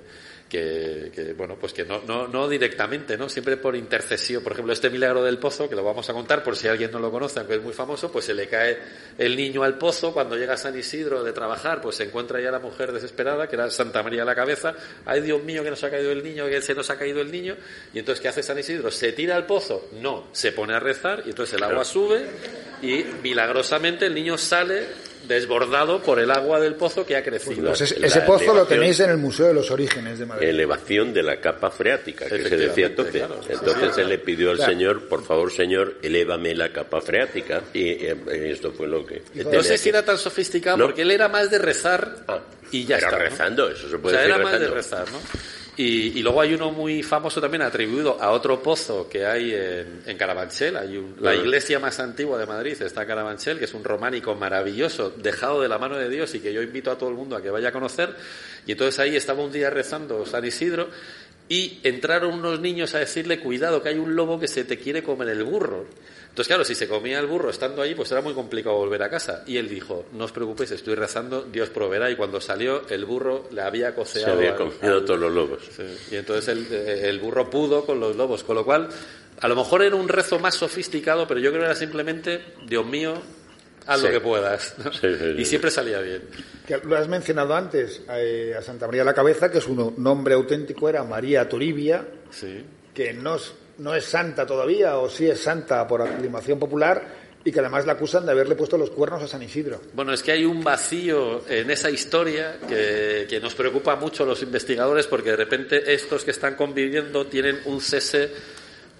que, 0.50 1.12
que, 1.14 1.32
bueno, 1.32 1.56
pues 1.58 1.72
que 1.72 1.84
no, 1.84 2.02
no, 2.06 2.26
no 2.26 2.48
directamente, 2.48 3.16
¿no? 3.16 3.28
Siempre 3.28 3.56
por 3.56 3.76
intercesión. 3.76 4.42
Por 4.42 4.52
ejemplo, 4.52 4.72
este 4.72 4.90
milagro 4.90 5.22
del 5.22 5.38
pozo, 5.38 5.68
que 5.68 5.76
lo 5.76 5.84
vamos 5.84 6.10
a 6.10 6.12
contar 6.12 6.42
por 6.42 6.56
si 6.56 6.66
alguien 6.66 6.90
no 6.90 6.98
lo 6.98 7.10
conoce, 7.10 7.38
aunque 7.38 7.54
es 7.54 7.62
muy 7.62 7.72
famoso, 7.72 8.10
pues 8.10 8.24
se 8.24 8.34
le 8.34 8.48
cae 8.48 8.78
el 9.16 9.36
niño 9.36 9.62
al 9.62 9.78
pozo, 9.78 10.12
cuando 10.12 10.36
llega 10.36 10.54
a 10.54 10.56
San 10.56 10.76
Isidro 10.76 11.22
de 11.22 11.32
trabajar, 11.32 11.80
pues 11.80 11.96
se 11.96 12.04
encuentra 12.04 12.40
ya 12.40 12.50
la 12.50 12.58
mujer 12.58 12.92
desesperada, 12.92 13.46
que 13.46 13.54
era 13.54 13.70
Santa 13.70 14.02
María 14.02 14.22
a 14.22 14.24
la 14.24 14.34
cabeza, 14.34 14.74
ay 15.06 15.20
Dios 15.20 15.42
mío, 15.44 15.62
que 15.62 15.70
nos 15.70 15.84
ha 15.84 15.90
caído 15.90 16.10
el 16.10 16.24
niño, 16.24 16.48
que 16.48 16.60
se 16.60 16.74
nos 16.74 16.90
ha 16.90 16.98
caído 16.98 17.20
el 17.20 17.30
niño, 17.30 17.56
y 17.94 18.00
entonces 18.00 18.20
¿qué 18.20 18.28
hace 18.28 18.42
San 18.42 18.58
Isidro? 18.58 18.90
¿Se 18.90 19.12
tira 19.12 19.36
al 19.36 19.46
pozo? 19.46 19.88
No, 20.00 20.26
se 20.32 20.50
pone 20.50 20.74
a 20.74 20.80
rezar, 20.80 21.22
y 21.26 21.30
entonces 21.30 21.56
el 21.56 21.62
agua 21.62 21.84
sube, 21.84 22.26
y 22.82 23.04
milagrosamente 23.22 24.06
el 24.06 24.14
niño 24.14 24.36
sale 24.36 25.09
desbordado 25.30 26.02
por 26.02 26.18
el 26.20 26.30
agua 26.30 26.60
del 26.60 26.74
pozo 26.74 27.06
que 27.06 27.16
ha 27.16 27.22
crecido. 27.22 27.68
Pues 27.68 27.80
ese, 27.80 28.04
ese 28.04 28.20
pozo 28.22 28.46
lo 28.46 28.52
elevación- 28.64 28.68
tenéis 28.68 29.00
en 29.00 29.10
el 29.10 29.16
Museo 29.16 29.46
de 29.46 29.54
los 29.54 29.70
Orígenes 29.70 30.18
de 30.18 30.26
Madrid. 30.26 30.48
elevación 30.48 31.14
de 31.14 31.22
la 31.22 31.40
capa 31.40 31.70
freática, 31.70 32.26
que 32.26 32.48
se 32.48 32.56
decía 32.56 32.86
entonces. 32.88 33.22
Claro. 33.24 33.40
Entonces 33.48 33.96
él 33.98 34.08
le 34.08 34.18
pidió 34.18 34.50
al 34.50 34.56
Claro. 34.56 34.72
Señor, 34.72 35.08
por 35.08 35.24
favor, 35.24 35.50
Señor, 35.52 35.94
elévame 36.02 36.54
la 36.54 36.72
capa 36.72 37.00
freática. 37.00 37.62
Y, 37.72 37.88
eh, 37.88 38.16
esto 38.50 38.72
fue 38.72 38.86
lo 38.88 39.06
que... 39.06 39.22
No 39.50 39.62
sé 39.62 39.78
si 39.78 39.88
era 39.88 40.04
tan 40.04 40.18
sofisticado, 40.18 40.76
No. 40.76 40.84
porque 40.86 41.02
él 41.02 41.10
era 41.12 41.28
más 41.28 41.50
de 41.50 41.58
rezar 41.58 42.16
Ah, 42.28 42.40
y 42.72 42.84
ya 42.84 42.96
está. 42.98 43.12
¿no? 43.12 43.18
rezando, 43.18 43.70
eso 43.70 43.88
se 43.88 43.96
O 43.96 44.00
puede 44.00 44.16
sea, 44.16 44.22
decir 44.26 44.34
era 44.34 44.44
más 44.44 44.60
de 44.60 44.68
rezar, 44.68 45.06
¿no? 45.10 45.18
Y, 45.76 46.18
y 46.18 46.22
luego 46.22 46.40
hay 46.42 46.52
uno 46.52 46.72
muy 46.72 47.02
famoso 47.02 47.40
también 47.40 47.62
atribuido 47.62 48.20
a 48.20 48.30
otro 48.32 48.62
pozo 48.62 49.08
que 49.08 49.24
hay 49.24 49.54
en, 49.54 50.02
en 50.04 50.16
Carabanchel. 50.18 50.76
Hay 50.76 50.96
un- 50.96 51.16
la 51.20 51.34
iglesia 51.34 51.78
más 51.78 51.98
antigua 52.00 52.38
de 52.38 52.44
Madrid 52.46 52.76
está 52.82 53.02
en 53.02 53.08
Carabanchel, 53.08 53.58
que 53.58 53.64
es 53.64 53.72
un 53.74 53.82
románico 53.84 54.34
maravilloso, 54.34 55.10
dejado 55.16 55.62
de 55.62 55.68
la 55.68 55.78
mano 55.78 55.96
de 55.96 56.08
Dios 56.10 56.34
y 56.34 56.40
que 56.40 56.52
yo 56.52 56.60
invito 56.60 56.90
a 56.90 56.98
todo 56.98 57.08
el 57.08 57.14
mundo 57.16 57.36
a 57.36 57.42
que 57.42 57.50
vaya 57.50 57.68
a 57.68 57.72
conocer. 57.72 58.14
Y 58.66 58.72
entonces 58.72 58.98
ahí 58.98 59.16
estaba 59.16 59.42
un 59.42 59.52
día 59.52 59.70
rezando 59.70 60.26
San 60.26 60.44
Isidro 60.44 60.88
y 61.48 61.80
entraron 61.82 62.34
unos 62.34 62.60
niños 62.60 62.94
a 62.94 62.98
decirle, 62.98 63.40
cuidado, 63.40 63.82
que 63.82 63.88
hay 63.88 63.98
un 63.98 64.14
lobo 64.14 64.38
que 64.38 64.48
se 64.48 64.64
te 64.64 64.76
quiere 64.78 65.02
comer 65.02 65.28
el 65.30 65.44
burro. 65.44 65.86
Entonces, 66.30 66.46
claro, 66.46 66.64
si 66.64 66.74
se 66.74 66.88
comía 66.88 67.18
el 67.18 67.26
burro 67.26 67.50
estando 67.50 67.82
ahí, 67.82 67.94
pues 67.94 68.10
era 68.12 68.20
muy 68.22 68.32
complicado 68.34 68.76
volver 68.76 69.02
a 69.02 69.10
casa. 69.10 69.42
Y 69.46 69.56
él 69.58 69.68
dijo, 69.68 70.06
no 70.12 70.24
os 70.24 70.32
preocupéis, 70.32 70.70
estoy 70.70 70.94
rezando, 70.94 71.42
Dios 71.42 71.68
proveerá. 71.70 72.10
Y 72.10 72.16
cuando 72.16 72.40
salió, 72.40 72.88
el 72.88 73.04
burro 73.04 73.48
le 73.50 73.60
había 73.62 73.88
Se 73.90 73.94
coceado. 73.94 74.32
había 74.38 74.52
al- 74.52 74.56
comido 74.56 74.98
al- 74.98 75.04
todos 75.04 75.20
los 75.20 75.32
lobos. 75.32 75.62
Sí, 75.76 75.82
Y 76.12 76.16
entonces 76.16 76.48
el, 76.48 76.72
el 76.72 77.18
burro 77.18 77.50
pudo 77.50 77.84
con 77.84 77.98
los 78.00 78.16
lobos, 78.16 78.44
con 78.44 78.54
lo 78.56 78.64
cual 78.64 78.88
a 79.40 79.48
lo 79.48 79.56
mejor 79.56 79.82
era 79.82 79.96
un 79.96 80.08
rezo 80.08 80.38
más 80.38 80.54
sofisticado, 80.54 81.26
pero 81.26 81.40
yo 81.40 81.50
creo 81.50 81.62
que 81.62 81.66
era 81.66 81.74
simplemente, 81.74 82.40
Dios 82.66 82.86
mío, 82.86 83.14
haz 83.86 84.00
lo 84.02 84.10
que 84.10 84.20
puedas. 84.20 84.74
¿no? 84.84 84.92
Sí, 84.92 84.98
sí, 85.02 85.16
sí, 85.18 85.34
y 85.36 85.44
siempre 85.44 85.70
salía 85.70 86.00
bien. 86.00 86.22
Que 86.66 86.78
lo 86.78 86.96
has 86.96 87.08
mencionado 87.08 87.54
antes, 87.56 88.02
eh, 88.08 88.54
a 88.56 88.62
Santa 88.62 88.86
María 88.86 89.02
la 89.02 89.14
Cabeza, 89.14 89.50
que 89.50 89.60
su 89.60 89.94
nombre 89.98 90.34
auténtico 90.34 90.88
era 90.88 91.02
María 91.02 91.48
Toribia, 91.48 92.06
Sí. 92.30 92.64
que 92.94 93.12
no 93.14 93.34
es, 93.34 93.52
no 93.80 93.94
es 93.94 94.04
santa 94.04 94.46
todavía, 94.46 94.98
o 94.98 95.08
sí 95.08 95.26
es 95.26 95.40
santa 95.40 95.86
por 95.88 96.02
aclimación 96.02 96.58
popular, 96.58 97.02
y 97.42 97.50
que 97.50 97.60
además 97.60 97.86
la 97.86 97.92
acusan 97.92 98.26
de 98.26 98.32
haberle 98.32 98.54
puesto 98.54 98.76
los 98.76 98.90
cuernos 98.90 99.22
a 99.22 99.26
San 99.26 99.42
Isidro. 99.42 99.80
Bueno, 99.94 100.12
es 100.12 100.22
que 100.22 100.32
hay 100.32 100.44
un 100.44 100.62
vacío 100.62 101.42
en 101.48 101.70
esa 101.70 101.90
historia 101.90 102.58
que, 102.68 103.26
que 103.28 103.40
nos 103.40 103.54
preocupa 103.54 103.96
mucho 103.96 104.24
a 104.24 104.26
los 104.26 104.42
investigadores 104.42 105.06
porque 105.06 105.30
de 105.30 105.36
repente 105.36 105.94
estos 105.94 106.22
que 106.22 106.32
están 106.32 106.54
conviviendo 106.54 107.26
tienen 107.26 107.58
un 107.64 107.80
cese, 107.80 108.30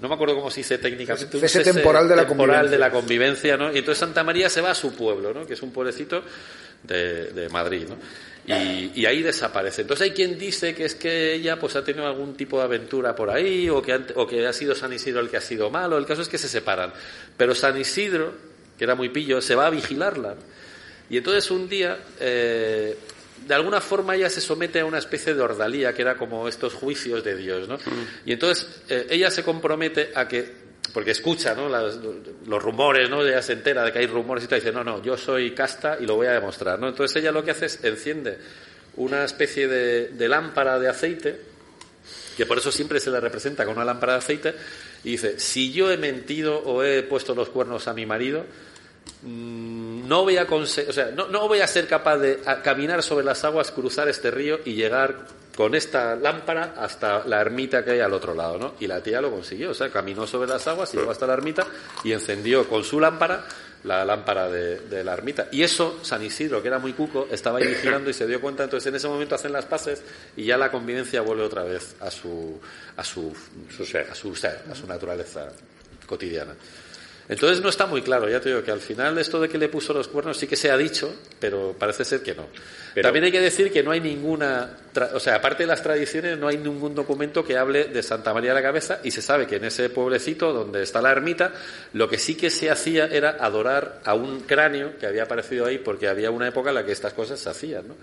no 0.01 0.09
me 0.09 0.14
acuerdo 0.14 0.37
cómo 0.37 0.51
se 0.51 0.61
dice 0.61 0.78
técnicamente, 0.78 1.37
un 1.37 1.43
Cese 1.43 1.62
temporal 1.62 2.09
de 2.09 2.16
la 2.16 2.26
temporal 2.26 2.62
convivencia. 2.62 2.70
de 2.70 2.78
la 2.78 2.91
convivencia, 2.91 3.57
¿no? 3.59 3.72
Y 3.74 3.78
entonces 3.78 3.99
Santa 3.99 4.24
María 4.24 4.49
se 4.49 4.62
va 4.62 4.70
a 4.70 4.74
su 4.74 4.95
pueblo, 4.95 5.35
¿no? 5.35 5.47
Que 5.47 5.53
es 5.53 5.62
un 5.62 5.72
pueblecito 5.72 6.22
de, 6.85 7.33
de 7.33 7.49
Madrid, 7.51 7.85
¿no? 7.91 7.97
Y, 8.59 8.92
y 8.94 9.07
ahí 9.07 9.22
desaparece. 9.22 9.82
Entonces 9.82 10.05
hay 10.09 10.11
quien 10.12 10.38
dice 10.38 10.74
que 10.74 10.84
es 10.84 10.94
que 10.94 11.34
ella 11.34 11.59
pues 11.59 11.76
ha 11.76 11.84
tenido 11.84 12.07
algún 12.07 12.36
tipo 12.36 12.59
de 12.59 12.64
aventura 12.64 13.14
por 13.14 13.30
ahí 13.30 13.68
o 13.68 13.80
que, 13.82 13.92
han- 13.92 14.07
o 14.16 14.26
que 14.26 14.46
ha 14.46 14.53
sido 14.53 14.74
San 14.74 14.92
Isidro 14.92 15.20
el 15.20 15.28
que 15.28 15.36
ha 15.36 15.40
sido 15.40 15.70
malo. 15.70 15.96
El 15.98 16.07
caso 16.07 16.22
es 16.22 16.28
que 16.28 16.38
se 16.38 16.48
separan. 16.48 16.92
Pero 17.36 17.55
San 17.55 17.76
Isidro, 17.78 18.32
que 18.78 18.84
era 18.84 18.94
muy 18.94 19.09
pillo, 19.11 19.40
se 19.40 19.55
va 19.55 19.66
a 19.66 19.70
vigilarla. 19.70 20.34
Y 21.09 21.16
entonces 21.18 21.51
un 21.51 21.68
día, 21.68 21.98
eh, 22.20 22.96
de 23.46 23.55
alguna 23.55 23.80
forma 23.80 24.14
ella 24.14 24.30
se 24.30 24.40
somete 24.40 24.80
a 24.80 24.84
una 24.84 24.98
especie 24.98 25.34
de 25.34 25.40
ordalía, 25.40 25.92
que 25.92 26.03
era 26.03 26.16
como 26.16 26.46
estos 26.46 26.74
juicios 26.74 27.24
de 27.24 27.36
Dios, 27.36 27.66
¿no? 27.68 27.78
Y 28.26 28.32
entonces 28.32 28.82
eh, 28.88 29.07
ella 29.11 29.30
se 29.30 29.42
compromete 29.42 30.11
a 30.14 30.28
que, 30.28 30.59
porque 30.93 31.12
escucha, 31.12 31.55
¿no? 31.55 31.68
Las- 31.68 31.99
los 32.47 32.62
rumores, 32.62 33.09
¿no? 33.09 33.22
Ella 33.22 33.43
se 33.43 33.53
entera 33.53 33.84
de 33.84 33.93
que 33.93 34.01
hay 34.01 34.07
rumores 34.07 34.45
y 34.45 34.47
tal, 34.49 34.59
y 34.59 34.61
dice, 34.61 34.72
no, 34.72 34.82
no, 34.84 35.03
yo 35.03 35.16
soy 35.16 35.53
casta 35.53 35.97
y 36.01 36.07
lo 36.07 36.16
voy 36.16 36.26
a 36.26 36.32
demostrar, 36.32 36.78
¿no? 36.78 36.88
Entonces 36.88 37.16
ella 37.22 37.32
lo 37.32 37.45
que 37.45 37.53
hace 37.53 37.66
es 37.66 37.84
enciende 37.84 38.38
una 38.97 39.24
especie 39.24 39.68
de, 39.68 40.28
lámpara 40.28 40.78
de 40.78 40.88
aceite, 40.88 41.41
que 42.36 42.47
por 42.47 42.59
eso 42.59 42.72
siempre 42.72 43.01
se 43.01 43.11
le 43.11 43.20
representa 43.20 43.64
con 43.64 43.76
una 43.76 43.84
lámpara 43.84 44.14
de 44.14 44.18
aceite, 44.18 44.55
y 45.05 45.12
dice, 45.12 45.38
si 45.38 45.72
yo 45.72 45.91
he 45.91 45.97
mentido 45.97 46.59
o 46.59 46.82
he 46.82 47.03
puesto 47.03 47.34
los 47.34 47.49
cuernos 47.49 47.88
a 47.88 47.95
mi 47.95 48.05
marido, 48.05 48.45
mm, 49.22 50.09
no 50.09 50.22
voy 50.22 50.36
a 50.36 50.43
o 50.45 50.66
sea, 50.66 51.12
no, 51.14 51.28
no 51.28 51.47
voy 51.49 51.61
a 51.61 51.66
ser 51.66 51.86
capaz 51.86 52.18
de 52.18 52.41
caminar 52.62 53.03
sobre 53.03 53.24
las 53.24 53.45
aguas, 53.45 53.70
cruzar 53.70 54.09
este 54.09 54.30
río 54.30 54.61
y 54.64 54.74
llegar 54.74 55.26
con 55.61 55.74
esta 55.74 56.16
lámpara 56.16 56.72
hasta 56.78 57.22
la 57.26 57.38
ermita 57.38 57.84
que 57.84 57.90
hay 57.90 58.00
al 58.00 58.14
otro 58.14 58.32
lado, 58.32 58.56
¿no? 58.56 58.74
Y 58.80 58.86
la 58.86 59.02
tía 59.02 59.20
lo 59.20 59.30
consiguió, 59.30 59.72
o 59.72 59.74
sea, 59.74 59.90
caminó 59.90 60.26
sobre 60.26 60.48
las 60.48 60.66
aguas 60.66 60.94
y 60.94 60.96
llegó 60.96 61.11
hasta 61.11 61.26
la 61.26 61.34
ermita 61.34 61.66
y 62.02 62.12
encendió 62.12 62.66
con 62.66 62.82
su 62.82 62.98
lámpara 62.98 63.44
la 63.84 64.02
lámpara 64.06 64.48
de, 64.48 64.80
de 64.80 65.04
la 65.04 65.12
ermita. 65.12 65.48
Y 65.52 65.62
eso, 65.62 65.98
San 66.00 66.22
Isidro, 66.24 66.62
que 66.62 66.68
era 66.68 66.78
muy 66.78 66.94
cuco, 66.94 67.28
estaba 67.30 67.58
ahí 67.58 67.66
vigilando 67.66 68.08
y 68.08 68.14
se 68.14 68.26
dio 68.26 68.40
cuenta, 68.40 68.64
entonces 68.64 68.86
en 68.86 68.94
ese 68.94 69.06
momento 69.06 69.34
hacen 69.34 69.52
las 69.52 69.66
paces 69.66 70.02
y 70.34 70.44
ya 70.44 70.56
la 70.56 70.70
convivencia 70.70 71.20
vuelve 71.20 71.42
otra 71.42 71.62
vez 71.62 71.94
a 72.00 72.11
su, 72.11 72.58
a 72.96 73.04
su, 73.04 73.30
Su 73.68 73.84
ser. 73.84 74.08
a 74.11 74.14
su 74.14 74.34
ser, 74.34 74.62
a 74.72 74.74
su 74.74 74.86
naturaleza 74.86 75.46
cotidiana. 76.06 76.54
Entonces 77.31 77.62
no 77.62 77.68
está 77.68 77.87
muy 77.87 78.03
claro, 78.03 78.28
ya 78.28 78.41
te 78.41 78.49
digo 78.49 78.62
que 78.64 78.72
al 78.72 78.81
final 78.81 79.16
esto 79.16 79.41
de 79.41 79.49
que 79.49 79.57
le 79.57 79.68
puso 79.68 79.95
los 79.95 80.09
cuernos 80.09 80.37
sí 80.37 80.49
que 80.49 80.57
se 80.57 80.68
ha 80.70 80.76
dicho, 80.76 81.14
pero 81.39 81.76
parece 81.78 82.05
ser 82.05 82.22
que 82.24 82.35
no. 82.35 82.49
Pero- 82.93 83.07
También 83.07 83.24
hay 83.26 83.31
que 83.33 83.41
decir 83.41 83.70
que 83.72 83.85
no 83.85 83.93
hay 83.93 84.01
ninguna, 84.01 84.76
o 85.14 85.20
sea, 85.20 85.37
aparte 85.37 85.62
de 85.62 85.68
las 85.68 85.81
tradiciones, 85.81 86.37
no 86.37 86.49
hay 86.49 86.59
ningún 86.59 86.93
documento 86.93 87.45
que 87.45 87.57
hable 87.57 87.85
de 87.85 88.03
Santa 88.03 88.35
María 88.35 88.51
de 88.51 88.57
la 88.57 88.62
Cabeza 88.62 88.99
y 89.05 89.12
se 89.12 89.22
sabe 89.22 89.47
que 89.47 89.57
en 89.57 89.64
ese 89.64 89.89
pueblecito 89.91 90.53
donde 90.53 90.83
está 90.83 91.01
la 91.01 91.12
ermita, 91.12 91.53
lo 91.93 92.09
que 92.09 92.18
sí 92.18 92.35
que 92.35 92.51
se 92.51 92.68
hacía 92.68 93.07
era 93.07 93.37
adorar 93.41 94.01
a 94.05 94.14
un 94.14 94.41
cráneo 94.41 94.99
que 94.99 95.07
había 95.07 95.22
aparecido 95.22 95.66
ahí 95.66 95.78
porque 95.78 96.09
había 96.09 96.33
una 96.33 96.49
época 96.49 96.70
en 96.70 96.74
la 96.74 96.85
que 96.85 96.91
estas 96.91 97.12
cosas 97.12 97.39
se 97.39 97.49
hacían, 97.49 97.87
¿no? 97.87 97.95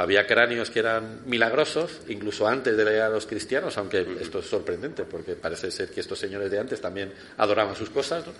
Había 0.00 0.28
cráneos 0.28 0.70
que 0.70 0.78
eran 0.78 1.22
milagrosos, 1.26 2.02
incluso 2.06 2.46
antes 2.46 2.76
de 2.76 2.84
llegar 2.84 3.08
a 3.10 3.14
los 3.14 3.26
cristianos, 3.26 3.76
aunque 3.78 4.06
esto 4.20 4.38
es 4.38 4.46
sorprendente, 4.46 5.02
porque 5.02 5.34
parece 5.34 5.72
ser 5.72 5.90
que 5.90 5.98
estos 6.00 6.20
señores 6.20 6.48
de 6.52 6.58
antes 6.60 6.80
también 6.80 7.12
adoraban 7.36 7.74
sus 7.74 7.90
cosas, 7.90 8.24
¿no? 8.24 8.32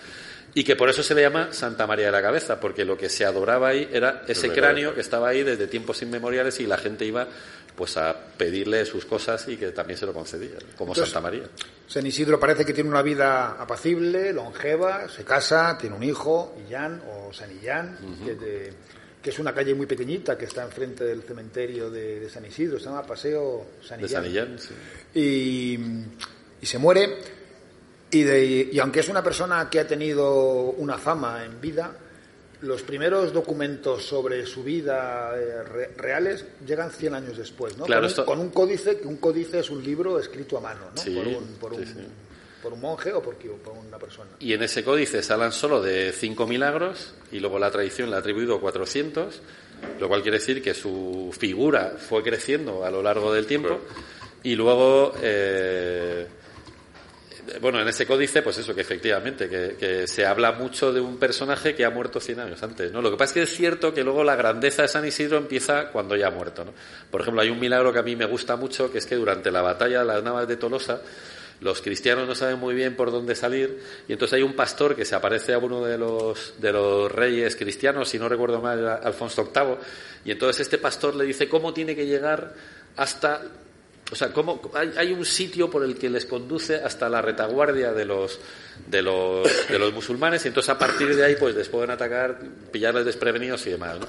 Y 0.54 0.62
que 0.62 0.76
por 0.76 0.88
eso 0.88 1.02
se 1.02 1.16
le 1.16 1.22
llama 1.22 1.52
Santa 1.52 1.84
María 1.86 2.06
de 2.06 2.12
la 2.12 2.22
Cabeza, 2.22 2.60
porque 2.60 2.84
lo 2.84 2.96
que 2.96 3.08
se 3.08 3.24
adoraba 3.24 3.68
ahí 3.70 3.88
era 3.92 4.22
ese 4.28 4.46
la 4.46 4.54
cráneo 4.54 4.94
que 4.94 5.00
estaba 5.00 5.28
ahí 5.30 5.42
desde 5.42 5.66
tiempos 5.66 6.00
inmemoriales 6.00 6.60
y 6.60 6.66
la 6.68 6.78
gente 6.78 7.04
iba 7.04 7.26
pues 7.74 7.96
a 7.96 8.14
pedirle 8.36 8.84
sus 8.84 9.04
cosas 9.04 9.46
y 9.48 9.56
que 9.56 9.70
también 9.72 9.98
se 9.98 10.06
lo 10.06 10.12
concedía, 10.12 10.58
como 10.76 10.92
Entonces- 10.92 11.12
Santa 11.12 11.20
María. 11.20 11.44
San 11.88 12.06
Isidro 12.06 12.38
parece 12.38 12.64
que 12.64 12.72
tiene 12.72 12.90
una 12.90 13.02
vida 13.02 13.56
apacible, 13.60 14.32
longeva, 14.32 15.08
se 15.08 15.24
casa, 15.24 15.76
tiene 15.80 15.96
un 15.96 16.02
hijo, 16.04 16.54
Illán 16.66 17.02
o 17.08 17.32
San 17.32 17.50
Illán, 17.50 17.96
que, 18.24 18.34
de- 18.34 18.72
que 19.28 19.34
es 19.34 19.38
una 19.38 19.52
calle 19.52 19.74
muy 19.74 19.84
pequeñita 19.84 20.38
que 20.38 20.46
está 20.46 20.62
enfrente 20.64 21.04
del 21.04 21.20
cementerio 21.22 21.90
de, 21.90 22.18
de 22.20 22.30
San 22.30 22.46
Isidro, 22.46 22.78
se 22.78 22.86
llama 22.86 23.02
Paseo 23.02 23.66
San 23.86 24.00
De 24.00 24.06
Illán. 24.06 24.22
San 24.22 24.30
Illán, 24.32 24.58
sí. 24.58 24.74
y, 25.14 25.78
y 26.62 26.66
se 26.66 26.78
muere. 26.78 27.18
Y, 28.10 28.22
de- 28.22 28.70
y 28.72 28.78
aunque 28.78 29.00
es 29.00 29.08
una 29.10 29.22
persona 29.22 29.68
que 29.68 29.80
ha 29.80 29.86
tenido 29.86 30.32
una 30.78 30.96
fama 30.96 31.44
en 31.44 31.60
vida, 31.60 31.94
los 32.62 32.80
primeros 32.82 33.34
documentos 33.34 34.02
sobre 34.02 34.46
su 34.46 34.64
vida 34.64 35.32
eh, 35.36 35.62
re- 35.62 35.90
reales 35.98 36.46
llegan 36.66 36.90
100 36.90 37.14
años 37.14 37.36
después, 37.36 37.76
¿no? 37.76 37.84
Claro, 37.84 38.00
con, 38.00 38.04
un, 38.06 38.08
esto- 38.10 38.24
con 38.24 38.38
un 38.40 38.48
códice, 38.48 38.98
que 38.98 39.06
un 39.08 39.18
códice 39.18 39.58
es 39.58 39.68
un 39.68 39.84
libro 39.84 40.18
escrito 40.18 40.56
a 40.56 40.62
mano, 40.62 40.86
¿no? 40.96 41.02
Sí, 41.02 41.10
por, 41.10 41.26
un, 41.26 41.44
por, 41.60 41.74
sí, 41.74 41.80
un, 41.82 41.86
sí. 41.86 42.06
Por 42.62 42.72
un 42.72 42.80
monje 42.80 43.12
o 43.12 43.22
por, 43.22 43.36
una 43.86 43.98
persona. 43.98 44.30
Y 44.40 44.52
en 44.52 44.62
ese 44.62 44.84
códice 44.84 45.22
se 45.22 45.32
hablan 45.32 45.52
solo 45.52 45.80
de 45.80 46.12
cinco 46.12 46.46
milagros 46.46 47.14
y 47.30 47.40
luego 47.40 47.58
la 47.58 47.70
tradición 47.70 48.10
le 48.10 48.16
ha 48.16 48.18
atribuido 48.18 48.60
400, 48.60 49.40
lo 50.00 50.08
cual 50.08 50.22
quiere 50.22 50.38
decir 50.38 50.62
que 50.62 50.74
su 50.74 51.34
figura 51.38 51.94
fue 51.98 52.22
creciendo 52.22 52.84
a 52.84 52.90
lo 52.90 53.02
largo 53.02 53.32
del 53.32 53.46
tiempo. 53.46 53.80
Y 54.42 54.54
luego, 54.54 55.14
eh, 55.20 56.26
bueno, 57.60 57.80
en 57.80 57.88
ese 57.88 58.06
códice, 58.06 58.42
pues 58.42 58.58
eso, 58.58 58.74
que 58.74 58.80
efectivamente, 58.80 59.48
que, 59.48 59.76
que 59.78 60.06
se 60.06 60.24
habla 60.24 60.52
mucho 60.52 60.92
de 60.92 61.00
un 61.00 61.18
personaje 61.18 61.74
que 61.74 61.84
ha 61.84 61.90
muerto 61.90 62.20
100 62.20 62.40
años 62.40 62.62
antes, 62.62 62.92
¿no? 62.92 63.02
Lo 63.02 63.10
que 63.10 63.16
pasa 63.16 63.30
es 63.30 63.34
que 63.34 63.42
es 63.42 63.56
cierto 63.56 63.92
que 63.92 64.04
luego 64.04 64.22
la 64.22 64.36
grandeza 64.36 64.82
de 64.82 64.88
San 64.88 65.04
Isidro 65.04 65.38
empieza 65.38 65.90
cuando 65.90 66.14
ya 66.16 66.28
ha 66.28 66.30
muerto, 66.30 66.64
¿no? 66.64 66.72
Por 67.10 67.20
ejemplo, 67.20 67.42
hay 67.42 67.50
un 67.50 67.58
milagro 67.58 67.92
que 67.92 67.98
a 67.98 68.02
mí 68.02 68.14
me 68.14 68.26
gusta 68.26 68.56
mucho, 68.56 68.92
que 68.92 68.98
es 68.98 69.06
que 69.06 69.16
durante 69.16 69.50
la 69.50 69.62
batalla 69.62 70.00
de 70.00 70.06
las 70.06 70.22
navas 70.22 70.46
de 70.46 70.56
Tolosa, 70.56 71.00
los 71.60 71.82
cristianos 71.82 72.28
no 72.28 72.34
saben 72.34 72.58
muy 72.58 72.74
bien 72.74 72.94
por 72.94 73.10
dónde 73.10 73.34
salir 73.34 73.82
y 74.06 74.12
entonces 74.12 74.36
hay 74.36 74.42
un 74.42 74.54
pastor 74.54 74.94
que 74.94 75.04
se 75.04 75.14
aparece 75.14 75.54
a 75.54 75.58
uno 75.58 75.84
de 75.84 75.98
los 75.98 76.54
de 76.60 76.72
los 76.72 77.10
reyes 77.10 77.56
cristianos, 77.56 78.08
si 78.08 78.18
no 78.18 78.28
recuerdo 78.28 78.60
mal, 78.60 78.86
Alfonso 79.02 79.50
VIII, 79.54 79.76
y 80.24 80.30
entonces 80.30 80.60
este 80.60 80.78
pastor 80.78 81.14
le 81.14 81.24
dice 81.24 81.48
cómo 81.48 81.72
tiene 81.72 81.96
que 81.96 82.06
llegar 82.06 82.54
hasta 82.96 83.42
o 84.10 84.16
sea, 84.16 84.32
cómo 84.32 84.60
hay, 84.72 84.92
hay 84.96 85.12
un 85.12 85.24
sitio 85.26 85.68
por 85.68 85.84
el 85.84 85.98
que 85.98 86.08
les 86.08 86.24
conduce 86.24 86.76
hasta 86.76 87.10
la 87.10 87.20
retaguardia 87.20 87.92
de 87.92 88.06
los 88.06 88.40
de 88.86 89.02
los 89.02 89.68
de 89.68 89.78
los 89.78 89.92
musulmanes 89.92 90.44
y 90.44 90.48
entonces 90.48 90.70
a 90.70 90.78
partir 90.78 91.14
de 91.14 91.24
ahí 91.24 91.36
pues 91.38 91.54
les 91.54 91.68
pueden 91.68 91.90
atacar, 91.90 92.38
pillarles 92.72 93.04
desprevenidos 93.04 93.66
y 93.66 93.70
demás, 93.70 93.98
¿no? 93.98 94.06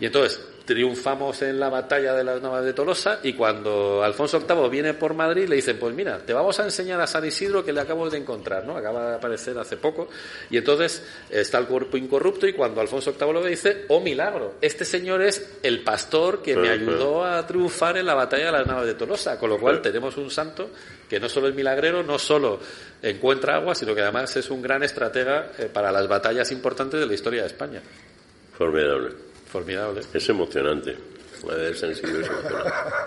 Y 0.00 0.06
entonces 0.06 0.40
triunfamos 0.68 1.40
en 1.40 1.58
la 1.58 1.70
batalla 1.70 2.12
de 2.12 2.22
las 2.22 2.42
Navas 2.42 2.62
de 2.62 2.74
Tolosa 2.74 3.20
y 3.22 3.32
cuando 3.32 4.02
Alfonso 4.04 4.38
VIII 4.38 4.68
viene 4.68 4.92
por 4.92 5.14
Madrid 5.14 5.48
le 5.48 5.56
dicen, 5.56 5.78
pues 5.78 5.94
mira, 5.94 6.18
te 6.18 6.34
vamos 6.34 6.60
a 6.60 6.64
enseñar 6.64 7.00
a 7.00 7.06
San 7.06 7.24
Isidro 7.24 7.64
que 7.64 7.72
le 7.72 7.80
acabamos 7.80 8.12
de 8.12 8.18
encontrar, 8.18 8.66
¿no? 8.66 8.76
Acaba 8.76 9.08
de 9.08 9.16
aparecer 9.16 9.58
hace 9.58 9.78
poco. 9.78 10.10
Y 10.50 10.58
entonces 10.58 11.02
está 11.30 11.56
el 11.56 11.64
cuerpo 11.64 11.96
incorrupto 11.96 12.46
y 12.46 12.52
cuando 12.52 12.82
Alfonso 12.82 13.14
VIII 13.18 13.32
lo 13.32 13.40
ve 13.40 13.48
dice, 13.48 13.86
oh 13.88 14.00
milagro, 14.00 14.56
este 14.60 14.84
señor 14.84 15.22
es 15.22 15.58
el 15.62 15.82
pastor 15.82 16.42
que 16.42 16.54
me 16.54 16.68
ayudó 16.68 17.24
a 17.24 17.46
triunfar 17.46 17.96
en 17.96 18.04
la 18.04 18.14
batalla 18.14 18.46
de 18.46 18.52
las 18.52 18.66
Navas 18.66 18.84
de 18.84 18.92
Tolosa. 18.92 19.38
Con 19.38 19.48
lo 19.48 19.58
cual 19.58 19.80
tenemos 19.80 20.18
un 20.18 20.30
santo 20.30 20.68
que 21.08 21.18
no 21.18 21.30
solo 21.30 21.48
es 21.48 21.54
milagrero, 21.54 22.02
no 22.02 22.18
solo 22.18 22.60
encuentra 23.00 23.56
agua, 23.56 23.74
sino 23.74 23.94
que 23.94 24.02
además 24.02 24.36
es 24.36 24.50
un 24.50 24.60
gran 24.60 24.82
estratega 24.82 25.52
eh, 25.56 25.70
para 25.72 25.90
las 25.90 26.06
batallas 26.06 26.52
importantes 26.52 27.00
de 27.00 27.06
la 27.06 27.14
historia 27.14 27.40
de 27.40 27.46
España. 27.46 27.80
Formidable. 28.58 29.27
Formidable. 29.50 30.00
Es 30.12 30.28
emocionante. 30.28 30.96
Es 31.70 31.82
emocionante. 31.82 32.28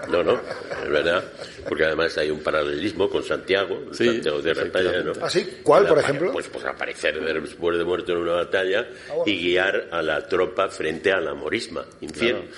No, 0.09 0.23
no, 0.23 0.39
es 0.83 0.89
verdad. 0.89 1.23
Porque 1.67 1.85
además 1.85 2.17
hay 2.17 2.31
un 2.31 2.39
paralelismo 2.39 3.09
con 3.09 3.23
Santiago, 3.23 3.85
Sí, 3.91 4.05
Santiago 4.05 4.41
de 4.41 5.03
¿no? 5.03 5.13
¿Ah, 5.21 5.29
sí? 5.29 5.59
¿Cuál, 5.63 5.87
por 5.87 5.99
ejemplo? 5.99 6.31
Pues, 6.31 6.47
pues 6.47 6.63
aparecer 6.65 7.19
después 7.41 7.77
de 7.77 7.83
muerto 7.83 8.13
en 8.13 8.19
una 8.19 8.33
batalla 8.33 8.87
y 9.25 9.37
guiar 9.37 9.89
a 9.91 10.01
la 10.01 10.27
tropa 10.27 10.69
frente 10.69 11.11
a 11.11 11.19
la 11.19 11.33
morisma, 11.33 11.85
infiel. 12.01 12.49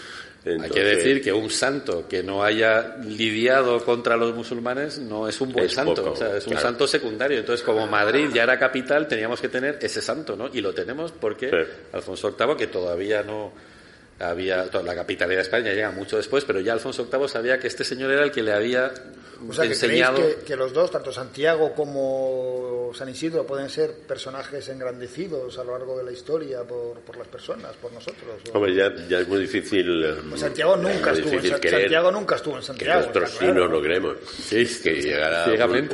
Hay 0.45 0.51
Entonces, 0.55 0.73
que 0.75 0.83
decir 0.83 1.21
que 1.23 1.31
un 1.31 1.49
santo 1.49 2.05
que 2.05 2.21
no 2.21 2.43
haya 2.43 2.97
lidiado 2.97 3.79
contra 3.85 4.17
los 4.17 4.35
musulmanes 4.35 4.99
no 4.99 5.25
es 5.25 5.39
un 5.39 5.53
buen 5.53 5.67
Es 5.67 5.73
santo, 5.73 5.95
poco, 5.95 6.11
o 6.11 6.15
sea, 6.17 6.35
es 6.35 6.45
un 6.45 6.51
claro. 6.51 6.67
santo 6.67 6.85
secundario. 6.85 7.39
Entonces, 7.39 7.63
como 7.65 7.87
Madrid 7.87 8.27
ya 8.33 8.43
era 8.43 8.59
capital, 8.59 9.07
teníamos 9.07 9.39
que 9.39 9.47
tener 9.47 9.79
ese 9.81 10.01
santo, 10.01 10.35
¿no? 10.35 10.49
Y 10.51 10.59
lo 10.59 10.73
tenemos 10.73 11.13
porque 11.13 11.49
Sí. 11.49 11.71
Alfonso 11.93 12.35
VIII, 12.37 12.57
que 12.57 12.67
todavía 12.67 13.23
no 13.23 13.53
había, 14.29 14.65
la 14.65 14.95
capitalidad 14.95 15.37
de 15.37 15.43
España 15.43 15.71
llega 15.73 15.91
mucho 15.91 16.17
después, 16.17 16.43
pero 16.45 16.59
ya 16.59 16.73
Alfonso 16.73 17.07
VIII 17.11 17.27
sabía 17.27 17.59
que 17.59 17.67
este 17.67 17.83
señor 17.83 18.11
era 18.11 18.23
el 18.23 18.31
que 18.31 18.41
le 18.43 18.51
había 18.53 18.91
O 19.47 19.53
sea, 19.53 19.63
que 19.65 19.71
enseñado. 19.73 20.17
que, 20.17 20.35
que 20.45 20.55
los 20.55 20.71
dos, 20.73 20.89
tanto 20.91 21.11
Santiago 21.11 21.73
como 21.73 22.91
San 22.93 23.09
Isidro, 23.09 23.45
pueden 23.45 23.69
ser 23.69 23.91
personajes 24.07 24.67
engrandecidos 24.69 25.57
a 25.57 25.63
lo 25.63 25.71
largo 25.77 25.97
de 25.97 26.03
la 26.03 26.11
historia 26.11 26.63
por, 26.63 26.99
por 27.01 27.17
las 27.17 27.27
personas, 27.27 27.73
por 27.81 27.91
nosotros. 27.91 28.23
¿o? 28.51 28.57
Hombre, 28.57 28.75
ya, 28.75 28.93
ya 29.09 29.19
es 29.19 29.27
muy 29.27 29.39
difícil. 29.41 30.03
eh, 30.03 30.15
Pues 30.29 30.41
Santiago 30.41 30.77
nunca 30.77 31.11
es 31.11 31.19
estuvo 31.19 31.39
en 31.39 31.49
Santiago 31.49 32.11
nunca 32.11 32.35
estuvo 32.35 32.53
en 32.55 32.59
que 32.61 32.65
Santiago. 32.67 32.99
nosotros 33.01 33.23
está 33.29 33.39
sí 33.39 33.45
claro. 33.45 33.61
nos 33.61 33.71
lo 33.71 33.81
creemos. 33.81 34.17
que 34.83 34.93
llegara 35.01 35.45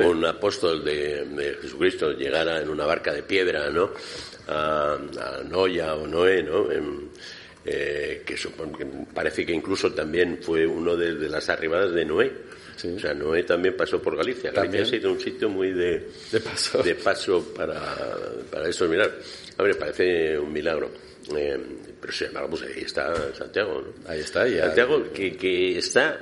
un, 0.06 0.24
apóstol 0.26 0.84
de, 0.84 1.24
de 1.24 1.54
Jesucristo, 1.62 2.12
llegara 2.12 2.60
en 2.60 2.68
una 2.68 2.84
barca 2.86 3.12
de 3.12 3.22
piedra, 3.22 3.70
¿no? 3.70 3.90
A, 4.48 4.94
a 4.94 5.42
Noya 5.48 5.94
o 5.94 6.06
Noé, 6.06 6.42
¿no? 6.42 6.70
En- 6.70 7.10
eh, 7.64 8.22
que, 8.24 8.36
supone, 8.36 8.76
que 8.76 8.86
parece 9.12 9.44
que 9.44 9.52
incluso 9.52 9.92
también 9.92 10.38
fue 10.42 10.66
uno 10.66 10.96
de, 10.96 11.14
de 11.14 11.28
las 11.28 11.48
arribadas 11.48 11.92
de 11.92 12.04
Noé. 12.04 12.32
O 12.82 12.98
sea, 12.98 13.12
Noé 13.12 13.42
también 13.42 13.76
pasó 13.76 14.00
por 14.00 14.16
Galicia. 14.16 14.50
Galicia 14.52 14.62
También. 14.62 14.82
ha 14.84 14.86
sido 14.86 15.12
un 15.12 15.20
sitio 15.20 15.50
muy 15.50 15.72
de, 15.72 16.08
De 16.32 16.40
paso. 16.40 16.82
de 16.82 16.94
paso 16.94 17.52
para, 17.54 17.78
para 18.50 18.68
eso. 18.68 18.88
Mirar, 18.88 19.12
a 19.58 19.62
ver, 19.62 19.78
parece 19.78 20.38
un 20.38 20.50
milagro. 20.50 20.90
Eh, 21.36 21.58
pero 22.00 22.12
sin 22.12 22.28
embargo, 22.28 22.50
pues 22.50 22.62
ahí 22.62 22.82
está 22.82 23.14
Santiago, 23.34 23.82
¿no? 23.82 24.10
Ahí 24.10 24.20
está, 24.20 24.48
ya. 24.48 24.66
Santiago, 24.66 25.12
que, 25.12 25.36
que 25.36 25.78
está, 25.78 26.20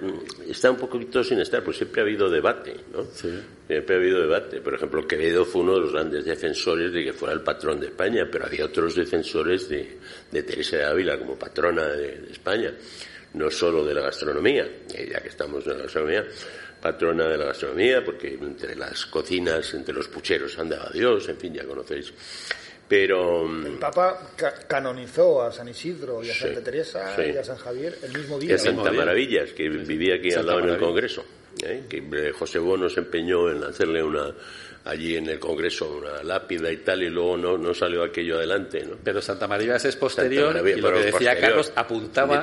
está 0.48 0.70
un 0.70 0.76
poquito 0.76 1.22
sin 1.22 1.40
estar, 1.40 1.62
pues 1.62 1.76
siempre 1.76 2.00
ha 2.00 2.04
habido 2.04 2.28
debate, 2.28 2.74
¿no? 2.92 3.04
Sí. 3.04 3.30
Siempre 3.66 3.94
ha 3.94 3.98
habido 3.98 4.20
debate. 4.20 4.60
Por 4.60 4.74
ejemplo, 4.74 5.06
Quevedo 5.06 5.44
fue 5.44 5.62
uno 5.62 5.74
de 5.74 5.80
los 5.82 5.92
grandes 5.92 6.24
defensores 6.24 6.92
de 6.92 7.04
que 7.04 7.12
fuera 7.12 7.34
el 7.34 7.42
patrón 7.42 7.78
de 7.78 7.86
España, 7.86 8.28
pero 8.30 8.46
había 8.46 8.64
otros 8.64 8.94
defensores 8.94 9.68
de, 9.68 9.98
de 10.30 10.42
Teresa 10.42 10.78
de 10.78 10.84
Ávila 10.84 11.18
como 11.18 11.38
patrona 11.38 11.86
de, 11.86 12.18
de 12.18 12.32
España, 12.32 12.72
no 13.34 13.50
solo 13.50 13.84
de 13.84 13.94
la 13.94 14.00
gastronomía, 14.00 14.64
eh, 14.94 15.08
ya 15.12 15.20
que 15.20 15.28
estamos 15.28 15.64
en 15.66 15.76
la 15.76 15.82
gastronomía, 15.84 16.24
patrona 16.80 17.28
de 17.28 17.38
la 17.38 17.46
gastronomía, 17.46 18.04
porque 18.04 18.34
entre 18.34 18.74
las 18.74 19.06
cocinas, 19.06 19.74
entre 19.74 19.94
los 19.94 20.08
pucheros 20.08 20.58
andaba 20.58 20.90
Dios, 20.92 21.28
en 21.28 21.36
fin, 21.36 21.54
ya 21.54 21.64
conocéis. 21.64 22.12
Pero, 22.88 23.44
El 23.44 23.78
Papa 23.78 24.30
ca- 24.34 24.54
canonizó 24.66 25.42
a 25.42 25.52
San 25.52 25.68
Isidro 25.68 26.22
y 26.24 26.30
a 26.30 26.32
Sí, 26.34 26.40
Santa 26.40 26.62
Teresa 26.64 27.14
sí. 27.16 27.22
y 27.34 27.36
a 27.36 27.44
San 27.44 27.56
Javier 27.58 27.98
el 28.02 28.16
mismo 28.16 28.38
día. 28.38 28.54
Es 28.54 28.62
Santa 28.62 28.90
día. 28.90 28.98
Maravillas, 29.00 29.50
que 29.52 29.68
vivía 29.68 30.14
aquí 30.14 30.28
al 30.28 30.34
Santa 30.36 30.46
lado 30.46 30.58
en 30.60 30.64
el 30.64 30.70
Maravilla. 30.70 30.86
Congreso. 30.88 31.24
¿eh? 31.64 31.82
Que 31.88 31.98
eh, 31.98 32.32
José 32.32 32.58
Bono 32.58 32.88
se 32.88 33.00
empeñó 33.00 33.50
en 33.50 33.62
hacerle 33.64 34.02
una 34.02 34.32
allí 34.88 35.16
en 35.16 35.28
el 35.28 35.38
Congreso 35.38 35.96
una 35.98 36.22
lápida 36.22 36.70
y 36.72 36.78
tal, 36.78 37.02
y 37.02 37.10
luego 37.10 37.36
no, 37.36 37.58
no 37.58 37.74
salió 37.74 38.02
aquello 38.02 38.36
adelante, 38.38 38.84
¿no? 38.84 38.96
Pero 39.04 39.20
Santa 39.20 39.46
María 39.46 39.76
es 39.76 39.96
posterior 39.96 40.56
y 40.66 40.80
lo 40.80 40.88
que 40.92 40.98
decía 40.98 41.12
posterior. 41.12 41.40
Carlos 41.40 41.72
apuntaba 41.74 42.42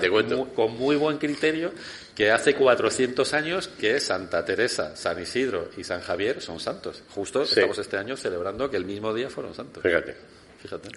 con 0.56 0.78
muy 0.78 0.96
buen 0.96 1.18
criterio 1.18 1.72
que 2.16 2.32
hace 2.32 2.56
400 2.56 3.34
años 3.34 3.68
que 3.68 4.00
Santa 4.00 4.46
Teresa, 4.46 4.96
San 4.96 5.22
Isidro 5.22 5.70
y 5.76 5.84
San 5.84 6.02
Javier 6.02 6.42
son 6.42 6.60
santos. 6.60 7.04
Justo 7.10 7.46
Sí. 7.46 7.54
estamos 7.60 7.78
este 7.80 7.98
año 7.98 8.16
celebrando 8.16 8.70
que 8.70 8.78
el 8.78 8.86
mismo 8.86 9.14
día 9.14 9.30
fueron 9.30 9.54
santos. 9.54 9.84
Fíjate. 9.84 10.16
Fíjate. 10.62 10.90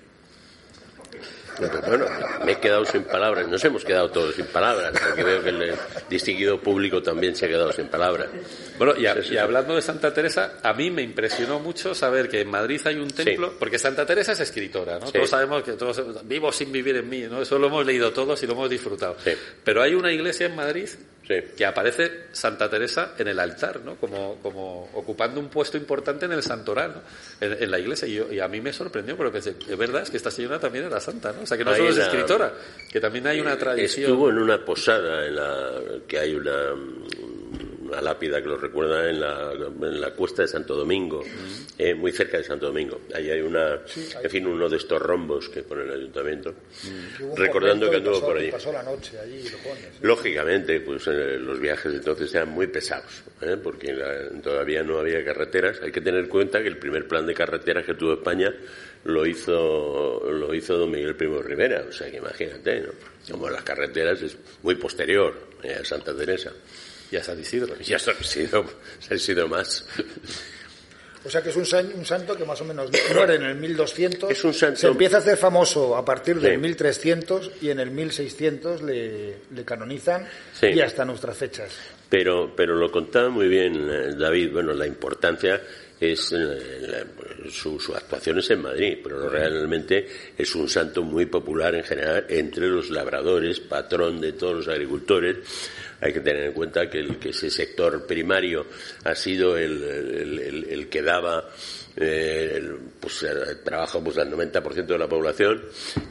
Bueno, 1.86 2.06
me 2.44 2.52
he 2.52 2.56
quedado 2.58 2.84
sin 2.84 3.02
palabras. 3.04 3.48
Nos 3.48 3.64
hemos 3.64 3.84
quedado 3.84 4.10
todos 4.10 4.34
sin 4.34 4.46
palabras, 4.46 4.92
porque 5.00 5.24
veo 5.24 5.42
que 5.42 5.48
el 5.50 5.74
distinguido 6.08 6.60
público 6.60 7.02
también 7.02 7.34
se 7.36 7.46
ha 7.46 7.48
quedado 7.48 7.72
sin 7.72 7.88
palabras. 7.88 8.28
Bueno, 8.78 8.94
y, 8.96 9.06
a- 9.06 9.14
Sí, 9.14 9.28
sí, 9.28 9.34
y 9.34 9.38
hablando 9.38 9.74
de 9.74 9.82
Santa 9.82 10.12
Teresa, 10.14 10.54
a 10.62 10.72
mí 10.72 10.90
me 10.90 11.02
impresionó 11.02 11.58
mucho 11.58 11.94
saber 11.94 12.28
que 12.28 12.40
en 12.42 12.50
Madrid 12.50 12.80
hay 12.84 12.96
un 12.96 13.08
templo, 13.08 13.54
porque 13.58 13.78
Santa 13.78 14.06
Teresa 14.06 14.32
es 14.32 14.40
escritora, 14.40 14.98
¿no? 14.98 15.10
Todos 15.10 15.28
sabemos 15.30 15.62
que 15.62 15.72
todos 15.72 16.02
vivo 16.26 16.52
sin 16.52 16.70
vivir 16.70 16.96
en 16.96 17.08
mí, 17.08 17.22
¿no? 17.22 17.42
Eso 17.42 17.58
lo 17.58 17.66
hemos 17.66 17.84
leído 17.84 18.12
todos 18.12 18.42
y 18.42 18.46
lo 18.46 18.52
hemos 18.52 18.70
disfrutado. 18.70 19.16
Pero 19.64 19.82
hay 19.82 19.94
una 19.94 20.12
iglesia 20.12 20.46
en 20.46 20.54
Madrid 20.56 20.88
Sí. 21.28 21.34
que 21.56 21.66
aparece 21.66 22.22
Santa 22.32 22.70
Teresa 22.70 23.12
en 23.18 23.28
el 23.28 23.38
altar, 23.38 23.80
¿no? 23.84 23.96
Como, 23.96 24.36
como 24.42 24.88
ocupando 24.94 25.38
un 25.38 25.48
puesto 25.50 25.76
importante 25.76 26.24
en 26.24 26.32
el 26.32 26.42
santoral, 26.42 26.94
¿no? 26.94 27.46
en, 27.46 27.62
en 27.62 27.70
la 27.70 27.78
iglesia. 27.78 28.08
Y, 28.08 28.14
yo- 28.14 28.32
y 28.32 28.40
a 28.40 28.48
mí 28.48 28.62
me 28.62 28.72
sorprendió, 28.72 29.14
porque 29.14 29.32
pensé, 29.32 29.54
es 29.68 29.76
verdad, 29.76 30.02
es 30.02 30.10
que 30.10 30.16
esta 30.16 30.30
señora 30.30 30.58
también 30.58 30.86
era 30.86 30.98
santa, 31.00 31.32
¿no? 31.32 31.42
O 31.42 31.46
sea, 31.46 31.58
que 31.58 31.64
no 31.64 31.74
solo 31.76 31.90
es 31.90 31.98
escritora, 31.98 32.54
que 32.90 32.98
también 32.98 33.26
hay 33.26 33.40
una 33.40 33.58
tradición. 33.58 34.10
Estuvo 34.10 34.30
en 34.30 34.38
una 34.38 34.64
posada 34.64 35.26
en 35.26 35.36
la 35.36 35.70
que 36.08 36.18
hay 36.18 36.34
una, 36.34 36.74
una 37.88 38.00
lápida 38.00 38.40
que 38.42 38.48
lo 38.48 38.56
recuerda 38.56 39.08
en 39.08 39.20
la, 39.20 39.52
en 39.52 40.00
la 40.00 40.10
cuesta 40.12 40.42
de 40.42 40.48
Santo 40.48 40.74
Domingo, 40.76 41.22
eh, 41.78 41.94
muy 41.94 42.12
cerca 42.12 42.38
de 42.38 42.44
Santo 42.44 42.66
Domingo. 42.66 43.00
Ahí 43.14 43.30
hay 43.30 43.40
una, 43.40 43.80
en 44.22 44.30
fin, 44.30 44.46
uno 44.46 44.68
de 44.68 44.76
estos 44.76 45.00
rombos 45.00 45.48
que 45.48 45.62
pone 45.62 45.82
el 45.84 45.90
ayuntamiento, 45.92 46.54
recordando 47.36 47.90
que 47.90 47.96
anduvo 47.96 48.20
por 48.20 48.36
allí. 48.38 48.50
Pasó 48.50 48.72
la 48.72 48.82
noche 48.82 49.18
allí 49.18 49.36
y 49.46 49.48
lo 49.50 49.58
pones. 49.58 49.84
Lógicamente, 50.02 50.80
pues 50.80 51.06
eh, 51.06 51.38
los 51.38 51.58
viajes 51.60 51.92
entonces 51.94 52.34
eran 52.34 52.50
muy 52.50 52.66
pesados, 52.66 53.22
¿eh? 53.40 53.56
porque 53.62 53.92
la- 53.92 54.28
todavía 54.42 54.82
no 54.82 54.98
había 54.98 55.24
carreteras. 55.24 55.80
Hay 55.82 55.90
que 55.92 56.00
tener 56.00 56.20
en 56.24 56.28
cuenta 56.28 56.60
que 56.62 56.68
el 56.68 56.78
primer 56.78 57.06
plan 57.06 57.26
de 57.26 57.34
carreteras 57.34 57.84
que 57.84 57.94
tuvo 57.94 58.14
España 58.14 58.54
lo 59.04 59.24
hizo 59.26 60.22
lo 60.30 60.52
hizo 60.54 60.76
don 60.76 60.90
Miguel 60.90 61.14
Primo 61.14 61.40
Rivera, 61.40 61.84
o 61.88 61.92
sea 61.92 62.10
que 62.10 62.16
imagínate, 62.18 62.80
¿no? 62.80 62.90
Como 63.30 63.48
las 63.48 63.62
carreteras 63.62 64.20
es 64.22 64.36
muy 64.62 64.74
posterior 64.74 65.34
eh, 65.62 65.76
a 65.80 65.84
Santa 65.84 66.14
Teresa. 66.16 66.52
Y 67.10 67.16
a 67.16 67.24
San 67.24 67.40
Isidro. 67.40 67.74
Ya 67.80 67.98
sido, 67.98 68.64
se 69.00 69.14
han 69.14 69.18
sido 69.18 69.48
más. 69.48 69.84
O 71.24 71.30
sea 71.30 71.42
que 71.42 71.50
es 71.50 71.56
un, 71.56 71.66
san- 71.66 71.90
un 71.94 72.04
santo 72.06 72.36
que 72.36 72.44
más 72.44 72.60
o 72.60 72.64
menos 72.64 72.90
muere 73.14 73.34
en 73.36 73.42
el 73.42 73.56
1200. 73.56 74.30
Es 74.30 74.44
un 74.44 74.54
santo- 74.54 74.78
Se 74.80 74.86
empieza 74.86 75.16
a 75.16 75.20
hacer 75.20 75.36
famoso 75.36 75.96
a 75.96 76.04
partir 76.04 76.38
del 76.40 76.52
Sí. 76.52 76.58
1300 76.58 77.50
y 77.60 77.70
en 77.70 77.80
el 77.80 77.90
1600 77.90 78.82
le, 78.82 79.36
le 79.54 79.64
canonizan 79.64 80.26
Sí. 80.58 80.66
y 80.68 80.80
hasta 80.80 81.04
nuestras 81.04 81.36
fechas. 81.36 81.72
Pero, 82.08 82.54
pero 82.56 82.74
lo 82.76 82.90
contaba 82.90 83.28
muy 83.30 83.48
bien 83.48 83.74
eh, 83.90 84.14
David. 84.16 84.52
Bueno, 84.52 84.72
la 84.74 84.86
importancia 84.86 85.60
es 86.00 86.32
eh, 86.32 86.36
la- 86.36 87.50
su, 87.50 87.80
su 87.80 87.94
actuación 87.94 88.38
es 88.38 88.50
en 88.50 88.62
Madrid, 88.62 88.98
pero 89.02 89.28
realmente 89.28 90.06
es 90.38 90.54
un 90.54 90.68
santo 90.68 91.02
muy 91.02 91.26
popular 91.26 91.74
en 91.74 91.82
general 91.84 92.26
entre 92.28 92.68
los 92.68 92.90
labradores, 92.90 93.58
patrón 93.60 94.20
de 94.20 94.32
todos 94.34 94.54
los 94.56 94.68
agricultores. 94.68 95.38
Hay 96.00 96.12
que 96.12 96.20
tener 96.20 96.44
en 96.44 96.52
cuenta 96.52 96.88
que, 96.88 96.98
el, 97.00 97.18
que 97.18 97.30
ese 97.30 97.50
sector 97.50 98.06
primario 98.06 98.66
ha 99.04 99.14
sido 99.14 99.56
el, 99.56 99.82
el- 99.82 100.38
el- 100.38 100.64
el 100.70 100.88
que 100.88 101.02
daba 101.02 101.48
eh, 101.96 102.52
el, 102.56 102.74
pues, 103.00 103.22
el 103.24 103.60
trabajo 103.64 104.02
pues, 104.04 104.16
al 104.18 104.30
90% 104.30 104.86
de 104.86 104.98
la 104.98 105.08
población 105.08 105.60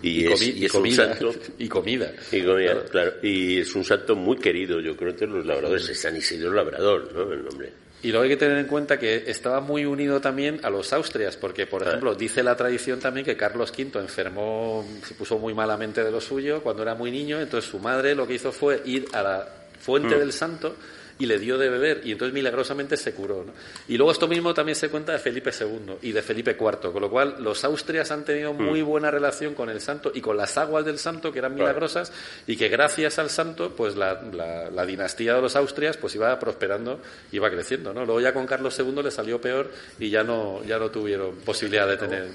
y, 0.02 0.26
es, 0.26 0.42
comi- 0.42 0.56
y 0.58 0.66
es 0.66 0.74
un 0.74 0.82
comida. 0.82 0.96
santo 1.16 1.34
Y 1.60 1.70
comida. 1.70 2.12
y 2.32 2.42
comida, 2.44 2.72
Claro. 2.74 2.86
claro. 2.92 3.14
Y 3.22 3.60
es 3.62 3.74
un 3.76 3.86
santo 3.86 4.16
muy 4.16 4.38
querido, 4.38 4.82
yo 4.82 4.98
creo, 4.98 5.12
entre 5.12 5.28
los 5.28 5.46
labradores. 5.46 5.88
Es 5.88 6.02
San 6.02 6.16
Isidro 6.18 6.52
Labrador, 6.52 7.10
¿no? 7.14 7.32
El 7.32 7.46
nombre. 7.46 7.72
Y 8.04 8.10
luego 8.10 8.24
hay 8.24 8.30
que 8.30 8.38
tener 8.38 8.58
en 8.60 8.68
cuenta 8.68 9.00
que 9.00 9.24
estaba 9.28 9.60
muy 9.60 9.86
unido 9.86 10.22
también 10.22 10.60
a 10.64 10.70
los 10.70 10.92
Austrias, 10.94 11.36
porque, 11.38 11.66
por 11.66 11.84
Ah. 11.84 11.88
ejemplo, 11.88 12.14
dice 12.14 12.44
la 12.44 12.56
tradición 12.56 13.00
también 13.00 13.26
que 13.26 13.36
Carlos 13.38 13.72
V 13.76 14.00
enfermó, 14.00 14.86
se 15.08 15.14
puso 15.16 15.40
muy 15.40 15.54
malamente 15.54 16.04
de 16.04 16.12
lo 16.12 16.20
suyo 16.22 16.62
cuando 16.62 16.84
era 16.84 16.94
muy 16.96 17.10
niño, 17.12 17.40
entonces 17.40 17.70
su 17.72 17.80
madre 17.80 18.14
lo 18.14 18.28
que 18.28 18.34
hizo 18.36 18.52
fue 18.52 18.82
ir 18.86 19.06
a 19.14 19.24
la 19.24 19.48
fuente 19.80 20.16
Mm. 20.16 20.20
del 20.20 20.34
santo 20.34 20.76
y 21.20 21.26
le 21.26 21.40
dio 21.40 21.58
de 21.58 21.68
beber 21.68 22.02
y 22.04 22.12
entonces 22.12 22.32
milagrosamente 22.32 22.96
se 22.96 23.12
curó. 23.14 23.44
¿no? 23.44 23.52
Y 23.88 23.98
luego 23.98 24.12
esto 24.12 24.28
mismo 24.28 24.54
también 24.54 24.76
se 24.76 24.90
cuenta 24.90 25.14
de 25.14 25.18
Felipe 25.18 25.50
II 25.50 25.96
y 26.04 26.12
de 26.12 26.22
Felipe 26.22 26.52
IV, 26.60 26.92
con 26.92 27.02
lo 27.02 27.10
cual 27.10 27.38
los 27.40 27.64
Austrias 27.64 28.12
han 28.12 28.24
tenido 28.24 28.54
Mm. 28.54 28.62
muy 28.62 28.84
buena 28.84 29.10
relación 29.10 29.56
con 29.56 29.70
el 29.72 29.82
santo 29.82 30.12
y 30.14 30.22
con 30.22 30.38
las 30.38 30.56
aguas 30.60 30.86
del 30.86 31.00
santo 31.00 31.32
que 31.32 31.40
eran 31.40 31.56
milagrosas 31.56 32.12
y 32.46 32.56
que 32.56 32.70
gracias 32.70 33.18
al 33.18 33.32
santo 33.32 33.76
pues 33.76 33.96
la, 33.96 34.22
la- 34.32 34.70
la 34.70 34.86
dinastía 34.86 35.34
de 35.34 35.42
los 35.42 35.56
Austrias 35.56 35.98
pues 35.98 36.14
iba 36.14 36.38
prosperando, 36.38 37.00
iba 37.32 37.50
creciendo. 37.50 37.94
¿no? 37.96 38.06
Luego 38.06 38.22
ya 38.22 38.32
con 38.32 38.46
Carlos 38.46 38.78
II 38.78 39.02
le 39.02 39.10
salió 39.10 39.42
peor 39.42 39.72
y 39.98 40.12
ya 40.12 40.24
no, 40.24 40.64
ya 40.66 40.78
no 40.78 40.92
tuvieron 40.92 41.38
posibilidad 41.38 41.88
de 41.88 41.98
tener, 41.98 42.28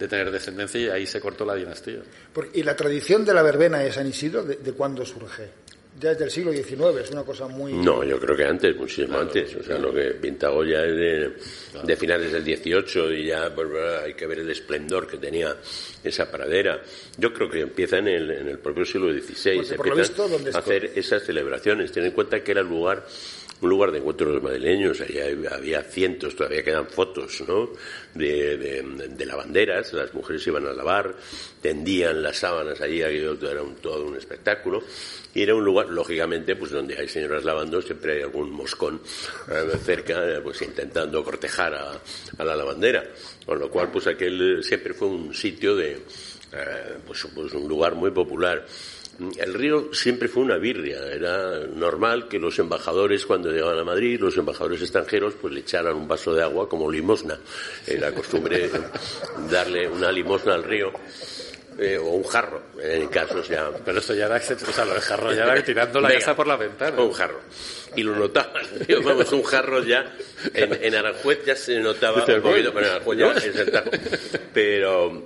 de 0.00 0.08
tener 0.08 0.32
descendencia 0.32 0.80
y 0.80 0.88
ahí 0.88 1.06
se 1.06 1.20
cortó 1.20 1.44
la 1.44 1.54
dinastía. 1.54 2.00
Porque- 2.32 2.58
¿Y 2.58 2.64
la 2.64 2.74
tradición 2.74 3.24
de 3.24 3.34
la 3.34 3.42
verbena 3.42 3.78
de 3.78 3.92
San 3.92 4.08
Isidro, 4.08 4.42
de, 4.42 4.56
de 4.56 4.72
cuándo 4.72 5.04
surge? 5.06 5.59
Ya 6.00 6.10
desde 6.10 6.24
el 6.24 6.30
siglo 6.30 6.50
XIX, 6.50 7.04
es 7.04 7.10
una 7.10 7.24
cosa 7.24 7.46
muy... 7.46 7.74
No, 7.74 8.02
yo 8.02 8.18
creo 8.18 8.34
que 8.34 8.44
antes, 8.44 8.74
muchísimo 8.74 9.18
antes. 9.18 9.54
O 9.54 9.62
sea, 9.62 9.76
lo 9.76 9.92
que 9.92 10.12
pinta 10.12 10.48
Goya 10.48 10.82
es 10.86 10.96
de, 10.96 11.82
de 11.84 11.96
finales 11.96 12.32
del 12.32 12.42
18 12.42 13.12
y 13.12 13.26
ya 13.26 13.54
pues, 13.54 13.68
hay 14.02 14.14
que 14.14 14.26
ver 14.26 14.38
el 14.38 14.50
esplendor 14.50 15.06
que 15.06 15.18
tenía 15.18 15.54
esa 16.02 16.30
pradera. 16.30 16.80
Yo 17.18 17.34
creo 17.34 17.50
que 17.50 17.60
empieza 17.60 17.98
en 17.98 18.08
el, 18.08 18.30
en 18.30 18.48
el 18.48 18.58
propio 18.58 18.86
siglo 18.86 19.12
XVI. 19.12 19.56
Lo 19.56 19.62
empiezan 19.62 19.96
visto, 19.98 20.28
¿dónde 20.28 20.50
a 20.54 20.58
hacer 20.58 20.92
esas 20.94 21.22
celebraciones. 21.22 21.92
Ten 21.92 22.06
en 22.06 22.12
cuenta 22.12 22.42
que 22.42 22.52
era 22.52 22.62
el 22.62 22.68
lugar 22.68 23.04
un 23.62 23.68
lugar 23.68 23.92
de 23.92 23.98
encuentro 23.98 24.28
de 24.28 24.34
los 24.34 24.42
madrileños, 24.42 25.00
ahí 25.00 25.18
había- 25.50 25.82
cientos, 25.82 26.34
todavía 26.34 26.62
quedan 26.62 26.86
fotos, 26.88 27.42
¿no? 27.46 27.70
De, 28.14 28.56
de, 28.56 28.82
de 29.08 29.26
lavanderas, 29.26 29.92
las 29.92 30.14
mujeres 30.14 30.46
iban 30.46 30.66
a 30.66 30.72
lavar, 30.72 31.14
tendían 31.60 32.22
las 32.22 32.38
sábanas 32.38 32.80
allí, 32.80 33.00
era 33.02 33.30
un, 33.62 33.76
todo 33.76 34.06
un 34.06 34.16
espectáculo, 34.16 34.82
y 35.34 35.42
era 35.42 35.54
un 35.54 35.64
lugar, 35.64 35.90
lógicamente, 35.90 36.56
pues 36.56 36.70
donde 36.70 36.96
hay 36.98 37.08
señoras 37.08 37.44
lavando, 37.44 37.82
siempre 37.82 38.14
hay 38.16 38.22
algún 38.22 38.50
moscón 38.50 39.00
eh, 39.50 39.76
cerca, 39.84 40.26
eh, 40.28 40.40
pues 40.42 40.60
intentando 40.62 41.22
cortejar 41.22 41.74
a, 41.74 42.00
a 42.38 42.44
la 42.44 42.56
lavandera, 42.56 43.04
con 43.44 43.58
lo 43.58 43.70
cual, 43.70 43.90
pues 43.92 44.06
aquel 44.06 44.62
siempre 44.64 44.94
fue 44.94 45.08
un 45.08 45.34
sitio 45.34 45.76
de, 45.76 45.92
eh, 45.92 46.96
pues, 47.06 47.26
pues 47.34 47.52
un 47.52 47.68
lugar 47.68 47.94
muy 47.94 48.10
popular. 48.10 48.64
El 49.38 49.54
río 49.54 49.92
siempre 49.92 50.28
fue 50.28 50.42
una 50.42 50.56
birria. 50.56 50.98
Era 51.12 51.66
normal 51.66 52.26
que 52.28 52.38
los 52.38 52.58
embajadores, 52.58 53.26
cuando 53.26 53.50
llegaban 53.50 53.78
a 53.78 53.84
Madrid, 53.84 54.18
los 54.20 54.36
embajadores 54.36 54.80
extranjeros, 54.80 55.34
pues 55.40 55.52
le 55.52 55.60
echaran 55.60 55.94
un 55.94 56.08
vaso 56.08 56.32
de 56.34 56.42
agua 56.42 56.68
como 56.68 56.90
limosna. 56.90 57.38
Era 57.86 58.12
costumbre 58.12 58.70
darle 59.50 59.88
una 59.88 60.10
limosna 60.10 60.54
al 60.54 60.64
río. 60.64 60.90
eh, 61.78 61.96
o 61.98 62.10
un 62.10 62.24
jarro, 62.24 62.62
en 62.82 63.08
casos 63.08 63.48
ya. 63.48 63.70
Pero 63.84 64.00
eso 64.00 64.12
ya 64.14 64.26
era, 64.26 64.36
o 64.36 64.40
sea, 64.72 64.84
lo 64.84 64.92
del 64.92 65.02
jarro 65.02 65.32
ya 65.32 65.44
era 65.44 65.62
tirando 65.64 66.00
la 66.00 66.08
Venga, 66.08 66.20
casa 66.20 66.36
por 66.36 66.46
la 66.46 66.56
ventana. 66.56 67.00
Un 67.00 67.12
jarro. 67.12 67.40
Y 67.96 68.02
lo 68.02 68.14
notaba. 68.16 68.52
Digo, 68.86 69.02
Vamos, 69.02 69.32
un 69.32 69.42
jarro 69.42 69.82
ya. 69.82 70.14
En, 70.54 70.78
en 70.84 70.94
Aranjuez 70.94 71.44
ya 71.44 71.56
se 71.56 71.78
notaba 71.80 72.24
un 72.24 72.42
poquito, 72.42 72.72
pero 72.72 72.86
en 72.86 72.92
Aranjuez 72.92 73.18
ya 73.18 73.32
es 73.36 73.56
el. 73.56 73.72
Pero. 74.52 75.24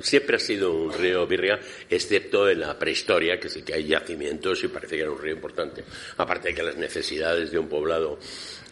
Siempre 0.00 0.36
ha 0.36 0.38
sido 0.38 0.72
un 0.72 0.92
río 0.92 1.26
birria, 1.26 1.58
excepto 1.88 2.48
en 2.48 2.60
la 2.60 2.78
prehistoria, 2.78 3.38
que 3.38 3.48
sí 3.48 3.62
que 3.62 3.74
hay 3.74 3.86
yacimientos 3.86 4.62
y 4.64 4.68
parece 4.68 4.96
que 4.96 5.02
era 5.02 5.10
un 5.10 5.20
río 5.20 5.34
importante. 5.34 5.84
Aparte 6.16 6.48
de 6.48 6.54
que 6.54 6.62
las 6.62 6.76
necesidades 6.76 7.50
de 7.50 7.58
un 7.58 7.68
poblado 7.68 8.18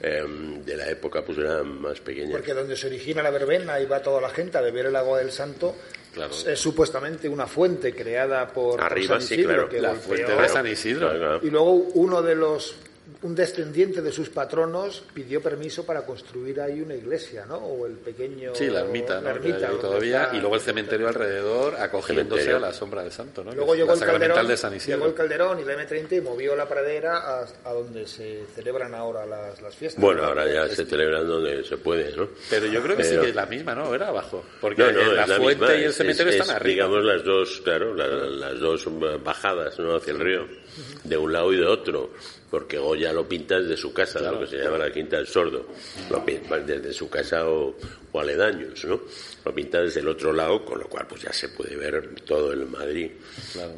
eh, 0.00 0.22
de 0.64 0.76
la 0.76 0.88
época 0.90 1.24
pues 1.24 1.38
eran 1.38 1.80
más 1.80 2.00
pequeñas. 2.00 2.32
Porque 2.32 2.54
donde 2.54 2.76
se 2.76 2.86
origina 2.86 3.22
la 3.22 3.30
verbena 3.30 3.80
y 3.80 3.86
va 3.86 4.00
toda 4.02 4.20
la 4.20 4.30
gente 4.30 4.58
a 4.58 4.60
beber 4.60 4.86
el 4.86 4.96
agua 4.96 5.18
del 5.18 5.30
santo, 5.32 5.74
Claro. 6.14 6.32
es 6.46 6.58
supuestamente 6.58 7.28
una 7.28 7.46
fuente 7.46 7.94
creada 7.94 8.48
por, 8.48 8.80
Arriba, 8.80 9.20
San 9.20 9.22
sí, 9.28 9.34
Isidro, 9.34 9.52
claro. 9.54 9.68
que 9.68 9.80
La 9.80 9.90
golpeó- 9.92 10.00
fuente 10.00 10.32
de 10.36 10.48
San 10.48 10.66
Isidro. 10.66 11.40
Y 11.42 11.50
luego 11.50 11.70
uno 11.72 12.22
de 12.22 12.34
los, 12.34 12.74
un 13.22 13.34
descendiente 13.34 14.02
de 14.02 14.12
sus 14.12 14.28
patronos 14.28 15.02
pidió 15.14 15.40
permiso 15.42 15.84
para 15.86 16.04
construir 16.04 16.60
ahí 16.60 16.80
una 16.82 16.94
iglesia, 16.94 17.46
¿no? 17.46 17.56
O 17.56 17.86
el 17.86 17.94
pequeño... 17.94 18.54
Sí, 18.54 18.66
la 18.68 18.80
ermita, 18.80 19.16
¿no? 19.16 19.22
la 19.22 19.30
ermita, 19.30 19.68
todavía, 19.80 20.24
está- 20.24 20.36
y 20.36 20.40
luego 20.40 20.54
el 20.56 20.60
cementerio 20.60 21.08
alrededor 21.08 21.76
acogiéndose 21.76 22.42
Cementerio. 22.42 22.56
a 22.56 22.60
la 22.68 22.72
sombra 22.74 23.02
del 23.02 23.12
santo, 23.12 23.42
¿no? 23.42 23.52
Luego 23.52 23.74
llegó 23.74 23.88
la 23.88 23.92
el, 23.94 23.98
sacramental 23.98 24.28
Calderón, 24.36 24.50
de 24.50 24.56
San 24.56 24.74
Isidro. 24.74 24.96
llegó 24.98 25.08
el 25.08 25.14
Calderón 25.14 25.60
y 25.60 25.64
la 25.64 25.74
M30 25.88 26.18
y 26.18 26.20
movió 26.20 26.54
la 26.54 26.68
pradera 26.68 27.16
a, 27.16 27.46
a 27.64 27.72
donde 27.72 28.06
se 28.06 28.44
celebran 28.54 28.94
ahora 28.94 29.24
las, 29.24 29.60
las 29.62 29.74
fiestas. 29.74 30.02
Bueno, 30.02 30.24
ahora 30.24 30.46
ya 30.52 30.68
se 30.68 30.84
celebran 30.84 31.26
donde 31.26 31.64
se 31.64 31.76
puede, 31.78 32.14
¿no? 32.14 32.28
Pero 32.50 32.66
yo 32.66 32.82
creo 32.82 32.96
que 32.96 33.04
sí 33.04 33.16
que 33.18 33.30
es 33.30 33.34
la 33.34 33.46
misma, 33.46 33.74
¿no? 33.74 33.94
Era 33.94 34.08
abajo. 34.08 34.44
Porque 34.60 34.82
No, 34.82 34.92
no, 34.92 35.12
la, 35.12 35.26
fuente 35.26 35.46
misma, 35.64 35.74
y 35.76 35.84
el 35.84 35.92
cementerio 35.94 36.30
es- 36.30 36.36
están 36.40 36.56
es, 36.56 36.60
arriba. 36.60 36.74
Digamos 36.86 37.04
las 37.04 37.24
dos, 37.24 37.60
claro, 37.64 37.94
la- 37.94 38.06
las 38.06 38.60
dos 38.60 38.86
bajadas 39.24 39.78
¿no? 39.78 39.96
hacia 39.96 40.12
el 40.12 40.18
río, 40.20 40.46
de 41.04 41.16
un 41.16 41.32
lado 41.32 41.52
y 41.52 41.56
de 41.58 41.66
otro, 41.66 42.10
porque 42.50 42.78
Goya 42.78 43.12
lo 43.12 43.28
pinta 43.28 43.60
desde 43.60 43.76
su 43.76 43.92
casa, 43.92 44.20
lo 44.20 44.40
que 44.40 44.46
se 44.46 44.56
llama 44.58 44.78
la 44.78 44.90
Quinta 44.90 45.16
del 45.16 45.26
Sordo, 45.26 45.66
lo 46.10 46.24
pinta 46.24 46.58
desde 46.58 46.92
su 46.92 47.10
casa 47.10 47.46
o, 47.46 47.76
o 48.12 48.20
aledaños, 48.20 48.84
¿no? 48.86 49.00
Lo 49.44 49.54
pinta 49.54 49.80
desde 49.82 50.00
el 50.00 50.08
otro 50.08 50.32
lado, 50.32 50.64
con 50.64 50.78
lo 50.78 50.88
cual 50.88 51.06
pues 51.06 51.22
ya 51.22 51.32
se 51.32 51.50
puede 51.50 51.76
ver 51.76 52.14
todo 52.24 52.52
el 52.52 52.64
Madrid 52.66 53.10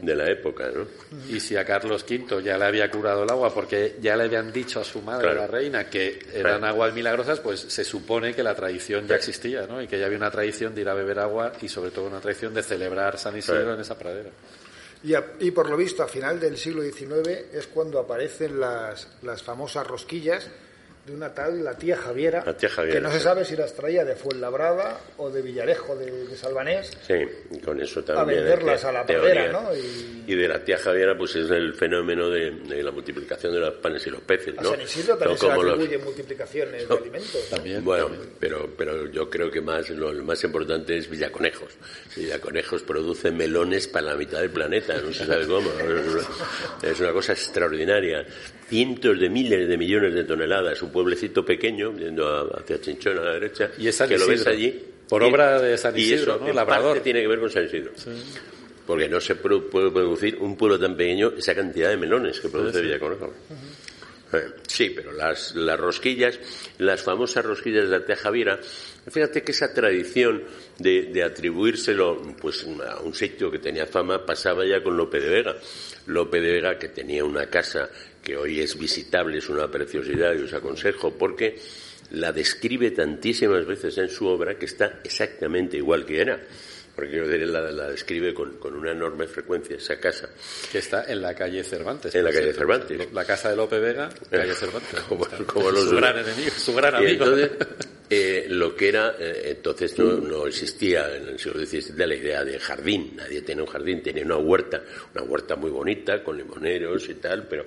de 0.02 0.14
la 0.14 0.30
época, 0.30 0.70
¿no? 0.72 0.86
Y 1.28 1.40
si 1.40 1.56
a 1.56 1.64
Carlos 1.64 2.04
V 2.08 2.42
ya 2.44 2.56
le 2.58 2.64
había 2.64 2.88
curado 2.90 3.24
el 3.24 3.30
agua 3.30 3.52
porque 3.52 3.96
ya 4.00 4.16
le 4.16 4.24
habían 4.24 4.52
dicho 4.52 4.80
a 4.80 4.84
su 4.84 5.02
madre, 5.02 5.22
Claro. 5.24 5.40
la 5.40 5.46
reina, 5.48 5.90
que 5.90 6.20
eran 6.32 6.62
aguas 6.64 6.94
milagrosas, 6.94 7.40
pues 7.40 7.60
se 7.60 7.84
supone 7.84 8.34
que 8.34 8.42
la 8.44 8.54
tradición 8.54 9.06
ya 9.08 9.16
existía, 9.16 9.66
¿no? 9.66 9.82
Y 9.82 9.88
que 9.88 9.98
ya 9.98 10.06
había 10.06 10.18
una 10.18 10.30
tradición 10.30 10.74
de 10.76 10.82
ir 10.82 10.88
a 10.88 10.94
beber 10.94 11.18
agua 11.18 11.52
y 11.60 11.68
sobre 11.68 11.90
todo 11.90 12.06
una 12.06 12.20
tradición 12.20 12.54
de 12.54 12.62
celebrar 12.62 13.18
San 13.18 13.36
Isidro 13.36 13.74
en 13.74 13.80
esa 13.80 13.98
pradera. 13.98 14.30
Y, 15.02 15.14
a- 15.14 15.32
y 15.40 15.50
por 15.50 15.68
lo 15.70 15.76
visto, 15.76 16.02
a 16.02 16.08
final 16.08 16.38
del 16.38 16.56
siglo 16.58 16.82
XIX 16.82 17.28
es 17.52 17.66
cuando 17.68 17.98
aparecen 17.98 18.60
las, 18.60 19.08
las 19.22 19.42
famosas 19.42 19.86
rosquillas 19.86 20.48
de 21.10 21.16
una 21.16 21.34
tal 21.34 21.62
la 21.62 21.74
tía 21.76 21.96
Javiera, 21.96 22.42
La 22.46 22.56
tía 22.56 22.68
Javiera, 22.68 22.98
que 22.98 23.02
no 23.02 23.10
se 23.10 23.20
sabe 23.20 23.44
si 23.44 23.56
las 23.56 23.74
traía 23.74 24.04
de 24.04 24.14
Fuenlabrada 24.16 24.98
o 25.18 25.28
de 25.30 25.42
Villarejo 25.42 25.96
de, 25.96 26.10
de 26.28 26.36
Salvanés, 26.36 26.96
Sí, 27.06 27.14
y 27.50 27.58
con 27.58 27.80
eso 27.80 28.00
a 28.00 28.04
también. 28.04 28.40
venderlas 28.40 28.84
a 28.84 28.92
la 28.92 29.04
pradera, 29.04 29.52
¿no? 29.52 29.74
Y 29.76 30.24
Y 30.32 30.34
de 30.36 30.46
la 30.48 30.62
tía 30.64 30.78
Javiera, 30.78 31.16
pues 31.18 31.34
es 31.36 31.50
el 31.50 31.74
fenómeno 31.74 32.30
de, 32.30 32.50
de 32.52 32.82
la 32.82 32.90
multiplicación 32.92 33.52
de 33.52 33.58
los 33.60 33.74
panes 33.74 34.06
y 34.06 34.10
los 34.10 34.20
peces, 34.22 34.56
a 34.58 34.62
¿no? 34.62 34.70
San 34.70 34.80
Isidro 34.80 35.16
también 35.16 35.38
se 35.38 35.46
los- 35.48 35.58
atribuyen 35.64 36.04
multiplicaciones 36.04 36.88
de 36.88 36.94
alimentos. 36.94 37.46
¿no? 37.50 37.56
También. 37.56 37.84
Bueno, 37.84 38.06
también. 38.06 38.30
pero, 38.38 38.70
pero 38.76 39.06
yo 39.10 39.28
creo 39.28 39.50
que 39.50 39.60
más 39.60 39.90
lo, 39.90 40.12
lo 40.12 40.22
más 40.24 40.42
importante 40.44 40.96
es 40.96 41.10
Villaconejos. 41.10 41.72
Villaconejos 42.16 42.82
produce 42.82 43.30
melones 43.30 43.88
para 43.88 44.06
la 44.08 44.14
mitad 44.14 44.40
del 44.40 44.50
planeta, 44.50 44.96
no 45.00 45.12
se 45.12 45.26
sabe 45.26 45.46
cómo. 45.46 45.68
Es 46.82 47.00
una 47.00 47.12
cosa 47.12 47.32
extraordinaria. 47.32 48.24
Cientos 48.70 49.18
de 49.20 49.28
miles 49.28 49.68
de 49.68 49.76
millones 49.76 50.14
de 50.14 50.24
toneladas. 50.24 50.80
Un 50.80 50.90
pueblecito 50.92 51.44
pequeño, 51.44 51.92
yendo 51.98 52.56
hacia 52.56 52.80
Chinchón 52.80 53.18
a 53.18 53.22
la 53.22 53.32
derecha, 53.34 53.70
Y 53.76 53.88
es 53.88 53.96
San 53.96 54.08
que 54.08 54.16
lo 54.16 54.26
ves 54.26 54.36
Isidro. 54.36 54.52
allí. 54.52 54.84
Por 55.08 55.22
Y- 55.22 55.26
obra 55.26 55.60
de 55.60 55.76
San 55.76 55.98
y 55.98 56.02
Isidro, 56.02 56.34
eso, 56.34 56.38
¿no? 56.44 56.48
en 56.48 56.56
Labrador. 56.56 56.86
parte 56.92 57.00
tiene 57.04 57.20
que 57.20 57.26
ver 57.28 57.40
con 57.40 57.50
San 57.50 57.64
Isidro. 57.66 57.90
Porque 58.86 59.08
no 59.08 59.20
se 59.20 59.34
puede 59.34 59.60
producir 59.90 60.36
un 60.40 60.56
pueblo 60.56 60.78
tan 60.78 60.96
pequeño 60.96 61.32
esa 61.36 61.54
cantidad 61.54 61.90
de 61.90 61.96
melones 61.96 62.40
que 62.40 62.48
produce 62.48 62.80
Villaconejos. 62.80 63.30
Eh, 64.32 64.38
Sí, 64.68 64.90
pero 64.94 65.10
las, 65.12 65.56
las 65.56 65.78
rosquillas, 65.78 66.38
las 66.78 67.02
famosas 67.02 67.44
rosquillas 67.44 67.84
de 67.90 67.98
la 67.98 68.04
tía 68.06 68.14
Javiera, 68.14 68.60
fíjate 69.10 69.42
que 69.42 69.50
esa 69.50 69.74
tradición 69.74 70.44
de, 70.78 71.06
de 71.12 71.22
atribuírselo 71.24 72.22
pues, 72.40 72.64
a 72.88 73.00
un 73.00 73.12
sitio 73.12 73.50
que 73.50 73.58
tenía 73.58 73.86
fama 73.86 74.24
pasaba 74.24 74.64
ya 74.64 74.80
con 74.82 74.96
Lope 74.96 75.18
de 75.18 75.28
Vega. 75.28 75.56
Lope 76.06 76.40
de 76.40 76.52
Vega, 76.52 76.78
que 76.78 76.88
tenía 76.90 77.24
una 77.24 77.46
casa 77.46 77.90
que 78.22 78.36
hoy 78.36 78.60
es 78.60 78.78
visitable, 78.78 79.38
es 79.38 79.48
una 79.48 79.70
preciosidad 79.70 80.34
y 80.34 80.42
os 80.42 80.52
aconsejo, 80.52 81.12
porque 81.16 81.58
la 82.12 82.32
describe 82.32 82.90
tantísimas 82.90 83.64
veces 83.66 83.96
en 83.98 84.08
su 84.08 84.26
obra 84.26 84.58
que 84.58 84.66
está 84.66 85.00
exactamente 85.04 85.76
igual 85.76 86.04
que 86.04 86.20
era. 86.20 86.40
Porque 86.96 87.20
decir, 87.20 87.46
la, 87.48 87.70
la 87.70 87.88
describe 87.90 88.34
con, 88.34 88.58
con 88.58 88.74
una 88.74 88.90
enorme 88.92 89.26
frecuencia 89.26 89.76
esa 89.76 89.98
casa. 89.98 90.28
Que 90.70 90.78
está 90.78 91.04
en 91.04 91.22
la 91.22 91.34
calle 91.34 91.62
Cervantes. 91.62 92.14
En 92.14 92.24
la 92.24 92.32
calle. 92.32 92.52
Cervantes. 92.52 93.12
La 93.12 93.24
casa 93.24 93.48
de 93.50 93.56
Lope 93.56 93.78
Vega, 93.78 94.10
calle 94.28 94.52
Cervantes. 94.54 95.00
Como- 95.08 95.26
como 95.46 95.70
los 95.70 95.84
su 95.88 95.96
gran 95.96 96.18
enemigo, 96.18 96.50
su 96.50 96.74
gran 96.74 96.94
Y 96.94 97.06
amigo. 97.06 97.24
entonces, 97.24 97.50
eh, 98.12 98.46
lo 98.48 98.74
que 98.74 98.88
era, 98.88 99.14
eh, 99.20 99.52
entonces 99.56 99.96
no, 99.96 100.16
no 100.16 100.44
existía 100.48 101.14
en 101.14 101.28
el 101.28 101.38
siglo 101.38 101.64
XVII 101.64 102.06
la 102.06 102.14
idea 102.16 102.44
de 102.44 102.58
jardín, 102.58 103.12
nadie 103.14 103.40
tenía 103.42 103.62
un 103.62 103.70
jardín, 103.70 104.02
tenía 104.02 104.24
una 104.24 104.36
huerta, 104.36 104.82
una 105.14 105.22
huerta 105.22 105.54
muy 105.54 105.70
bonita, 105.70 106.24
con 106.24 106.36
limoneros 106.36 107.08
y 107.08 107.14
tal, 107.14 107.46
pero 107.46 107.66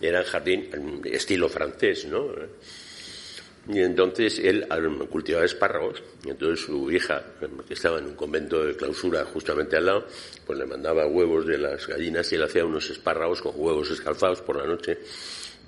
era 0.00 0.24
jardín 0.24 0.70
mm, 0.70 1.06
estilo 1.08 1.46
francés, 1.50 2.06
¿no? 2.06 2.26
Y 3.68 3.80
entonces 3.80 4.38
él 4.38 4.66
cultivaba 5.10 5.44
espárragos, 5.44 6.02
y 6.24 6.30
entonces 6.30 6.64
su 6.64 6.90
hija, 6.90 7.22
que 7.68 7.74
estaba 7.74 7.98
en 7.98 8.06
un 8.06 8.14
convento 8.14 8.64
de 8.64 8.74
clausura 8.74 9.26
justamente 9.26 9.76
al 9.76 9.84
lado, 9.84 10.06
pues 10.46 10.58
le 10.58 10.64
mandaba 10.64 11.06
huevos 11.06 11.46
de 11.46 11.58
las 11.58 11.86
gallinas 11.86 12.32
y 12.32 12.36
él 12.36 12.42
hacía 12.44 12.64
unos 12.64 12.88
espárragos 12.88 13.42
con 13.42 13.52
huevos 13.54 13.90
escalfados 13.90 14.40
por 14.40 14.56
la 14.56 14.66
noche, 14.66 14.98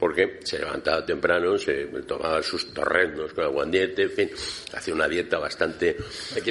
porque 0.05 0.41
se 0.45 0.59
levantaba 0.59 1.03
temprano, 1.03 1.57
se 1.57 1.87
tomaba 2.07 2.43
sus 2.43 2.75
torrendos 2.75 3.33
con 3.33 3.45
aguandiente, 3.45 4.03
en 4.03 4.11
fin, 4.11 4.31
hacía 4.75 4.93
una 4.93 5.09
dieta 5.09 5.39
bastante, 5.39 5.97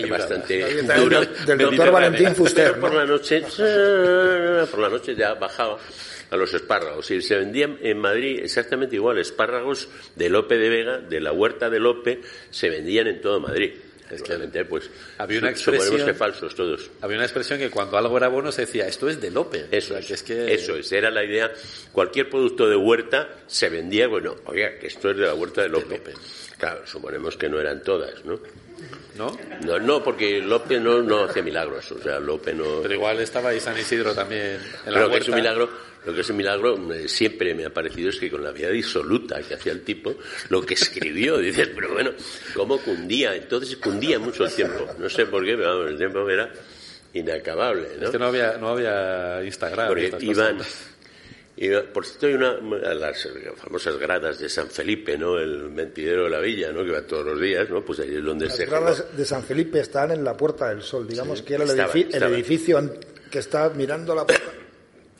bastante 0.09 0.55
dieta 0.55 0.97
dura. 0.97 1.19
del, 1.19 1.45
del 1.45 1.57
doctor. 1.59 1.91
Valentín 1.91 2.35
Fuster. 2.35 2.69
Pero 2.71 2.81
por 2.81 2.95
la 2.95 3.05
noche, 3.05 3.41
por 4.71 4.79
la 4.79 4.89
noche 4.89 5.15
ya 5.15 5.35
bajaba 5.35 5.77
a 6.31 6.35
los 6.35 6.51
espárragos. 6.51 7.11
Y 7.11 7.21
se 7.21 7.35
vendían 7.35 7.77
en 7.83 7.99
Madrid 7.99 8.39
exactamente 8.41 8.95
igual, 8.95 9.19
espárragos 9.19 9.87
de 10.15 10.29
Lope 10.29 10.57
de 10.57 10.69
Vega, 10.69 10.97
de 10.97 11.21
la 11.21 11.31
huerta 11.31 11.69
de 11.69 11.79
Lope, 11.79 12.21
se 12.49 12.71
vendían 12.71 13.05
en 13.05 13.21
todo 13.21 13.39
Madrid. 13.39 13.73
Realmente, 14.21 14.65
pues, 14.65 14.89
Había 15.17 15.39
una 15.39 15.49
expresión- 15.49 16.05
que 16.05 16.13
falsos 16.13 16.55
todos. 16.55 16.89
Había 17.01 17.17
una 17.17 17.25
expresión 17.25 17.59
que 17.59 17.69
cuando 17.69 17.97
algo 17.97 18.17
era 18.17 18.27
bueno 18.27 18.51
se 18.51 18.61
decía, 18.61 18.87
esto 18.87 19.09
es 19.09 19.19
de 19.21 19.31
Lope. 19.31 19.65
Eso 19.71 19.95
O 19.95 19.97
sea, 19.97 19.99
es, 19.99 20.05
que 20.07 20.13
es 20.13 20.23
que... 20.23 20.53
eso 20.53 20.75
es, 20.75 20.91
era 20.91 21.09
la 21.11 21.23
idea. 21.23 21.51
Cualquier 21.91 22.29
producto 22.29 22.67
de 22.69 22.75
huerta 22.75 23.29
se 23.47 23.69
vendía, 23.69 24.07
bueno, 24.07 24.35
oiga, 24.45 24.77
que 24.79 24.87
esto 24.87 25.09
es 25.11 25.17
de 25.17 25.25
la 25.25 25.33
huerta 25.33 25.61
de 25.61 25.69
Lope. 25.69 25.97
Lope. 25.97 26.13
Claro, 26.57 26.85
suponemos 26.85 27.35
que 27.37 27.49
no 27.49 27.59
eran 27.59 27.81
todas, 27.83 28.23
¿no? 28.25 28.39
¿No? 29.15 29.37
No, 29.63 29.79
no 29.79 30.03
porque 30.03 30.39
Lope 30.39 30.79
no, 30.79 31.01
no 31.01 31.25
hacía 31.25 31.43
milagros, 31.43 31.91
o 31.91 32.01
sea, 32.01 32.19
Lope 32.19 32.53
no... 32.53 32.81
Pero 32.81 32.93
igual 32.93 33.19
estaba 33.19 33.49
ahí 33.49 33.59
San 33.59 33.77
Isidro 33.77 34.13
también 34.13 34.59
en 34.85 34.93
la 34.93 35.01
Lo 35.01 35.11
que 35.11 35.17
es 35.17 35.27
un 35.27 35.35
milagro, 35.35 35.69
lo 36.05 36.13
que 36.13 36.21
es 36.21 36.29
un 36.29 36.37
milagro 36.37 36.93
eh, 36.93 37.07
siempre 37.07 37.53
me 37.53 37.65
ha 37.65 37.69
parecido 37.69 38.09
es 38.09 38.19
que 38.19 38.31
con 38.31 38.43
la 38.43 38.51
vida 38.51 38.69
disoluta 38.69 39.41
que 39.43 39.53
hacía 39.53 39.71
el 39.71 39.83
tipo, 39.83 40.15
lo 40.49 40.65
que 40.65 40.73
escribió, 40.73 41.37
dices, 41.39 41.69
pero 41.75 41.93
bueno, 41.93 42.11
cómo 42.55 42.79
cundía, 42.79 43.35
entonces 43.35 43.77
cundía 43.77 44.17
mucho 44.19 44.45
el 44.45 44.53
tiempo, 44.53 44.87
no 44.97 45.09
sé 45.09 45.27
por 45.27 45.45
qué, 45.45 45.55
pero 45.55 45.69
vamos, 45.69 45.91
el 45.91 45.97
tiempo 45.97 46.29
era 46.29 46.51
inacabable, 47.13 47.89
¿no? 47.99 48.05
Es 48.05 48.09
que 48.09 48.19
no 48.19 48.25
había, 48.25 48.57
no 48.57 48.69
había 48.69 49.43
Instagram. 49.43 49.87
Porque 49.87 50.05
estas 50.05 50.23
iban, 50.23 50.57
cosas. 50.57 50.92
Iba- 51.65 51.83
por 51.83 52.05
cierto, 52.05 52.27
hay 52.27 52.33
una, 52.33 52.93
las 52.93 53.27
famosas 53.57 53.97
gradas 53.97 54.39
de 54.39 54.49
San 54.49 54.67
Felipe, 54.69 55.17
¿no? 55.17 55.37
El 55.39 55.69
mentidero 55.69 56.25
de 56.25 56.29
la 56.29 56.39
villa, 56.39 56.71
¿no? 56.71 56.83
Que 56.83 56.91
va 56.91 57.01
todos 57.01 57.25
los 57.25 57.39
días, 57.41 57.69
¿no? 57.69 57.83
Pues 57.83 57.99
ahí 57.99 58.15
es 58.15 58.23
donde 58.23 58.45
Las 58.47 58.55
se... 58.55 58.65
gradas 58.65 59.05
de 59.15 59.25
San 59.25 59.43
Felipe 59.43 59.79
están 59.79 60.11
en 60.11 60.23
la 60.23 60.35
Puerta 60.37 60.69
del 60.69 60.81
Sol, 60.81 61.07
digamos 61.07 61.41
que 61.41 61.55
era 61.55 61.63
el, 61.63 61.69
Estaban, 61.71 61.91
edifi- 61.95 62.15
el 62.15 62.23
edificio 62.33 62.93
que 63.29 63.39
está 63.39 63.69
mirando 63.69 64.13
la 64.15 64.25
puerta, 64.25 64.51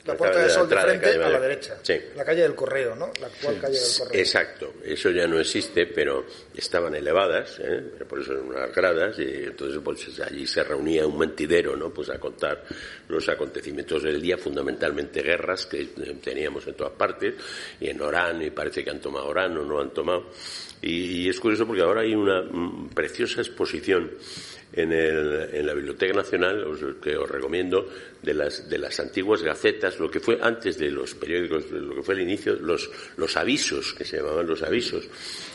la 0.04 0.16
puerta 0.16 0.38
del 0.38 0.48
de 0.48 0.54
Sol 0.54 0.68
de 0.68 0.76
frente 0.76 1.10
a 1.10 1.28
la 1.28 1.40
derecha. 1.40 1.78
Sí. 1.82 1.94
La 2.14 2.24
calle 2.24 2.42
del 2.42 2.54
Correo, 2.54 2.94
¿no? 2.94 3.10
La 3.20 3.26
actual 3.26 3.58
calle 3.58 3.78
del 3.78 3.98
Correo. 3.98 4.20
Exacto, 4.20 4.74
eso 4.84 5.10
ya 5.10 5.26
no 5.26 5.40
existe, 5.40 5.86
pero 5.86 6.26
estaban 6.54 6.94
elevadas, 6.94 7.58
¿eh? 7.60 7.82
por 8.08 8.20
eso 8.20 8.32
eran 8.32 8.46
unas 8.46 8.74
gradas, 8.74 9.18
y 9.18 9.44
entonces 9.44 9.80
pues 9.82 10.20
allí 10.20 10.46
se 10.46 10.62
reunía 10.62 11.06
un 11.06 11.18
mentidero, 11.18 11.74
¿no? 11.76 11.90
Pues 11.90 12.10
a 12.10 12.18
contar 12.18 12.64
los 13.08 13.28
acontecimientos 13.28 14.02
del 14.02 14.20
día, 14.20 14.36
fundamentalmente 14.36 15.22
guerras 15.22 15.66
que 15.66 15.80
eh, 15.80 16.16
teníamos 16.22 16.66
en 16.66 16.74
todas 16.74 16.92
partes, 16.92 17.34
y 17.80 17.88
en 17.88 18.00
Orán, 18.02 18.42
y 18.42 18.50
parece 18.50 18.84
que 18.84 18.90
han 18.90 19.00
tomado 19.00 19.28
Orán 19.28 19.56
o 19.56 19.64
no 19.64 19.80
han 19.80 19.90
tomado. 19.90 20.30
Y, 20.82 21.22
y 21.24 21.28
es 21.30 21.40
curioso 21.40 21.66
porque 21.66 21.80
ahora 21.80 22.02
hay 22.02 22.14
una 22.14 22.42
mm, 22.42 22.90
preciosa 22.90 23.40
exposición 23.40 24.10
en, 24.76 24.92
el- 24.92 25.48
en 25.52 25.66
la 25.66 25.74
Biblioteca 25.74 26.12
Nacional, 26.12 26.64
os- 26.64 26.96
que 27.02 27.16
os 27.16 27.30
recomiendo, 27.30 27.88
de 28.22 28.34
las, 28.34 28.68
de 28.68 28.78
las 28.78 28.98
antiguas 29.00 29.42
gacetas, 29.42 29.98
lo 30.00 30.10
que 30.10 30.20
fue 30.20 30.38
antes 30.40 30.78
de 30.78 30.90
los 30.90 31.14
periódicos, 31.14 31.70
lo 31.70 31.94
que 31.96 32.02
fue 32.02 32.14
el 32.14 32.20
inicio, 32.22 32.56
los, 32.56 32.90
los 33.16 33.36
avisos, 33.36 33.94
que 33.94 34.04
se 34.04 34.16
llamaban 34.18 34.46
los 34.46 34.62
avisos. 34.62 35.04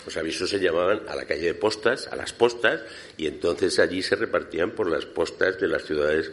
Los 0.05 0.15
avisos 0.17 0.49
se 0.49 0.59
llamaban 0.59 1.01
a 1.07 1.15
la 1.15 1.25
calle 1.25 1.45
de 1.47 1.53
postas, 1.55 2.07
a 2.07 2.15
las 2.15 2.31
postas, 2.33 2.81
y 3.17 3.27
entonces 3.27 3.77
allí 3.79 4.01
se 4.01 4.15
repartían 4.15 4.71
por 4.71 4.89
las 4.89 5.05
postas 5.05 5.59
de 5.59 5.67
las 5.67 5.83
ciudades 5.83 6.31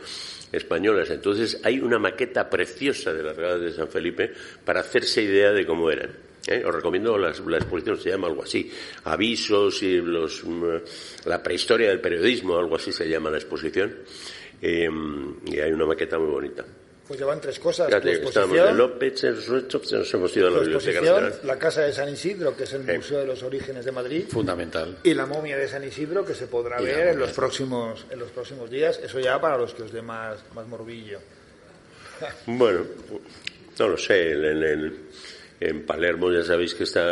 españolas. 0.53 1.11
Entonces 1.11 1.59
hay 1.65 1.81
una 1.81 1.99
maqueta 1.99 2.49
preciosa 2.49 3.13
de 3.13 3.23
las 3.23 3.37
gradas 3.37 3.61
de 3.61 3.73
San 3.73 3.89
Felipe 3.89 4.33
para 4.65 4.81
hacerse 4.81 5.23
idea 5.23 5.53
de 5.53 5.67
cómo 5.67 5.91
eran. 5.91 6.26
¿Eh? 6.47 6.63
Os 6.65 6.75
recomiendo 6.75 7.17
las- 7.19 7.41
la 7.41 7.57
exposición, 7.59 7.99
se 7.99 8.11
llama 8.11 8.29
algo 8.29 8.43
así. 8.43 8.71
Avisos 9.05 9.83
y 9.83 9.97
los, 10.01 10.45
mm, 10.45 10.65
la 11.27 11.43
prehistoria 11.43 11.89
del 11.89 12.01
periodismo, 12.01 12.57
algo 12.59 12.77
así 12.77 12.93
se 12.93 13.09
llama 13.09 13.31
la 13.31 13.37
exposición. 13.39 13.95
Eh, 14.63 14.89
y 15.47 15.59
hay 15.61 15.73
una 15.73 15.87
maqueta 15.87 16.19
muy 16.19 16.31
bonita. 16.31 16.65
Pues 17.07 17.21
llevan 17.21 17.41
tres 17.41 17.61
cosas. 17.61 17.89
Tu 17.89 18.09
estábamos 18.09 18.57
de 18.57 18.73
López, 18.75 19.23
nos 19.23 20.13
hemos 20.15 20.37
ido 20.37 20.49
a 20.49 20.51
la 20.51 20.59
Biblioteca 20.59 21.01
Nacional. 21.01 21.41
la 21.45 21.57
Casa 21.57 21.83
de 21.83 21.93
San 21.93 22.09
Isidro, 22.09 22.57
que 22.57 22.65
es 22.65 22.73
el. 22.73 22.83
Museo 22.83 23.21
de 23.21 23.27
los 23.27 23.43
Orígenes 23.45 23.85
de 23.85 23.93
Madrid, 23.93 24.25
Fundamental. 24.29 24.99
y 25.05 25.15
la 25.15 25.25
momia 25.25 25.57
de 25.57 25.69
San 25.69 25.85
Isidro, 25.85 26.25
que 26.25 26.35
se 26.35 26.49
podrá 26.49 26.83
Y 26.83 26.87
la 26.87 26.93
ver 26.97 27.09
en 27.11 27.21
los 27.21 27.31
próximos 27.31 28.05
en 28.11 28.19
los 28.19 28.31
próximos 28.33 28.69
días. 28.69 28.99
Eso 29.05 29.21
ya 29.21 29.41
para 29.41 29.57
los 29.57 29.73
que 29.73 29.85
os 29.85 29.93
dé 29.93 30.03
más, 30.03 30.41
más 30.53 30.67
morbillo. 30.67 31.21
Bueno, 32.47 32.81
no 33.79 33.89
lo 33.89 33.97
sé. 33.99 34.33
En, 34.33 35.06
en 35.61 35.87
Palermo 35.87 36.31
ya 36.31 36.43
sabéis 36.43 36.75
que 36.75 36.85
están 36.85 37.07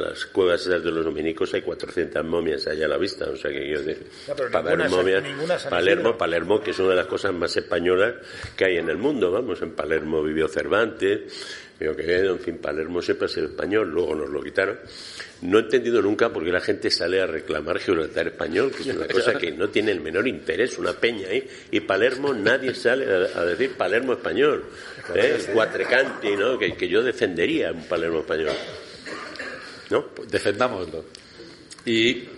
las 0.00 0.26
cuevas 0.26 0.60
esas 0.66 0.82
de 0.84 0.90
los 0.90 1.04
dominicos, 1.04 1.54
hay 1.54 1.62
400 1.62 2.24
momias 2.24 2.66
allá 2.66 2.84
a 2.86 2.88
la 2.88 2.98
vista. 2.98 3.24
O 3.30 3.36
sea 3.36 3.50
que 3.50 3.60
quiero 3.62 3.82
decir, 3.82 4.06
No, 4.28 4.34
pero 4.36 4.50
para 4.50 4.64
ver 4.64 4.78
ninguna 4.78 4.88
San- 4.90 4.98
momias, 4.98 5.22
ninguna 5.22 5.58
San 5.58 5.70
Palermo. 5.70 6.18
Palermo, 6.18 6.60
que 6.60 6.70
es 6.72 6.78
una 6.78 6.90
de 6.90 6.96
las 6.96 7.06
cosas 7.06 7.32
más 7.32 7.56
españolas 7.56 8.14
que 8.56 8.64
hay 8.66 8.76
en 8.76 8.88
el 8.90 8.98
mundo. 8.98 9.30
Vamos, 9.32 9.62
en 9.62 9.72
Palermo 9.72 10.22
vivió 10.22 10.46
Cervantes, 10.48 11.20
vivió 11.80 11.96
Quevedo, 11.96 12.32
en 12.32 12.40
fin, 12.40 12.58
Palermo 12.58 13.00
siempre 13.00 13.26
ha 13.26 13.28
sido 13.28 13.46
español, 13.46 13.90
luego 13.90 14.14
nos 14.14 14.28
lo 14.28 14.42
quitaron. 14.42 14.78
No 15.42 15.58
he 15.58 15.62
entendido 15.62 16.02
nunca 16.02 16.30
por 16.30 16.44
qué 16.44 16.52
la 16.52 16.60
gente 16.60 16.90
sale 16.90 17.20
a 17.20 17.26
reclamar 17.26 17.78
Gibraltar 17.78 18.28
español, 18.28 18.70
que 18.70 18.82
es 18.82 18.94
una 18.94 19.08
cosa 19.08 19.34
que 19.34 19.50
no 19.50 19.70
tiene 19.70 19.92
el 19.92 20.00
menor 20.00 20.28
interés, 20.28 20.78
una 20.78 20.92
peña 20.92 21.28
ahí. 21.28 21.48
Y 21.70 21.80
Palermo, 21.80 22.34
nadie 22.34 22.74
sale 22.74 23.06
a, 23.06 23.40
a 23.40 23.44
decir 23.46 23.72
Palermo 23.76 24.12
español. 24.12 24.64
¿eh? 25.14 25.38
El 25.38 25.52
Cuatrecanti, 25.54 26.36
¿no? 26.36 26.58
Que, 26.58 26.74
que 26.74 26.88
yo 26.88 27.02
defendería 27.02 27.72
un 27.72 27.84
Palermo 27.84 28.20
español. 28.20 28.52
¿No? 29.88 30.06
Defendámoslo. 30.28 31.04
Y, 31.86 32.28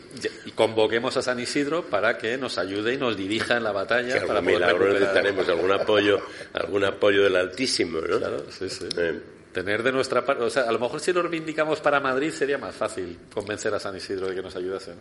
convoquemos 0.55 1.17
a 1.17 1.23
San 1.23 1.41
Isidro 1.41 1.85
para 1.85 2.19
que 2.19 2.37
nos 2.37 2.59
ayude 2.59 2.95
y 2.95 2.97
nos 2.97 3.17
dirija 3.17 3.57
en 3.57 3.65
la 3.65 3.71
Que 3.71 3.77
batalla 3.77 4.15
algún 4.15 4.29
para 4.29 4.41
milagro 4.41 4.93
necesitaremos, 4.93 5.49
algún 5.49 5.73
apoyo, 5.73 6.21
algún 6.53 6.85
apoyo 6.85 7.25
del 7.25 7.37
Altísimo, 7.37 8.01
¿no? 8.01 8.19
Claro, 8.19 8.45
sí, 8.51 8.69
sí. 8.69 8.87
Eh, 8.97 9.21
Tener 9.53 9.83
de 9.83 9.93
nuestra 9.93 10.25
parte, 10.25 10.43
o 10.45 10.51
sea, 10.51 10.63
a 10.63 10.73
lo 10.73 10.79
mejor 10.79 10.99
si 11.01 11.13
lo 11.13 11.21
reivindicamos 11.23 11.81
para 11.81 12.01
Madrid 12.01 12.31
sería 12.31 12.57
más 12.59 12.75
fácil 12.75 13.19
convencer 13.35 13.75
a 13.75 13.79
San 13.79 13.95
Isidro 13.97 14.29
de 14.29 14.35
que 14.35 14.43
nos 14.43 14.57
ayudase. 14.57 14.93
¿no? 14.93 14.97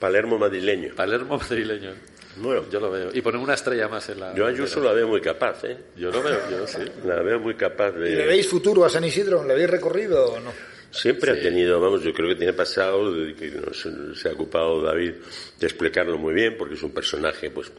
Palermo 0.00 0.38
madrileño. 0.38 0.94
Palermo 0.96 1.38
madrileño. 1.38 1.90
Bueno, 2.36 2.64
Yo 2.70 2.80
lo 2.80 2.90
veo. 2.90 3.10
Y 3.12 3.20
poner 3.20 3.40
una 3.40 3.54
estrella 3.54 3.88
más 3.88 4.08
en 4.08 4.18
la. 4.20 4.34
yo 4.34 4.46
a 4.46 4.48
Ayuso 4.48 4.80
la 4.82 4.92
veo 4.92 5.06
muy 5.06 5.20
capaz, 5.20 5.64
¿eh? 5.64 5.76
Yo 5.96 6.10
lo 6.10 6.22
veo, 6.22 6.40
yo 6.50 6.66
sí. 6.66 6.80
La 7.04 7.20
veo 7.22 7.38
muy 7.38 7.54
capaz 7.54 7.90
¿Y 7.96 8.00
le 8.00 8.10
de... 8.16 8.26
veis 8.26 8.48
futuro 8.48 8.84
a 8.84 8.88
San 8.88 9.04
Isidro? 9.04 9.44
¿Le 9.44 9.52
habéis 9.52 9.68
recorrido 9.70 10.32
o 10.32 10.40
no? 10.40 10.50
Siempre 10.90 11.30
ha 11.32 11.40
tenido, 11.40 11.78
vamos, 11.80 12.02
yo 12.02 12.12
creo 12.12 12.28
que 12.30 12.34
tiene 12.34 12.52
pasado, 12.54 13.12
de 13.12 13.34
que 13.34 13.50
nos- 13.50 13.88
se 14.20 14.28
ha 14.28 14.32
ocupado 14.32 14.82
David 14.82 15.12
de 15.60 15.66
explicarlo 15.66 16.18
muy 16.18 16.34
bien, 16.34 16.56
porque 16.58 16.74
es 16.74 16.82
un 16.82 16.92
personaje, 16.92 17.50
pues, 17.50 17.70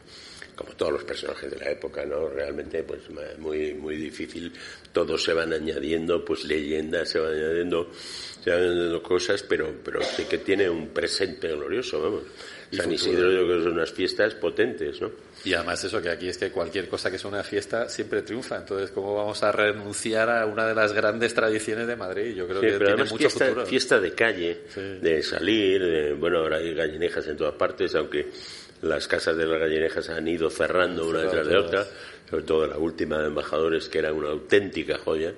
como 0.54 0.72
todos 0.72 0.92
los 0.92 1.04
personajes 1.04 1.50
de 1.50 1.58
la 1.58 1.70
época, 1.70 2.04
¿no? 2.04 2.28
Realmente, 2.28 2.82
pues, 2.82 3.00
muy, 3.38 3.74
muy 3.74 3.96
difícil. 3.96 4.52
Todos 4.92 5.22
se 5.22 5.32
van 5.32 5.52
añadiendo, 5.52 6.24
pues, 6.24 6.44
leyendas, 6.44 7.08
se 7.08 7.18
van 7.18 7.32
añadiendo, 7.34 7.90
se 8.42 8.50
van 8.50 8.60
añadiendo 8.62 9.02
cosas, 9.02 9.42
pero, 9.42 9.72
pero 9.84 10.00
sí 10.02 10.24
que 10.24 10.38
tiene 10.38 10.68
un 10.70 10.88
presente 10.88 11.48
glorioso, 11.48 12.00
vamos. 12.00 12.22
San 12.72 12.90
Isidro 12.90 13.30
yo 13.30 13.44
creo 13.44 13.58
que 13.58 13.64
son 13.64 13.72
unas 13.74 13.92
fiestas 13.92 14.34
potentes, 14.34 15.00
¿no? 15.00 15.12
Y 15.44 15.54
además 15.54 15.84
eso, 15.84 16.02
que 16.02 16.08
aquí 16.08 16.28
es 16.28 16.38
que 16.38 16.50
cualquier 16.50 16.88
cosa 16.88 17.08
que 17.08 17.18
sea 17.18 17.28
una 17.30 17.44
fiesta 17.44 17.88
siempre 17.88 18.22
triunfa. 18.22 18.56
Entonces, 18.56 18.90
¿cómo 18.90 19.14
vamos 19.14 19.40
a 19.44 19.52
renunciar 19.52 20.28
a 20.28 20.44
una 20.46 20.66
de 20.66 20.74
las 20.74 20.92
grandes 20.92 21.34
tradiciones 21.34 21.86
de 21.86 21.94
Madrid? 21.94 22.34
Yo 22.34 22.48
creo 22.48 22.60
Sí, 22.60 22.66
que 22.66 22.72
pero 22.72 22.86
tiene 22.96 23.02
mucho 23.04 23.16
fiesta, 23.16 23.46
futuro. 23.46 23.66
fiesta 23.66 24.00
de 24.00 24.12
calle, 24.14 24.58
Sí. 24.74 24.80
de 24.80 25.22
salir, 25.22 25.82
de- 25.84 26.12
bueno, 26.14 26.38
ahora 26.38 26.56
hay 26.56 26.74
gallinejas 26.74 27.28
en 27.28 27.36
todas 27.36 27.54
partes, 27.54 27.94
aunque 27.94 28.26
las 28.84 29.08
casas 29.08 29.36
de 29.36 29.46
las 29.46 29.58
gallinejas 29.58 30.08
han 30.10 30.28
ido 30.28 30.50
cerrando 30.50 31.08
una 31.08 31.20
detrás 31.20 31.46
de 31.46 31.56
otra, 31.56 31.86
sobre 32.28 32.44
todo 32.44 32.66
la 32.66 32.78
última 32.78 33.18
de 33.18 33.28
embajadores, 33.28 33.88
que 33.88 33.98
era 33.98 34.12
una 34.12 34.28
auténtica 34.30 34.98
joya, 34.98 35.34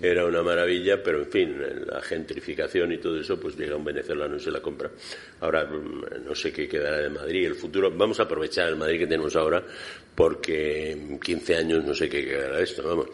era 0.00 0.26
una 0.26 0.42
maravilla, 0.42 1.02
pero 1.02 1.20
en 1.20 1.30
fin, 1.30 1.56
la 1.86 2.00
gentrificación 2.00 2.92
y 2.92 2.98
todo 2.98 3.18
eso, 3.20 3.38
pues 3.38 3.56
llega 3.56 3.76
un 3.76 3.84
venezolano 3.84 4.36
y 4.36 4.40
se 4.40 4.50
la 4.50 4.60
compra. 4.60 4.90
Ahora, 5.40 5.64
mm, 5.64 6.24
no 6.24 6.34
sé 6.34 6.52
qué 6.52 6.68
quedará 6.68 6.98
de 6.98 7.10
Madrid, 7.10 7.46
el 7.46 7.54
futuro, 7.54 7.90
vamos 7.90 8.20
a 8.20 8.24
aprovechar 8.24 8.68
el 8.68 8.76
Madrid 8.76 9.00
que 9.00 9.06
tenemos 9.06 9.34
ahora, 9.36 9.62
porque 10.14 10.92
en 10.92 11.18
15 11.18 11.56
años 11.56 11.84
no 11.84 11.94
sé 11.94 12.08
qué 12.08 12.24
quedará 12.24 12.56
de 12.58 12.64
esto, 12.64 12.82
vamos. 12.82 13.08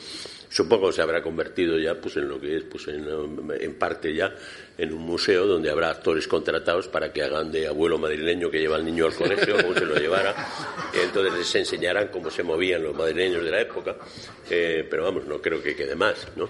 Supongo 0.54 0.86
que 0.86 0.92
se 0.92 1.02
habrá 1.02 1.20
convertido 1.20 1.76
ya 1.80 1.96
pues 2.00 2.16
en 2.16 2.28
lo 2.28 2.40
que 2.40 2.58
es 2.58 2.62
pues 2.62 2.86
en, 2.86 3.74
parte 3.74 4.14
ya 4.14 4.32
en 4.78 4.92
un 4.92 5.02
museo 5.02 5.48
donde 5.48 5.68
habrá 5.68 5.90
actores 5.90 6.28
contratados 6.28 6.86
para 6.86 7.12
que 7.12 7.24
hagan 7.24 7.50
de 7.50 7.66
abuelo 7.66 7.98
madrileño 7.98 8.48
que 8.52 8.60
lleva 8.60 8.76
al 8.76 8.84
niño 8.84 9.06
al 9.06 9.14
colegio 9.14 9.56
como 9.56 9.74
se 9.74 9.84
lo 9.84 9.96
llevara. 9.96 10.32
Y 10.94 11.00
entonces 11.00 11.34
les 11.34 11.54
enseñarán 11.56 12.06
cómo 12.06 12.30
se 12.30 12.44
movían 12.44 12.84
los 12.84 12.94
madrileños 12.94 13.44
de 13.44 13.50
la 13.50 13.62
época. 13.62 13.96
Eh, 14.48 14.86
pero 14.88 15.02
vamos 15.02 15.26
no 15.26 15.42
creo 15.42 15.60
que 15.60 15.74
quede 15.74 15.96
más 15.96 16.24
no 16.36 16.48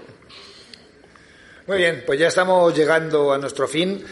Muy 1.66 1.78
bien, 1.78 2.02
pues 2.04 2.20
ya 2.20 2.28
estamos 2.28 2.76
llegando 2.76 3.32
a 3.32 3.38
nuestro 3.38 3.66
fin. 3.66 4.04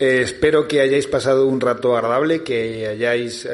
Eh, 0.00 0.22
espero 0.22 0.66
que 0.66 0.80
hayáis 0.80 1.06
pasado 1.06 1.46
un 1.46 1.60
rato 1.60 1.94
agradable, 1.94 2.42
que 2.42 2.86
hayáis, 2.86 3.46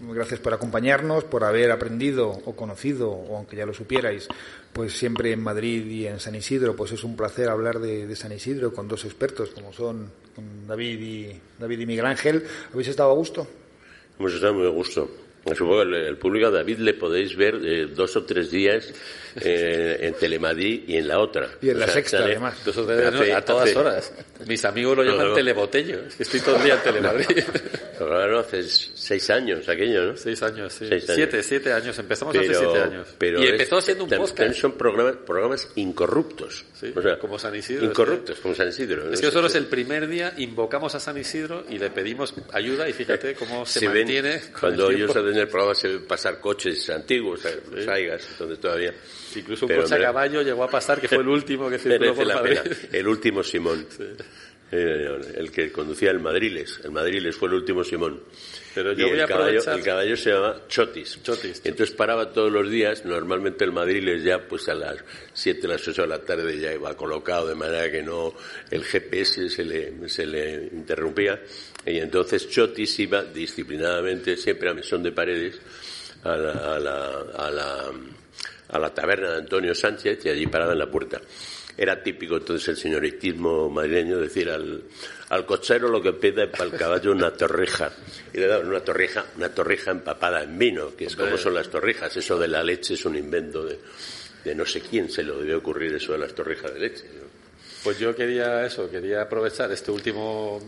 gracias 0.00 0.40
por 0.40 0.52
acompañarnos, 0.52 1.22
por 1.22 1.44
haber 1.44 1.70
aprendido 1.70 2.30
o 2.30 2.56
conocido, 2.56 3.10
o 3.10 3.36
aunque 3.36 3.54
ya 3.54 3.64
lo 3.64 3.72
supierais, 3.72 4.26
pues 4.72 4.92
siempre 4.98 5.30
en 5.30 5.40
Madrid 5.40 5.86
y 5.86 6.08
en 6.08 6.18
San 6.18 6.34
Isidro, 6.34 6.74
pues 6.74 6.90
es 6.90 7.04
un 7.04 7.14
placer 7.14 7.48
hablar 7.48 7.78
de, 7.78 8.12
San 8.16 8.32
Isidro 8.32 8.74
con 8.74 8.88
dos 8.88 9.04
expertos 9.04 9.50
como 9.50 9.72
son 9.72 10.10
David 10.66 11.00
y 11.00 11.40
David 11.60 11.78
y 11.78 11.86
Miguel 11.86 12.06
Ángel. 12.06 12.44
¿Habéis 12.72 12.88
estado 12.88 13.12
a 13.12 13.14
gusto? 13.14 13.46
Hemos 14.18 14.34
estado 14.34 14.54
muy 14.54 14.66
a 14.66 14.70
gusto. 14.70 15.08
Supongo 15.54 15.76
que 15.78 15.82
el, 15.82 15.94
el 15.94 16.16
público 16.16 16.46
a 16.46 16.50
David 16.50 16.78
le 16.78 16.94
podéis 16.94 17.36
ver 17.36 17.56
eh, 17.62 17.86
dos 17.86 18.16
o 18.16 18.24
tres 18.24 18.50
días 18.50 18.92
eh, 19.40 19.98
en 20.00 20.14
Telemadrid 20.14 20.88
y 20.88 20.96
en 20.96 21.08
la 21.08 21.18
otra. 21.18 21.50
Y 21.60 21.70
en 21.70 21.80
la 21.80 21.88
sexta, 21.88 22.18
sale- 22.18 22.32
además. 22.32 22.56
Eso 22.66 22.80
es 22.80 22.86
de- 22.86 23.06
hace- 23.06 23.32
a 23.34 23.44
todas 23.44 23.68
hace- 23.68 23.78
horas. 23.78 24.12
Mis 24.46 24.64
amigos 24.64 24.96
lo 24.96 25.04
No, 25.04 25.10
llaman 25.12 25.28
no. 25.28 25.34
telebotello. 25.34 25.98
Estoy 26.18 26.40
todo 26.40 26.56
el 26.56 26.62
día 26.64 26.74
en 26.74 26.80
Telemadrid. 26.84 27.44
Claro, 27.98 28.38
hace 28.40 28.62
seis 28.64 29.28
años 29.30 29.68
aquello, 29.68 30.06
¿no? 30.12 30.16
Seis 30.16 30.42
años, 30.42 30.72
sí. 30.72 30.86
Seis 30.88 31.04
años. 31.04 31.14
Siete, 31.16 31.42
siete 31.42 31.72
años. 31.72 31.98
Empezamos 31.98 32.34
hace 32.36 32.54
siete 32.54 32.78
años. 32.80 33.08
pero 33.18 33.40
y 33.40 33.44
es- 33.44 33.50
empezó 33.50 33.80
siendo 33.80 34.04
un 34.04 34.10
podcast. 34.10 34.36
también 34.36 34.54
son 34.54 34.72
programas, 34.72 35.16
programas 35.26 35.68
incorruptos. 35.76 36.64
Sí, 36.74 36.92
O 36.94 37.02
sea, 37.02 37.18
como 37.18 37.38
San 37.38 37.54
Isidro, 37.54 37.84
Incorruptos, 37.86 38.38
como 38.40 38.54
San 38.54 38.68
Isidro. 38.68 39.10
Es 39.12 39.20
que 39.20 39.26
nosotros 39.26 39.54
el 39.54 39.66
primer 39.66 40.06
día 40.08 40.34
invocamos 40.38 40.94
a 40.94 41.00
San 41.00 41.16
Isidro 41.18 41.64
y 41.68 41.78
le 41.78 41.90
pedimos 41.90 42.34
ayuda 42.52 42.88
y 42.88 42.92
fíjate 42.92 43.34
cómo 43.34 43.64
se, 43.66 43.80
se 43.80 43.88
ven, 43.88 43.98
mantiene. 43.98 44.40
con 44.52 44.60
cuando 44.60 44.90
el 44.90 44.96
ellos 44.96 45.12
hacen 45.34 45.42
el 45.42 45.48
programa 45.48 45.74
se 45.74 45.88
ven 45.88 46.06
pasar 46.06 46.40
coches 46.40 46.88
antiguos, 46.90 47.40
los 47.70 47.84
Saigas, 47.84 48.28
donde 48.38 48.56
todavía. 48.56 48.94
Incluso 49.36 49.66
un 49.66 49.68
Pero 49.68 49.82
coche 49.82 49.94
a 49.96 49.98
caballo 50.00 50.42
llegó 50.42 50.64
a 50.64 50.70
pasar, 50.70 51.00
que 51.00 51.08
fue 51.08 51.18
el 51.18 51.28
último 51.28 51.68
que 51.68 51.78
circuló 51.78 52.14
por 52.14 52.26
la 52.26 52.34
Madrid. 52.36 52.58
pena. 52.62 52.76
El 52.92 53.08
último 53.08 53.42
Simón. 53.42 53.86
Eh, 54.76 55.20
el 55.36 55.52
que 55.52 55.70
conducía 55.70 56.10
el 56.10 56.18
Madriles. 56.18 56.80
El 56.82 56.90
Madriles 56.90 57.36
fue 57.36 57.48
el 57.48 57.54
último 57.54 57.84
Simón. 57.84 58.20
Pero 58.74 58.92
y 58.92 58.96
yo 58.96 59.06
voy 59.08 59.18
el 59.18 59.22
a 59.22 59.26
caballo, 59.28 59.60
aprovechar- 59.60 59.76
el 59.78 59.84
caballo 59.84 60.16
se 60.16 60.30
llama 60.32 60.56
Chotis. 60.68 61.22
Chotis. 61.22 61.60
Entonces 61.64 61.94
paraba 61.94 62.32
todos 62.32 62.50
los 62.50 62.68
días. 62.68 63.04
Normalmente 63.04 63.64
el 63.64 63.70
Madriles 63.72 64.24
ya 64.24 64.40
pues 64.48 64.68
a 64.68 64.74
las 64.74 64.96
7, 65.32 65.68
las 65.68 65.86
8 65.86 66.02
de 66.02 66.08
la 66.08 66.18
tarde 66.24 66.58
ya 66.58 66.72
iba 66.72 66.96
colocado 66.96 67.46
de 67.46 67.54
manera 67.54 67.88
que 67.90 68.02
no 68.02 68.34
el 68.70 68.82
GPS 68.84 69.48
se 69.48 69.64
le, 69.64 70.08
se 70.08 70.26
le 70.26 70.68
interrumpía. 70.72 71.40
Y 71.86 71.98
entonces 71.98 72.48
Chotis 72.48 72.98
iba 73.00 73.22
disciplinadamente 73.22 74.36
siempre 74.36 74.70
a 74.70 74.74
Mesón 74.74 75.02
de 75.02 75.12
Paredes 75.12 75.60
a 76.22 76.36
la, 76.36 76.74
a 76.74 76.78
la, 76.78 77.20
a 77.36 77.50
la, 77.50 77.92
a 78.68 78.78
la 78.78 78.94
taberna 78.94 79.32
de 79.32 79.36
Antonio 79.38 79.74
Sánchez 79.74 80.24
y 80.24 80.28
allí 80.30 80.46
paraba 80.46 80.72
en 80.72 80.78
la 80.78 80.90
puerta. 80.90 81.20
Era 81.76 82.02
típico 82.02 82.36
entonces 82.36 82.68
el 82.68 82.76
señoritismo 82.76 83.68
madrileño 83.68 84.18
decir 84.18 84.48
al, 84.48 84.84
al 85.28 85.44
cochero 85.44 85.88
lo 85.88 86.00
que 86.00 86.12
pida 86.12 86.44
es 86.44 86.50
para 86.50 86.64
el 86.64 86.72
caballo 86.72 87.12
una 87.12 87.32
torreja. 87.32 87.92
Y 88.32 88.38
le 88.38 88.46
daban 88.46 88.68
una 88.68 88.80
torreja, 88.80 89.26
una 89.36 89.48
torreja 89.48 89.90
empapada 89.90 90.44
en 90.44 90.56
vino, 90.56 90.94
que 90.96 91.06
es 91.06 91.16
como 91.16 91.36
son 91.36 91.54
las 91.54 91.68
torrejas. 91.68 92.16
Eso 92.16 92.38
de 92.38 92.48
la 92.48 92.62
leche 92.62 92.94
es 92.94 93.04
un 93.04 93.16
invento 93.16 93.64
de, 93.64 93.78
de 94.44 94.54
no 94.54 94.64
sé 94.64 94.80
quién 94.82 95.10
se 95.10 95.24
lo 95.24 95.40
debe 95.40 95.56
ocurrir 95.56 95.94
eso 95.94 96.12
de 96.12 96.18
las 96.18 96.34
torrejas 96.34 96.72
de 96.74 96.80
leche. 96.80 97.04
Pues 97.84 97.98
yo 97.98 98.16
quería 98.16 98.64
eso, 98.64 98.90
quería 98.90 99.20
aprovechar 99.22 99.70
este 99.70 99.90
último 99.90 100.58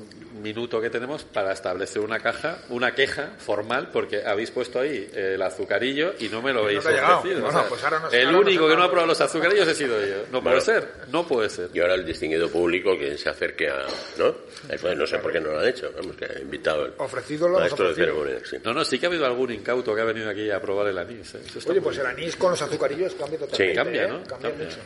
minuto 0.43 0.79
que 0.83 0.91
tenemos 0.91 1.25
para 1.25 1.53
establecer 1.53 2.03
una 2.03 2.21
caja, 2.21 2.59
una 2.69 2.95
queja 2.95 3.31
formal, 3.39 3.89
porque 3.91 4.23
habéis 4.23 4.51
puesto 4.51 4.79
ahí 4.81 5.11
el 5.15 5.41
azucarillo 5.41 6.13
y 6.21 6.29
no 6.29 6.43
me 6.43 6.53
lo 6.53 6.61
habéis 6.65 6.81
ofrecido. 6.81 7.41
Bueno, 7.41 7.49
O 7.49 7.53
sea, 7.53 7.63
pues 7.71 7.83
ahora 7.85 8.01
nos- 8.01 8.13
el 8.13 8.21
ahora 8.27 8.33
nos 8.33 8.41
único 8.47 8.69
que 8.69 8.77
no 8.77 8.83
ha 8.83 8.89
probado 8.91 9.07
los 9.09 9.21
azucarillos 9.23 9.67
he 9.67 9.75
sido 9.75 9.99
yo. 9.99 10.17
No 10.31 10.43
puede 10.43 10.57
Bueno. 10.57 10.61
ser, 10.61 10.89
no 11.11 11.27
puede 11.27 11.49
ser. 11.49 11.71
Y 11.73 11.81
ahora 11.81 11.95
el 11.95 12.05
distinguido 12.05 12.51
público 12.51 12.99
que 12.99 13.17
se 13.17 13.31
acerque 13.31 13.71
a... 13.71 13.87
¿No? 14.19 14.27
Eh, 14.69 14.77
pues 14.79 14.95
no 14.99 15.07
sé 15.07 15.17
por 15.19 15.33
qué 15.33 15.41
no 15.41 15.53
lo 15.53 15.61
han 15.61 15.69
hecho. 15.69 15.91
Vamos, 15.97 16.17
que 16.17 16.27
ha 16.27 16.39
invitado 16.39 16.85
el 16.85 16.93
Ofrecido 16.99 17.49
lo 17.49 17.59
maestro 17.61 17.87
de 17.87 17.93
ofrecido. 17.93 18.15
ceremonias. 18.15 18.49
sí. 18.49 18.57
No, 18.63 18.75
no, 18.75 18.85
sí 18.85 18.99
que 18.99 19.07
ha 19.07 19.09
habido 19.09 19.25
algún 19.25 19.51
incauto 19.53 19.95
que 19.95 20.03
ha 20.03 20.05
venido 20.05 20.29
aquí 20.29 20.51
a 20.51 20.61
probar 20.61 20.89
el 20.89 20.99
anís. 20.99 21.35
¿eh? 21.35 21.41
Oye, 21.67 21.81
pues 21.81 21.97
el 21.97 22.05
anís 22.07 22.37
con 22.37 22.51
los 22.51 22.61
azucarillos 22.61 23.15
cambia 23.15 23.39
totalmente. 23.39 23.73
Sí. 23.73 23.75
Cambia, 23.75 24.05
¿eh? 24.05 24.09
¿no? 24.09 24.23
Cambia, 24.25 24.51
Cambia. 24.51 24.67
mucho. 24.67 24.79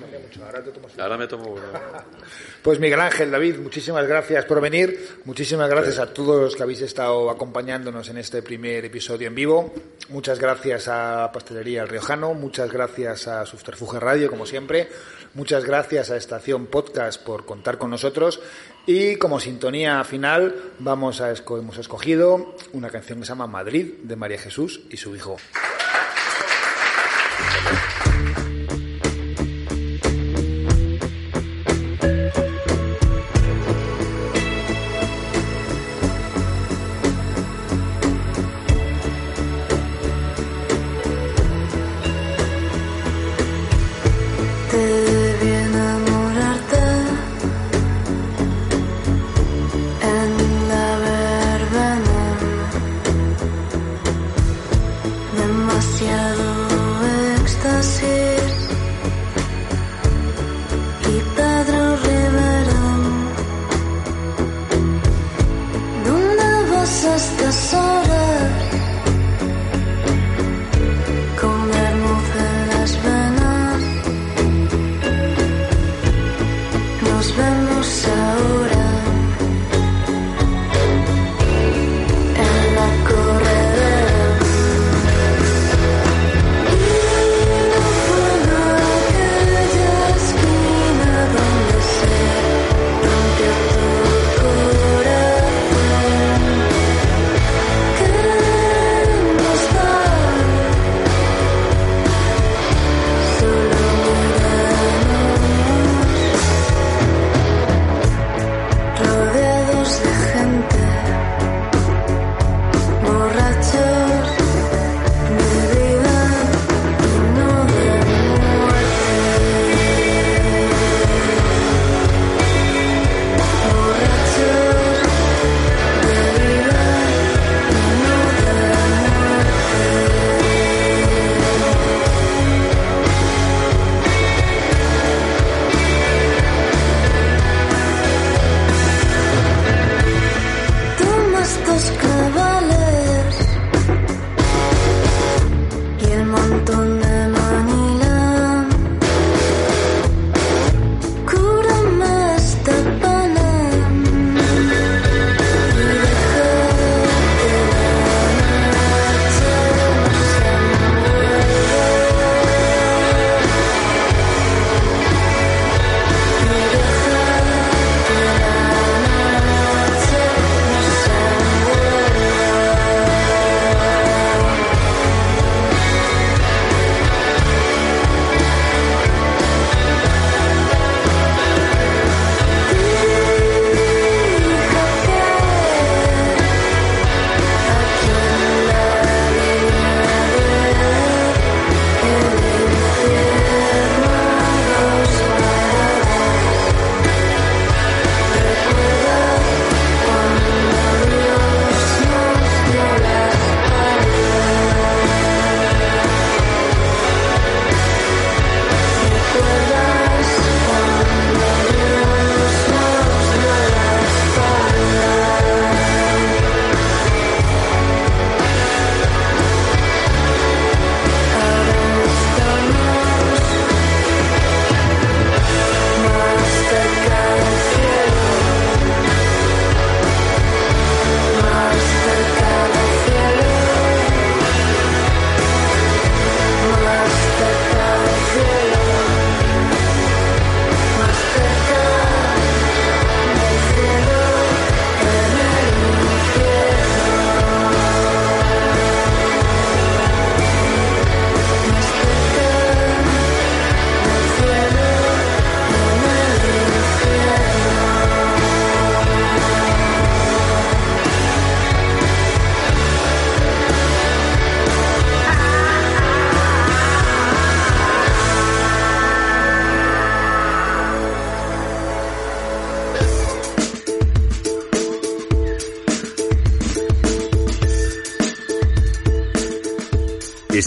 Mucho. 0.00 0.44
Ahora 0.44 0.62
te 0.62 1.18
me 1.18 1.26
tomo 1.28 1.50
uno. 1.52 1.62
Pues 2.62 2.80
Miguel 2.80 2.98
Ángel, 3.00 3.30
David, 3.30 3.56
muchísimas 3.58 4.06
gracias 4.08 4.44
por 4.46 4.60
venir. 4.60 5.18
Muchísimas 5.26 5.68
gracias 5.68 5.98
a 5.98 6.06
todos 6.12 6.40
los 6.42 6.56
que 6.56 6.62
habéis 6.62 6.80
estado 6.80 7.28
acompañándonos 7.30 8.08
en 8.08 8.16
este 8.18 8.42
primer 8.42 8.84
episodio 8.86 9.28
en 9.28 9.34
vivo. 9.34 9.74
Muchas 10.08 10.38
gracias 10.40 10.88
a 10.88 11.30
Pastelería 11.32 11.82
El 11.82 11.88
Riojano. 11.88 12.32
Muchas 12.34 12.72
gracias 12.72 13.28
a 13.28 13.44
Subterfuge 13.44 14.00
Radio, 14.00 14.30
como 14.30 14.46
siempre. 14.46 14.88
Muchas 15.34 15.64
gracias 15.64 16.10
a 16.10 16.16
Estación 16.16 16.66
Podcast 16.66 17.22
por 17.22 17.44
contar 17.44 17.76
con 17.76 17.90
nosotros. 17.90 18.40
Y 18.86 19.16
como 19.16 19.38
sintonía 19.40 20.02
final, 20.04 20.72
vamos 20.78 21.20
a 21.20 21.32
esco- 21.32 21.58
hemos 21.58 21.76
escogido 21.76 22.56
una 22.72 22.88
canción 22.90 23.18
que 23.20 23.26
se 23.26 23.32
llama 23.32 23.46
Madrid, 23.46 23.94
de 24.02 24.16
María 24.16 24.38
Jesús 24.38 24.80
y 24.90 24.96
su 24.96 25.14
hijo. 25.14 25.36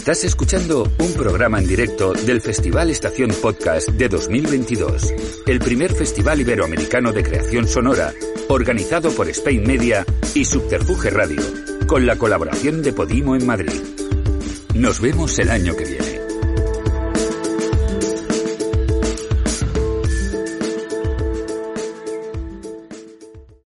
Estás 0.08 0.24
escuchando 0.24 0.90
un 1.00 1.12
programa 1.12 1.58
en 1.58 1.66
directo 1.66 2.14
del 2.14 2.40
Festival 2.40 2.88
Estación 2.88 3.30
Podcast 3.42 3.90
de 3.90 4.08
2022, 4.08 5.12
el 5.46 5.58
primer 5.58 5.92
festival 5.92 6.40
iberoamericano 6.40 7.12
de 7.12 7.22
creación 7.22 7.68
sonora, 7.68 8.14
organizado 8.48 9.10
por 9.10 9.28
Spain 9.28 9.64
Media 9.64 10.06
y 10.34 10.46
Subterfuge 10.46 11.10
Radio, 11.10 11.42
con 11.86 12.06
la 12.06 12.16
colaboración 12.16 12.80
de 12.80 12.94
Podimo 12.94 13.36
en 13.36 13.46
Madrid. 13.46 13.82
Nos 14.74 14.98
vemos 14.98 15.38
el 15.40 15.50
año 15.50 15.76
que 15.76 15.84
viene. 15.84 16.07